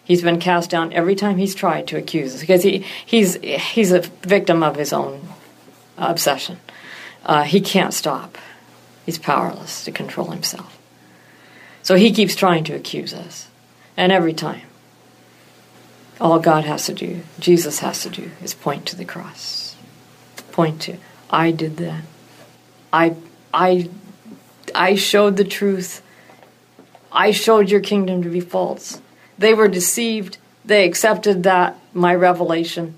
he's 0.04 0.22
been 0.22 0.40
cast 0.40 0.70
down 0.70 0.92
every 0.94 1.16
time 1.16 1.38
he's 1.38 1.56
tried 1.56 1.88
to 1.88 1.98
accuse 1.98 2.36
us 2.36 2.42
because 2.42 2.64
he, 2.64 2.80
he's, 3.06 3.36
he's 3.36 3.92
a 3.92 4.02
victim 4.22 4.64
of 4.64 4.76
his 4.76 4.92
own 4.92 5.22
obsession. 5.98 6.60
Uh, 7.26 7.44
he 7.44 7.62
can't 7.62 7.94
stop, 7.94 8.38
he's 9.06 9.18
powerless 9.18 9.86
to 9.86 9.92
control 9.92 10.32
himself. 10.32 10.78
So 11.82 11.96
he 11.96 12.12
keeps 12.12 12.36
trying 12.36 12.64
to 12.66 12.74
accuse 12.76 13.14
us. 13.14 13.48
And 13.96 14.12
every 14.12 14.34
time 14.34 14.62
All 16.20 16.40
God 16.40 16.64
has 16.64 16.86
to 16.86 16.94
do, 16.94 17.22
Jesus 17.40 17.80
has 17.80 18.04
to 18.04 18.10
do, 18.10 18.32
is 18.42 18.54
point 18.54 18.86
to 18.88 18.96
the 18.96 19.06
cross. 19.06 19.76
Point 20.52 20.82
to, 20.84 20.98
I 21.30 21.52
did 21.52 21.78
that. 21.78 22.04
I, 22.94 23.16
I, 23.54 23.90
I 24.76 24.96
showed 24.96 25.38
the 25.38 25.46
truth. 25.46 26.02
I 27.12 27.32
showed 27.32 27.72
your 27.72 27.80
kingdom 27.80 28.22
to 28.24 28.30
be 28.30 28.42
false. 28.42 29.02
They 29.38 29.54
were 29.54 29.70
deceived. 29.70 30.38
They 30.66 30.86
accepted 30.86 31.44
that, 31.44 31.78
my 31.94 32.14
revelation. 32.14 32.96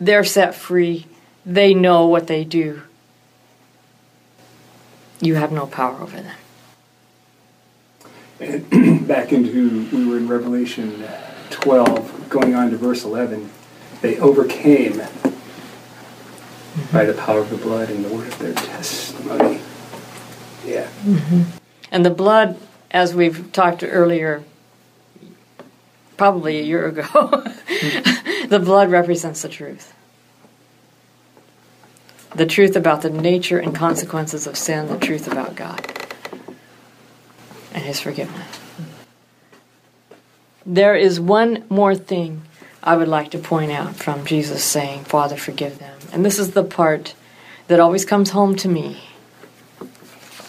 They're 0.00 0.24
set 0.24 0.54
free. 0.54 1.06
They 1.44 1.74
know 1.74 2.06
what 2.06 2.28
they 2.28 2.44
do. 2.44 2.82
You 5.20 5.34
have 5.34 5.50
no 5.50 5.66
power 5.66 6.00
over 6.00 6.20
them. 6.20 6.36
And 8.38 9.06
back 9.08 9.32
into, 9.32 9.88
we 9.92 10.06
were 10.06 10.16
in 10.16 10.28
Revelation 10.28 11.02
uh, 11.02 11.32
12, 11.50 12.28
going 12.28 12.54
on 12.54 12.70
to 12.70 12.76
verse 12.76 13.04
11. 13.04 13.50
They 14.00 14.18
overcame 14.18 15.02
by 16.92 17.04
the 17.04 17.14
power 17.14 17.40
of 17.40 17.50
the 17.50 17.56
blood 17.56 17.90
and 17.90 18.04
the 18.04 18.14
word 18.14 18.28
of 18.28 18.38
their 18.38 18.54
testimony. 18.54 19.60
Yeah. 20.68 20.88
Mm-hmm. 21.04 21.42
And 21.90 22.04
the 22.04 22.10
blood, 22.10 22.58
as 22.90 23.14
we've 23.14 23.50
talked 23.52 23.82
earlier, 23.82 24.44
probably 26.16 26.58
a 26.58 26.62
year 26.62 26.86
ago, 26.86 27.04
the 28.48 28.60
blood 28.62 28.90
represents 28.90 29.42
the 29.42 29.48
truth. 29.48 29.94
The 32.34 32.46
truth 32.46 32.76
about 32.76 33.02
the 33.02 33.10
nature 33.10 33.58
and 33.58 33.74
consequences 33.74 34.46
of 34.46 34.58
sin, 34.58 34.88
the 34.88 34.98
truth 34.98 35.26
about 35.26 35.56
God 35.56 35.86
and 37.72 37.82
His 37.82 38.00
forgiveness. 38.00 38.60
There 40.66 40.94
is 40.94 41.18
one 41.18 41.64
more 41.70 41.94
thing 41.94 42.42
I 42.82 42.96
would 42.96 43.08
like 43.08 43.30
to 43.30 43.38
point 43.38 43.72
out 43.72 43.96
from 43.96 44.26
Jesus 44.26 44.62
saying, 44.62 45.04
Father, 45.04 45.36
forgive 45.36 45.78
them. 45.78 45.98
And 46.12 46.24
this 46.24 46.38
is 46.38 46.52
the 46.52 46.64
part 46.64 47.14
that 47.68 47.80
always 47.80 48.04
comes 48.04 48.30
home 48.30 48.54
to 48.56 48.68
me 48.68 49.07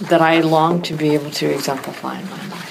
that 0.01 0.21
I 0.21 0.39
long 0.41 0.81
to 0.83 0.93
be 0.93 1.13
able 1.13 1.31
to 1.31 1.53
exemplify 1.53 2.19
in 2.19 2.25
my 2.29 2.47
life. 2.47 2.69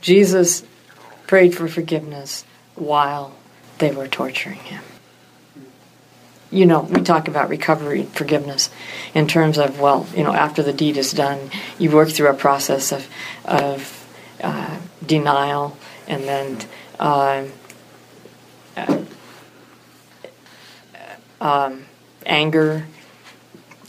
Jesus 0.00 0.64
prayed 1.26 1.54
for 1.54 1.68
forgiveness 1.68 2.44
while 2.74 3.34
they 3.78 3.90
were 3.90 4.08
torturing 4.08 4.58
him. 4.58 4.82
You 6.50 6.66
know, 6.66 6.82
we 6.82 7.00
talk 7.00 7.28
about 7.28 7.48
recovery 7.48 8.00
and 8.00 8.12
forgiveness 8.12 8.68
in 9.14 9.26
terms 9.26 9.56
of, 9.56 9.80
well, 9.80 10.06
you 10.14 10.22
know, 10.22 10.34
after 10.34 10.62
the 10.62 10.72
deed 10.72 10.98
is 10.98 11.12
done, 11.12 11.50
you 11.78 11.90
work 11.90 12.10
through 12.10 12.28
a 12.28 12.34
process 12.34 12.92
of, 12.92 13.08
of 13.44 14.06
uh, 14.42 14.78
denial 15.04 15.76
and 16.06 16.24
then 16.24 16.58
uh, 17.00 17.44
uh, 18.76 19.02
um, 21.40 21.86
anger 22.26 22.86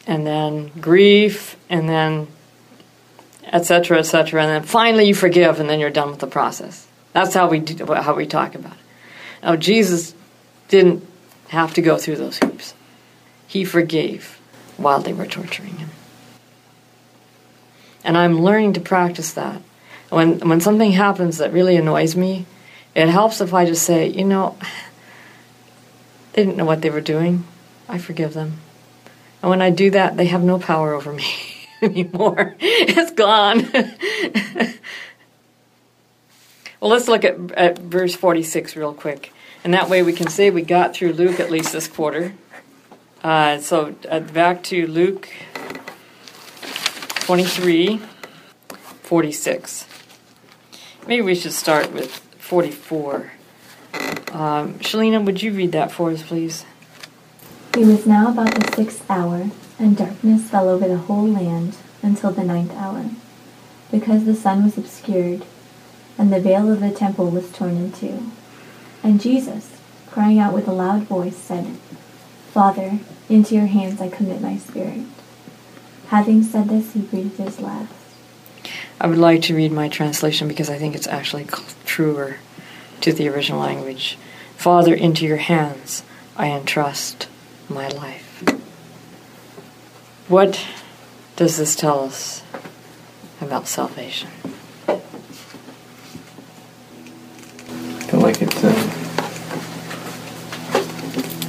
and 0.06 0.26
then 0.26 0.72
grief 0.82 1.56
and 1.70 1.88
then 1.88 2.28
etc 3.46 4.00
etc 4.00 4.42
and 4.42 4.52
then 4.52 4.64
finally 4.64 5.06
you 5.06 5.16
forgive 5.16 5.60
and 5.60 5.70
then 5.70 5.80
you're 5.80 5.90
done 5.90 6.10
with 6.10 6.20
the 6.20 6.28
process. 6.28 6.88
That's 7.14 7.34
how 7.34 7.48
we 7.48 7.60
do, 7.60 7.86
how 7.94 8.16
we 8.16 8.26
talk 8.26 8.56
about 8.56 8.74
it. 8.74 8.80
Now 9.44 9.56
jesus 9.56 10.14
didn't 10.68 11.06
have 11.50 11.74
to 11.76 11.82
go 11.82 11.98
through 11.98 12.18
those 12.18 12.40
hoops. 12.40 12.74
He 13.48 13.64
forgave 13.64 14.40
while 14.78 15.00
they 15.00 15.14
were 15.14 15.28
torturing 15.28 15.78
him. 15.78 15.90
And 18.04 18.18
i'm 18.18 18.42
learning 18.42 18.74
to 18.74 18.82
practice 18.82 19.34
that. 19.34 19.62
When 20.10 20.40
when 20.40 20.62
something 20.62 20.92
happens 20.92 21.38
that 21.38 21.54
really 21.54 21.76
annoys 21.76 22.16
me 22.16 22.46
it 22.96 23.10
helps 23.10 23.42
if 23.42 23.54
i 23.56 23.66
just 23.66 23.84
say 23.84 24.08
you 24.08 24.24
know 24.24 24.58
they 26.34 26.44
didn't 26.44 26.58
know 26.58 26.66
what 26.66 26.82
they 26.82 26.90
were 26.90 27.02
doing. 27.02 27.46
I 27.88 27.98
forgive 27.98 28.34
them 28.34 28.60
and 29.44 29.50
when 29.50 29.62
I 29.62 29.70
do 29.72 29.92
that, 29.92 30.16
they 30.16 30.26
have 30.28 30.42
no 30.42 30.58
power 30.58 30.94
over 30.94 31.12
me 31.12 31.26
anymore. 31.82 32.56
It's 32.60 33.12
gone. 33.12 33.70
well, 36.80 36.90
let's 36.90 37.10
look 37.10 37.26
at, 37.26 37.52
at 37.52 37.78
verse 37.78 38.16
46 38.16 38.78
real 38.78 38.94
quick. 38.94 39.34
And 39.66 39.74
that 39.74 39.90
way 39.90 40.02
we 40.02 40.14
can 40.14 40.30
say 40.30 40.50
we 40.50 40.62
got 40.62 40.96
through 40.96 41.12
Luke 41.12 41.42
at 41.42 41.52
least 41.52 41.74
this 41.74 41.90
quarter. 41.90 42.34
Uh, 43.22 43.60
so 43.60 43.96
uh, 44.10 44.22
back 44.22 44.64
to 44.64 44.88
Luke 44.88 45.28
23, 47.22 48.00
46. 49.02 49.88
Maybe 51.06 51.22
we 51.22 51.36
should 51.36 51.52
start 51.52 51.92
with 51.92 52.16
44. 52.40 53.32
Um, 54.32 54.76
Shalina, 54.80 55.26
would 55.26 55.44
you 55.44 55.52
read 55.52 55.74
that 55.74 55.92
for 55.92 56.12
us, 56.12 56.24
please? 56.24 56.66
It 57.76 57.88
was 57.88 58.06
now 58.06 58.30
about 58.30 58.54
the 58.54 58.72
sixth 58.76 59.04
hour, 59.10 59.50
and 59.80 59.98
darkness 59.98 60.48
fell 60.48 60.70
over 60.70 60.88
the 60.88 61.00
whole 61.00 61.28
land 61.28 61.76
until 62.04 62.30
the 62.30 62.44
ninth 62.44 62.72
hour, 62.76 63.10
because 63.90 64.26
the 64.26 64.36
sun 64.36 64.64
was 64.64 64.78
obscured, 64.78 65.44
and 66.16 66.32
the 66.32 66.40
veil 66.40 66.72
of 66.72 66.82
the 66.82 66.92
temple 66.92 67.32
was 67.32 67.52
torn 67.52 67.78
in 67.78 67.92
two. 67.92 68.30
And 69.02 69.20
Jesus, 69.20 69.72
crying 70.12 70.38
out 70.38 70.54
with 70.54 70.68
a 70.68 70.72
loud 70.72 71.04
voice, 71.04 71.36
said, 71.36 71.66
Father, 72.52 73.00
into 73.28 73.56
your 73.56 73.66
hands 73.66 74.00
I 74.00 74.08
commit 74.08 74.40
my 74.40 74.56
spirit. 74.58 75.06
Having 76.10 76.44
said 76.44 76.70
this, 76.70 76.94
he 76.94 77.00
breathed 77.02 77.40
his 77.40 77.60
last. 77.60 77.92
I 79.02 79.08
would 79.08 79.18
like 79.18 79.42
to 79.44 79.56
read 79.56 79.72
my 79.72 79.90
translation 79.90 80.48
because 80.48 80.70
I 80.70 80.78
think 80.78 80.94
it's 80.94 81.08
actually 81.08 81.48
truer 81.86 82.38
to 83.02 83.12
the 83.12 83.30
original 83.30 83.60
language. 83.60 84.20
Father, 84.58 84.94
into 84.94 85.26
your 85.26 85.38
hands 85.38 86.04
I 86.38 86.52
entrust 86.52 87.28
my 87.70 87.88
life. 87.90 88.44
What 90.28 90.66
does 91.36 91.58
this 91.58 91.76
tell 91.76 92.02
us 92.02 92.44
about 93.42 93.68
salvation? 93.68 94.30
I 94.88 95.00
feel 98.10 98.20
like 98.20 98.42
it's 98.42 98.64
a, 98.64 98.70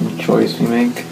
a 0.07 0.23
choice 0.23 0.59
we 0.59 0.67
make. 0.67 1.05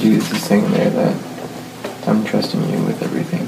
Jesus 0.00 0.32
is 0.32 0.42
saying 0.44 0.70
there 0.70 0.90
that 0.90 2.08
I'm 2.08 2.24
trusting 2.24 2.60
you 2.70 2.84
with 2.84 3.02
everything 3.02 3.46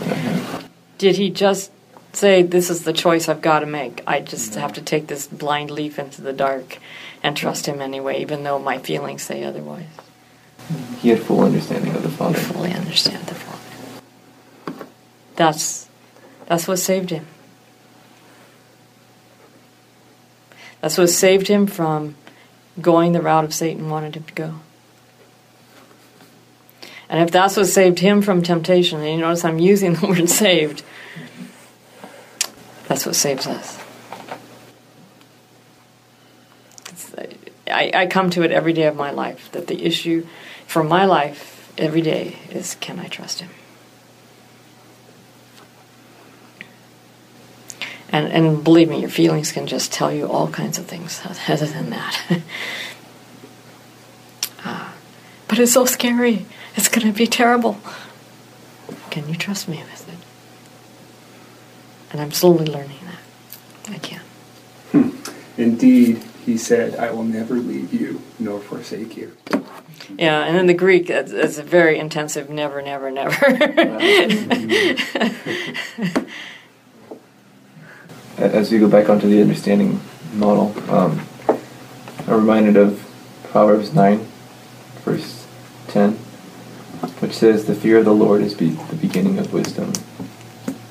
that 0.00 0.10
I 0.10 0.14
have. 0.14 0.70
Did 0.98 1.16
he 1.16 1.30
just 1.30 1.70
say, 2.12 2.42
This 2.42 2.70
is 2.70 2.84
the 2.84 2.92
choice 2.92 3.28
I've 3.28 3.42
got 3.42 3.60
to 3.60 3.66
make? 3.66 4.02
I 4.06 4.20
just 4.20 4.54
have 4.54 4.72
to 4.74 4.80
take 4.82 5.06
this 5.08 5.26
blind 5.26 5.70
leaf 5.70 5.98
into 5.98 6.22
the 6.22 6.32
dark 6.32 6.78
and 7.24 7.36
trust 7.36 7.64
him 7.66 7.80
anyway, 7.80 8.20
even 8.20 8.44
though 8.44 8.58
my 8.58 8.78
feelings 8.78 9.22
say 9.22 9.42
otherwise. 9.42 9.86
He 11.00 11.08
had 11.08 11.22
full 11.22 11.40
understanding 11.40 11.94
of 11.96 12.02
the 12.02 12.10
Father. 12.10 12.38
fully 12.38 12.72
understand 12.72 13.26
the 13.26 13.34
Father. 13.34 14.86
That's 15.34 15.88
that's 16.46 16.68
what 16.68 16.78
saved 16.78 17.10
him. 17.10 17.26
That's 20.82 20.98
what 20.98 21.08
saved 21.08 21.48
him 21.48 21.66
from 21.66 22.14
going 22.80 23.12
the 23.12 23.22
route 23.22 23.44
of 23.44 23.54
Satan 23.54 23.88
wanted 23.88 24.16
him 24.16 24.24
to 24.24 24.34
go. 24.34 24.54
And 27.08 27.22
if 27.22 27.30
that's 27.30 27.56
what 27.56 27.66
saved 27.66 28.00
him 28.00 28.20
from 28.20 28.42
temptation, 28.42 29.00
and 29.00 29.08
you 29.08 29.16
notice 29.16 29.44
I'm 29.44 29.58
using 29.58 29.94
the 29.94 30.06
word 30.08 30.28
saved, 30.28 30.82
that's 32.86 33.06
what 33.06 33.16
saves 33.16 33.46
us. 33.46 33.78
It's- 36.88 37.14
I, 37.94 38.06
come 38.06 38.30
to 38.30 38.42
it 38.42 38.50
every 38.50 38.72
day 38.72 38.84
of 38.84 38.96
my 38.96 39.10
life 39.10 39.50
that 39.52 39.66
the 39.66 39.84
issue 39.84 40.26
for 40.66 40.82
my 40.84 41.04
life 41.04 41.72
every 41.78 42.02
day 42.02 42.38
is 42.50 42.76
can 42.80 42.98
I 42.98 43.08
trust 43.08 43.40
him? 43.40 43.50
And, 48.10 48.28
and 48.28 48.62
believe 48.62 48.88
me, 48.88 49.00
your 49.00 49.10
feelings 49.10 49.50
can 49.50 49.66
just 49.66 49.92
tell 49.92 50.12
you 50.12 50.28
all 50.28 50.48
kinds 50.48 50.78
of 50.78 50.86
things 50.86 51.20
other 51.48 51.66
than 51.66 51.90
that. 51.90 52.40
Ah, 54.66 54.94
but 55.46 55.58
it's 55.58 55.74
so 55.74 55.84
scary. 55.84 56.46
It's 56.74 56.88
going 56.88 57.06
to 57.06 57.12
be 57.12 57.26
terrible. 57.26 57.78
Can 59.10 59.28
you 59.28 59.34
trust 59.34 59.68
me 59.68 59.76
with 59.76 60.08
it? 60.08 60.14
And 62.10 62.22
I'm 62.22 62.30
slowly 62.30 62.64
learning 62.64 62.96
that. 63.04 63.94
I 63.94 63.98
can. 63.98 64.22
Indeed, 65.58 66.22
he 66.44 66.58
said, 66.58 66.96
I 66.96 67.10
will 67.10 67.24
never 67.24 67.54
leave 67.54 67.92
you 67.92 68.20
nor 68.38 68.60
forsake 68.60 69.16
you. 69.16 69.36
Yeah, 70.18 70.44
and 70.44 70.56
in 70.58 70.66
the 70.66 70.74
Greek, 70.74 71.08
it's, 71.08 71.32
it's 71.32 71.58
a 71.58 71.62
very 71.62 71.98
intensive 71.98 72.50
never, 72.50 72.82
never, 72.82 73.10
never. 73.10 73.32
As 78.36 78.70
we 78.72 78.78
go 78.78 78.88
back 78.88 79.08
onto 79.08 79.28
the 79.28 79.40
understanding 79.40 80.00
model, 80.34 80.74
um, 80.90 81.26
I'm 82.26 82.34
reminded 82.34 82.76
of 82.76 83.00
Proverbs 83.44 83.94
9, 83.94 84.26
verse 85.04 85.46
10, 85.88 86.12
which 87.20 87.32
says, 87.32 87.64
The 87.66 87.74
fear 87.74 87.98
of 87.98 88.04
the 88.04 88.14
Lord 88.14 88.42
is 88.42 88.54
be- 88.54 88.70
the 88.70 88.96
beginning 88.96 89.38
of 89.38 89.52
wisdom, 89.52 89.92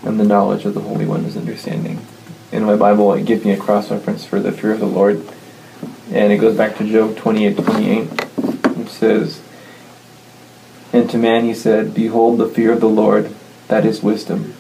and 0.04 0.20
the 0.20 0.24
knowledge 0.24 0.66
of 0.66 0.74
the 0.74 0.82
Holy 0.82 1.06
One 1.06 1.26
is 1.26 1.36
understanding. 1.36 2.06
in 2.52 2.64
my 2.64 2.76
Bible, 2.78 3.14
it 3.14 3.26
gives 3.26 3.44
me 3.44 3.52
a 3.52 3.58
cross 3.58 3.92
reference 3.92 4.24
for 4.26 4.40
the 4.40 4.52
fear 4.52 4.72
of 4.74 4.80
the 4.80 4.86
Lord. 4.86 5.22
And 6.14 6.32
it 6.32 6.38
goes 6.38 6.56
back 6.56 6.78
to 6.78 6.86
Job 6.86 7.18
28 7.18 7.58
28, 7.58 8.04
which 8.78 8.90
says, 8.90 9.42
And 10.94 11.10
to 11.10 11.18
man 11.18 11.44
he 11.44 11.56
said, 11.56 11.96
Behold, 11.96 12.38
the 12.38 12.48
fear 12.48 12.72
of 12.72 12.82
the 12.82 12.90
Lord, 12.90 13.34
that 13.68 13.84
is 13.84 14.04
wisdom, 14.04 14.54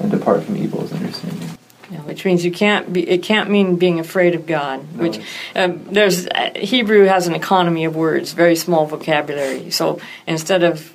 and 0.00 0.10
depart 0.10 0.42
from 0.42 0.56
evil 0.56 0.82
is 0.82 0.92
understanding. 0.92 1.50
Yeah, 1.90 2.00
which 2.00 2.24
means 2.24 2.44
you 2.44 2.50
can't 2.50 2.92
be. 2.92 3.08
It 3.08 3.22
can't 3.22 3.50
mean 3.50 3.76
being 3.76 4.00
afraid 4.00 4.34
of 4.34 4.46
God. 4.46 4.84
No. 4.96 5.02
Which 5.04 5.20
um, 5.54 5.84
there's 5.84 6.26
uh, 6.26 6.50
Hebrew 6.56 7.04
has 7.04 7.28
an 7.28 7.36
economy 7.36 7.84
of 7.84 7.94
words, 7.94 8.32
very 8.32 8.56
small 8.56 8.84
vocabulary. 8.84 9.70
So 9.70 10.00
instead 10.26 10.64
of 10.64 10.92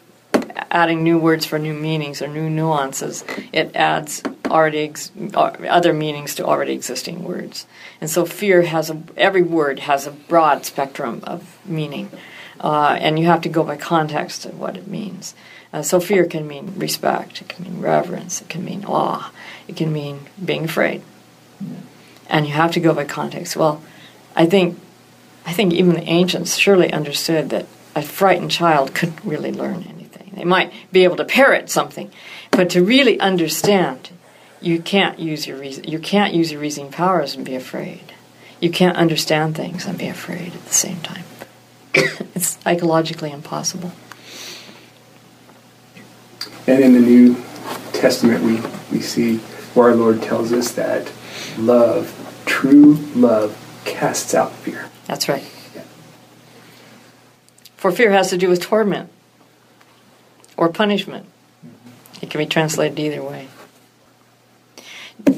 adding 0.71 1.03
new 1.03 1.17
words 1.17 1.45
for 1.45 1.57
new 1.57 1.73
meanings 1.73 2.21
or 2.21 2.27
new 2.27 2.49
nuances, 2.49 3.23
it 3.53 3.75
adds 3.77 4.23
already 4.51 4.79
ex- 4.79 5.11
uh, 5.33 5.51
other 5.69 5.93
meanings 5.93 6.35
to 6.35 6.45
already 6.45 6.73
existing 6.73 7.23
words. 7.23 7.65
And 8.01 8.09
so 8.09 8.25
fear 8.25 8.63
has 8.63 8.89
a 8.89 9.01
every 9.17 9.41
word 9.41 9.79
has 9.79 10.07
a 10.07 10.11
broad 10.11 10.65
spectrum 10.65 11.21
of 11.23 11.57
meaning, 11.65 12.11
uh, 12.59 12.97
and 12.99 13.19
you 13.19 13.25
have 13.25 13.41
to 13.41 13.49
go 13.49 13.63
by 13.63 13.77
context 13.77 14.45
of 14.45 14.59
what 14.59 14.77
it 14.77 14.87
means. 14.87 15.35
Uh, 15.71 15.81
so 15.83 15.99
fear 15.99 16.25
can 16.25 16.47
mean 16.47 16.73
respect, 16.77 17.41
it 17.41 17.47
can 17.47 17.63
mean 17.63 17.79
reverence, 17.79 18.41
it 18.41 18.49
can 18.49 18.65
mean 18.65 18.83
awe, 18.85 19.31
it 19.67 19.75
can 19.75 19.93
mean 19.93 20.21
being 20.43 20.65
afraid, 20.65 21.01
and 22.27 22.47
you 22.47 22.53
have 22.53 22.71
to 22.71 22.79
go 22.79 22.93
by 22.93 23.05
context. 23.05 23.55
Well, 23.55 23.81
I 24.35 24.47
think, 24.47 24.79
I 25.45 25.53
think 25.53 25.73
even 25.73 25.93
the 25.93 26.09
ancients 26.09 26.57
surely 26.57 26.91
understood 26.91 27.49
that 27.51 27.67
a 27.95 28.01
frightened 28.01 28.51
child 28.51 28.95
couldn't 28.95 29.23
really 29.23 29.51
learn 29.51 29.83
anything. 29.83 30.31
They 30.35 30.43
might 30.45 30.71
be 30.91 31.03
able 31.03 31.17
to 31.17 31.25
parrot 31.25 31.69
something, 31.69 32.09
but 32.51 32.69
to 32.71 32.83
really 32.83 33.19
understand, 33.19 34.09
you 34.61 34.81
can't 34.81 35.19
use 35.19 35.47
your 35.47 35.57
reason. 35.57 35.85
You 35.85 35.99
can't 35.99 36.33
use 36.33 36.51
your 36.51 36.61
reasoning 36.61 36.91
powers 36.91 37.35
and 37.35 37.45
be 37.45 37.55
afraid. 37.55 38.13
You 38.59 38.69
can't 38.69 38.97
understand 38.97 39.55
things 39.55 39.85
and 39.85 39.97
be 39.97 40.07
afraid 40.07 40.53
at 40.53 40.65
the 40.65 40.73
same 40.73 40.99
time. 41.01 41.23
it's 41.93 42.59
psychologically 42.61 43.31
impossible. 43.31 43.91
And 46.67 46.83
in 46.83 46.93
the 46.93 46.99
New 46.99 47.35
Testament, 47.93 48.43
we, 48.43 48.61
we 48.91 49.01
see 49.01 49.37
where 49.73 49.89
our 49.89 49.95
Lord 49.95 50.21
tells 50.21 50.51
us 50.51 50.71
that 50.73 51.11
love, 51.57 52.13
true 52.45 52.95
love, 53.15 53.57
casts 53.85 54.33
out 54.35 54.51
fear. 54.51 54.89
That's 55.05 55.29
right. 55.29 55.43
Yeah. 55.73 55.83
For 57.77 57.91
fear 57.91 58.11
has 58.11 58.29
to 58.31 58.37
do 58.37 58.49
with 58.49 58.61
torment 58.61 59.09
or 60.57 60.69
punishment. 60.69 61.25
It 62.21 62.29
can 62.29 62.39
be 62.39 62.45
translated 62.45 62.99
either 62.99 63.23
way. 63.23 63.47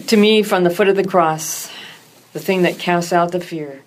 To 0.08 0.18
me, 0.18 0.44
from 0.44 0.64
the 0.64 0.70
foot 0.70 0.88
of 0.88 0.96
the 0.96 1.08
cross, 1.08 1.72
the 2.34 2.40
thing 2.40 2.62
that 2.64 2.80
casts 2.80 3.14
out 3.14 3.32
the 3.32 3.40
fear 3.40 3.82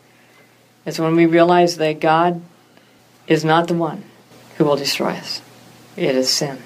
is 0.86 0.98
when 0.98 1.16
we 1.16 1.26
realize 1.26 1.76
that 1.76 2.00
God 2.00 2.42
is 3.26 3.44
not 3.44 3.68
the 3.68 3.74
one 3.74 4.04
who 4.56 4.64
will 4.64 4.76
destroy 4.76 5.12
us. 5.12 5.40
It 5.96 6.14
is 6.14 6.28
sin 6.28 6.58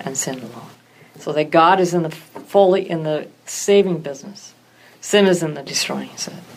and 0.00 0.16
sin 0.16 0.40
alone. 0.40 0.70
So 1.18 1.32
that 1.32 1.50
God 1.50 1.80
is 1.80 1.94
in 1.94 2.02
the 2.02 2.10
fully 2.10 2.88
in 2.88 3.04
the 3.04 3.28
saving 3.46 4.00
business. 4.00 4.54
Sin 5.00 5.26
is 5.26 5.42
in 5.42 5.54
the 5.54 5.62
destroying 5.62 6.10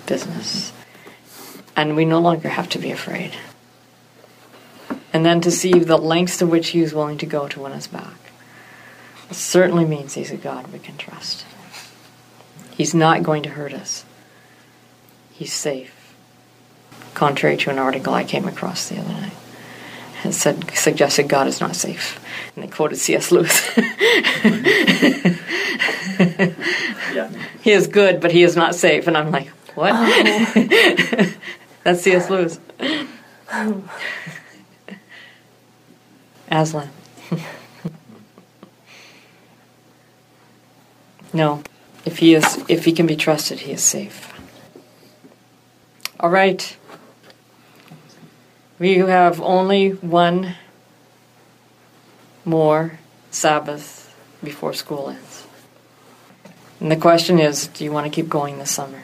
business. 0.06 0.74
And 1.76 1.96
we 1.96 2.06
no 2.06 2.20
longer 2.20 2.50
have 2.50 2.70
to 2.70 2.80
be 2.80 2.92
afraid. 2.92 3.34
And 5.14 5.26
then 5.26 5.42
to 5.42 5.52
see 5.52 5.80
the 5.80 5.98
lengths 5.98 6.38
to 6.38 6.48
which 6.48 6.70
he 6.70 6.82
is 6.82 6.94
willing 6.94 7.18
to 7.20 7.26
go 7.26 7.48
to 7.48 7.62
win 7.62 7.72
us 7.72 7.88
back. 7.88 8.18
Certainly 9.32 9.86
means 9.86 10.14
he's 10.14 10.32
a 10.32 10.38
God 10.38 10.72
we 10.72 10.80
can 10.80 10.98
trust. 10.98 11.46
He's 12.76 12.94
not 12.94 13.24
going 13.24 13.44
to 13.44 13.50
hurt 13.50 13.74
us. 13.74 14.06
He's 15.32 15.54
safe. 15.54 16.14
Contrary 17.14 17.58
to 17.58 17.70
an 17.70 17.80
article 17.80 18.14
I 18.14 18.24
came 18.24 18.48
across 18.48 18.90
the 18.90 19.00
other 19.00 19.10
night. 19.10 19.34
It 20.24 20.34
said 20.34 20.70
suggested 20.76 21.30
God 21.30 21.48
is 21.48 21.62
not 21.62 21.76
safe. 21.76 22.20
And 22.56 22.64
they 22.64 22.68
quoted 22.68 22.98
C.S. 22.98 23.32
Lewis. 23.32 23.62
Yeah. 27.16 27.30
He 27.62 27.72
is 27.72 27.88
good, 27.88 28.20
but 28.20 28.32
he 28.32 28.44
is 28.44 28.56
not 28.56 28.76
safe. 28.76 29.08
And 29.08 29.18
I'm 29.18 29.32
like, 29.32 29.48
what? 29.76 29.92
Oh. 29.96 31.34
That's 31.84 32.02
C.S. 32.02 32.30
Lewis. 32.30 32.60
Aslan. 36.52 36.90
no. 41.34 41.64
If 42.06 42.20
he 42.20 42.36
is 42.36 42.64
if 42.68 42.86
he 42.86 42.94
can 42.94 43.08
be 43.08 43.16
trusted, 43.16 43.62
he 43.62 43.72
is 43.72 43.84
safe. 43.84 44.34
All 46.20 46.30
right. 46.30 46.78
We 48.78 48.98
have 48.98 49.42
only 49.42 49.92
one 49.92 50.56
more 52.44 53.00
Sabbath 53.32 54.16
before 54.44 54.74
school 54.74 55.10
ends. 55.10 55.48
And 56.80 56.92
the 56.92 56.98
question 56.98 57.40
is, 57.40 57.68
do 57.68 57.84
you 57.84 57.92
want 57.92 58.06
to 58.06 58.12
keep 58.12 58.30
going 58.30 58.60
this 58.60 58.72
summer? 58.72 59.02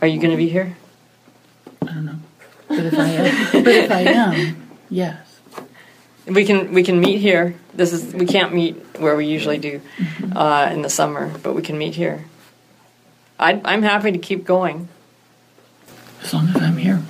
Are 0.00 0.06
you 0.08 0.18
going 0.18 0.30
to 0.30 0.36
be 0.36 0.48
here? 0.48 0.76
I 1.82 1.86
don't 1.86 2.06
know. 2.06 2.18
But 2.68 2.80
if 2.80 2.98
I 2.98 3.08
am, 3.08 3.64
but 3.64 3.74
if 3.74 3.90
I 3.90 4.00
am, 4.00 4.68
yes. 4.90 5.40
We 6.26 6.44
can 6.44 6.72
we 6.72 6.82
can 6.82 7.00
meet 7.00 7.18
here. 7.18 7.54
This 7.76 7.92
is 7.92 8.14
we 8.14 8.26
can't 8.26 8.54
meet 8.54 8.76
where 8.98 9.16
we 9.16 9.26
usually 9.26 9.58
do 9.58 9.80
uh, 10.34 10.70
in 10.72 10.82
the 10.82 10.90
summer, 10.90 11.30
but 11.42 11.54
we 11.54 11.62
can 11.62 11.76
meet 11.76 11.94
here. 11.94 12.24
I, 13.38 13.60
I'm 13.64 13.82
happy 13.82 14.12
to 14.12 14.18
keep 14.18 14.44
going. 14.44 14.88
As 16.22 16.32
long 16.32 16.48
as 16.48 16.56
I'm 16.56 16.78
here, 16.78 17.02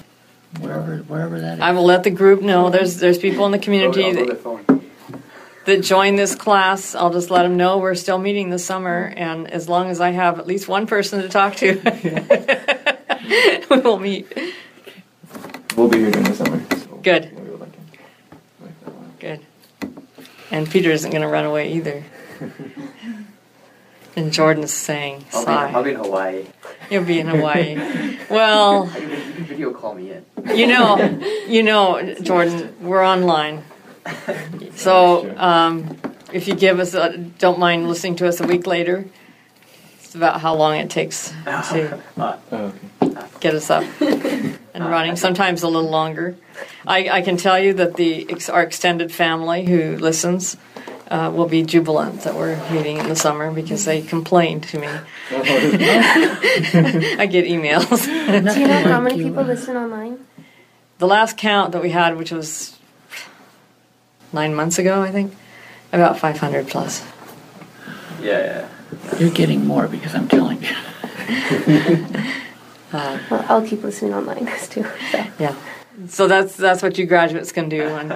wherever 0.60 0.98
wherever 0.98 1.40
that 1.40 1.58
is. 1.58 1.60
I 1.60 1.70
will 1.70 1.84
let 1.84 2.02
the 2.02 2.10
group 2.10 2.42
know. 2.42 2.70
There's 2.70 2.96
there's 2.96 3.18
people 3.18 3.46
in 3.46 3.52
the 3.52 3.58
community 3.58 4.04
I'll 4.04 4.26
that, 4.26 4.42
the 4.42 4.80
that 5.66 5.82
join 5.82 6.16
this 6.16 6.34
class. 6.34 6.94
I'll 6.94 7.12
just 7.12 7.30
let 7.30 7.44
them 7.44 7.56
know 7.56 7.78
we're 7.78 7.94
still 7.94 8.18
meeting 8.18 8.50
this 8.50 8.64
summer, 8.64 9.12
and 9.16 9.50
as 9.50 9.68
long 9.68 9.88
as 9.88 10.00
I 10.00 10.10
have 10.10 10.38
at 10.38 10.46
least 10.46 10.66
one 10.66 10.86
person 10.86 11.22
to 11.22 11.28
talk 11.28 11.54
to, 11.56 11.80
we 13.70 13.78
will 13.78 13.98
meet. 13.98 14.26
We'll 15.76 15.88
be 15.88 15.98
here 15.98 16.10
during 16.10 16.26
the 16.26 16.34
summer. 16.34 16.62
So 16.76 16.96
Good. 17.02 17.32
maybe 17.32 17.50
we'll 17.50 17.58
like 17.58 17.68
it. 17.68 17.80
Like 18.60 18.84
that 18.84 18.94
one. 18.94 19.14
Good. 19.20 19.40
And 20.50 20.70
Peter 20.70 20.90
isn't 20.90 21.10
going 21.10 21.22
to 21.22 21.28
run 21.28 21.44
away 21.44 21.72
either. 21.72 22.04
And 24.18 24.32
Jordan's 24.32 24.72
saying, 24.72 25.26
I'll 25.34 25.44
be, 25.44 25.50
I'll 25.52 25.82
be 25.82 25.90
in 25.90 25.96
Hawaii. 25.96 26.46
You'll 26.90 27.04
be 27.04 27.20
in 27.20 27.26
Hawaii. 27.26 28.16
Well, 28.30 28.86
You 28.98 29.08
can, 29.08 29.44
video 29.44 29.72
call 29.74 29.94
me 29.94 30.10
in. 30.10 30.24
you 30.56 30.66
know, 30.66 30.96
you 31.46 31.62
know, 31.62 32.14
Jordan, 32.22 32.74
we're 32.80 33.04
online. 33.04 33.62
So 34.74 35.36
um, 35.36 35.98
if 36.32 36.48
you 36.48 36.54
give 36.54 36.80
us, 36.80 36.94
a, 36.94 37.18
don't 37.18 37.58
mind 37.58 37.88
listening 37.88 38.16
to 38.16 38.26
us 38.26 38.40
a 38.40 38.46
week 38.46 38.66
later. 38.66 39.04
It's 39.98 40.14
about 40.14 40.40
how 40.40 40.54
long 40.54 40.76
it 40.76 40.88
takes 40.88 41.28
to 41.44 42.00
Uh, 42.16 42.38
Oh, 42.50 42.72
okay. 43.02 43.26
get 43.40 43.54
us 43.54 43.68
up 43.68 43.84
and 44.76 44.88
running. 44.88 45.16
Sometimes 45.16 45.62
a 45.62 45.68
little 45.68 45.90
longer. 45.90 46.36
I, 46.86 47.08
I 47.08 47.22
can 47.22 47.36
tell 47.36 47.58
you 47.58 47.74
that 47.74 47.96
the 47.96 48.28
our 48.52 48.62
extended 48.62 49.10
family 49.12 49.64
who 49.64 49.96
listens 49.96 50.56
uh, 51.10 51.32
will 51.34 51.48
be 51.48 51.62
jubilant 51.62 52.22
that 52.22 52.34
we're 52.34 52.56
meeting 52.70 52.98
in 52.98 53.08
the 53.08 53.16
summer 53.16 53.50
because 53.52 53.84
they 53.84 54.02
complained 54.02 54.64
to 54.64 54.78
me. 54.78 54.86
I 55.30 57.26
get 57.30 57.46
emails. 57.46 58.06
Do 58.06 58.60
you 58.60 58.66
know 58.66 58.82
how 58.82 59.00
many 59.00 59.22
people 59.22 59.40
uh, 59.40 59.46
listen 59.46 59.76
online? 59.76 60.26
the 60.98 61.06
last 61.06 61.36
count 61.36 61.72
that 61.72 61.82
we 61.82 61.90
had, 61.90 62.16
which 62.16 62.30
was 62.30 62.78
nine 64.32 64.54
months 64.54 64.78
ago, 64.78 65.02
I 65.02 65.10
think, 65.10 65.34
about 65.92 66.18
500 66.18 66.68
plus. 66.68 67.04
yeah, 68.20 68.66
yeah. 68.66 68.68
You're 69.18 69.30
getting 69.30 69.66
more 69.66 69.88
because 69.88 70.14
I'm 70.14 70.28
telling 70.28 70.62
you. 70.62 70.74
Uh, 72.96 73.18
Well, 73.30 73.44
I'll 73.48 73.66
keep 73.66 73.82
listening 73.82 74.14
online 74.14 74.46
too. 74.70 74.86
So. 75.12 75.24
yeah. 75.38 75.54
So 76.08 76.28
that's 76.28 76.56
that's 76.56 76.82
what 76.82 76.98
you 76.98 77.06
graduates 77.06 77.52
can 77.52 77.68
do 77.68 77.84
when 77.84 78.12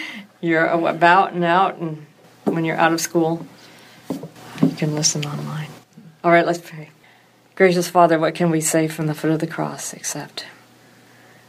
you're 0.40 0.66
about 0.66 1.32
and 1.34 1.44
out, 1.44 1.76
and 1.76 2.06
when 2.44 2.64
you're 2.64 2.76
out 2.76 2.92
of 2.92 3.00
school, 3.00 3.46
you 4.62 4.74
can 4.76 4.94
listen 4.94 5.24
online. 5.26 5.68
All 6.24 6.30
right, 6.30 6.46
let's 6.46 6.58
pray. 6.58 6.90
Gracious 7.54 7.88
Father, 7.90 8.18
what 8.18 8.34
can 8.34 8.50
we 8.50 8.60
say 8.60 8.88
from 8.88 9.08
the 9.08 9.14
foot 9.14 9.30
of 9.30 9.40
the 9.40 9.46
cross 9.46 9.92
except 9.92 10.46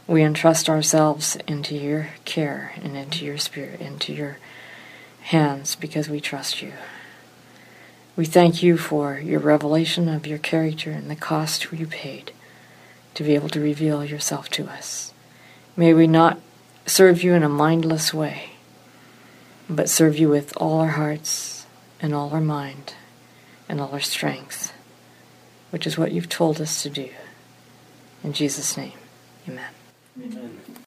we 0.06 0.22
entrust 0.24 0.68
ourselves 0.68 1.36
into 1.46 1.76
your 1.76 2.08
care 2.24 2.72
and 2.82 2.96
into 2.96 3.24
your 3.24 3.38
spirit, 3.38 3.80
into 3.80 4.12
your 4.12 4.38
hands, 5.22 5.76
because 5.76 6.08
we 6.08 6.20
trust 6.20 6.60
you. 6.60 6.72
We 8.20 8.26
thank 8.26 8.62
you 8.62 8.76
for 8.76 9.18
your 9.18 9.40
revelation 9.40 10.06
of 10.06 10.26
your 10.26 10.36
character 10.36 10.90
and 10.90 11.10
the 11.10 11.16
cost 11.16 11.72
you 11.72 11.86
paid 11.86 12.32
to 13.14 13.24
be 13.24 13.34
able 13.34 13.48
to 13.48 13.60
reveal 13.60 14.04
yourself 14.04 14.50
to 14.50 14.66
us. 14.66 15.14
May 15.74 15.94
we 15.94 16.06
not 16.06 16.38
serve 16.84 17.22
you 17.22 17.32
in 17.32 17.42
a 17.42 17.48
mindless 17.48 18.12
way, 18.12 18.50
but 19.70 19.88
serve 19.88 20.18
you 20.18 20.28
with 20.28 20.54
all 20.58 20.80
our 20.80 20.88
hearts 20.88 21.64
and 22.02 22.12
all 22.12 22.28
our 22.34 22.42
mind 22.42 22.92
and 23.70 23.80
all 23.80 23.92
our 23.92 24.00
strength, 24.00 24.74
which 25.70 25.86
is 25.86 25.96
what 25.96 26.12
you've 26.12 26.28
told 26.28 26.60
us 26.60 26.82
to 26.82 26.90
do. 26.90 27.08
In 28.22 28.34
Jesus' 28.34 28.76
name, 28.76 28.98
amen. 29.48 29.72
Amen. 30.22 30.60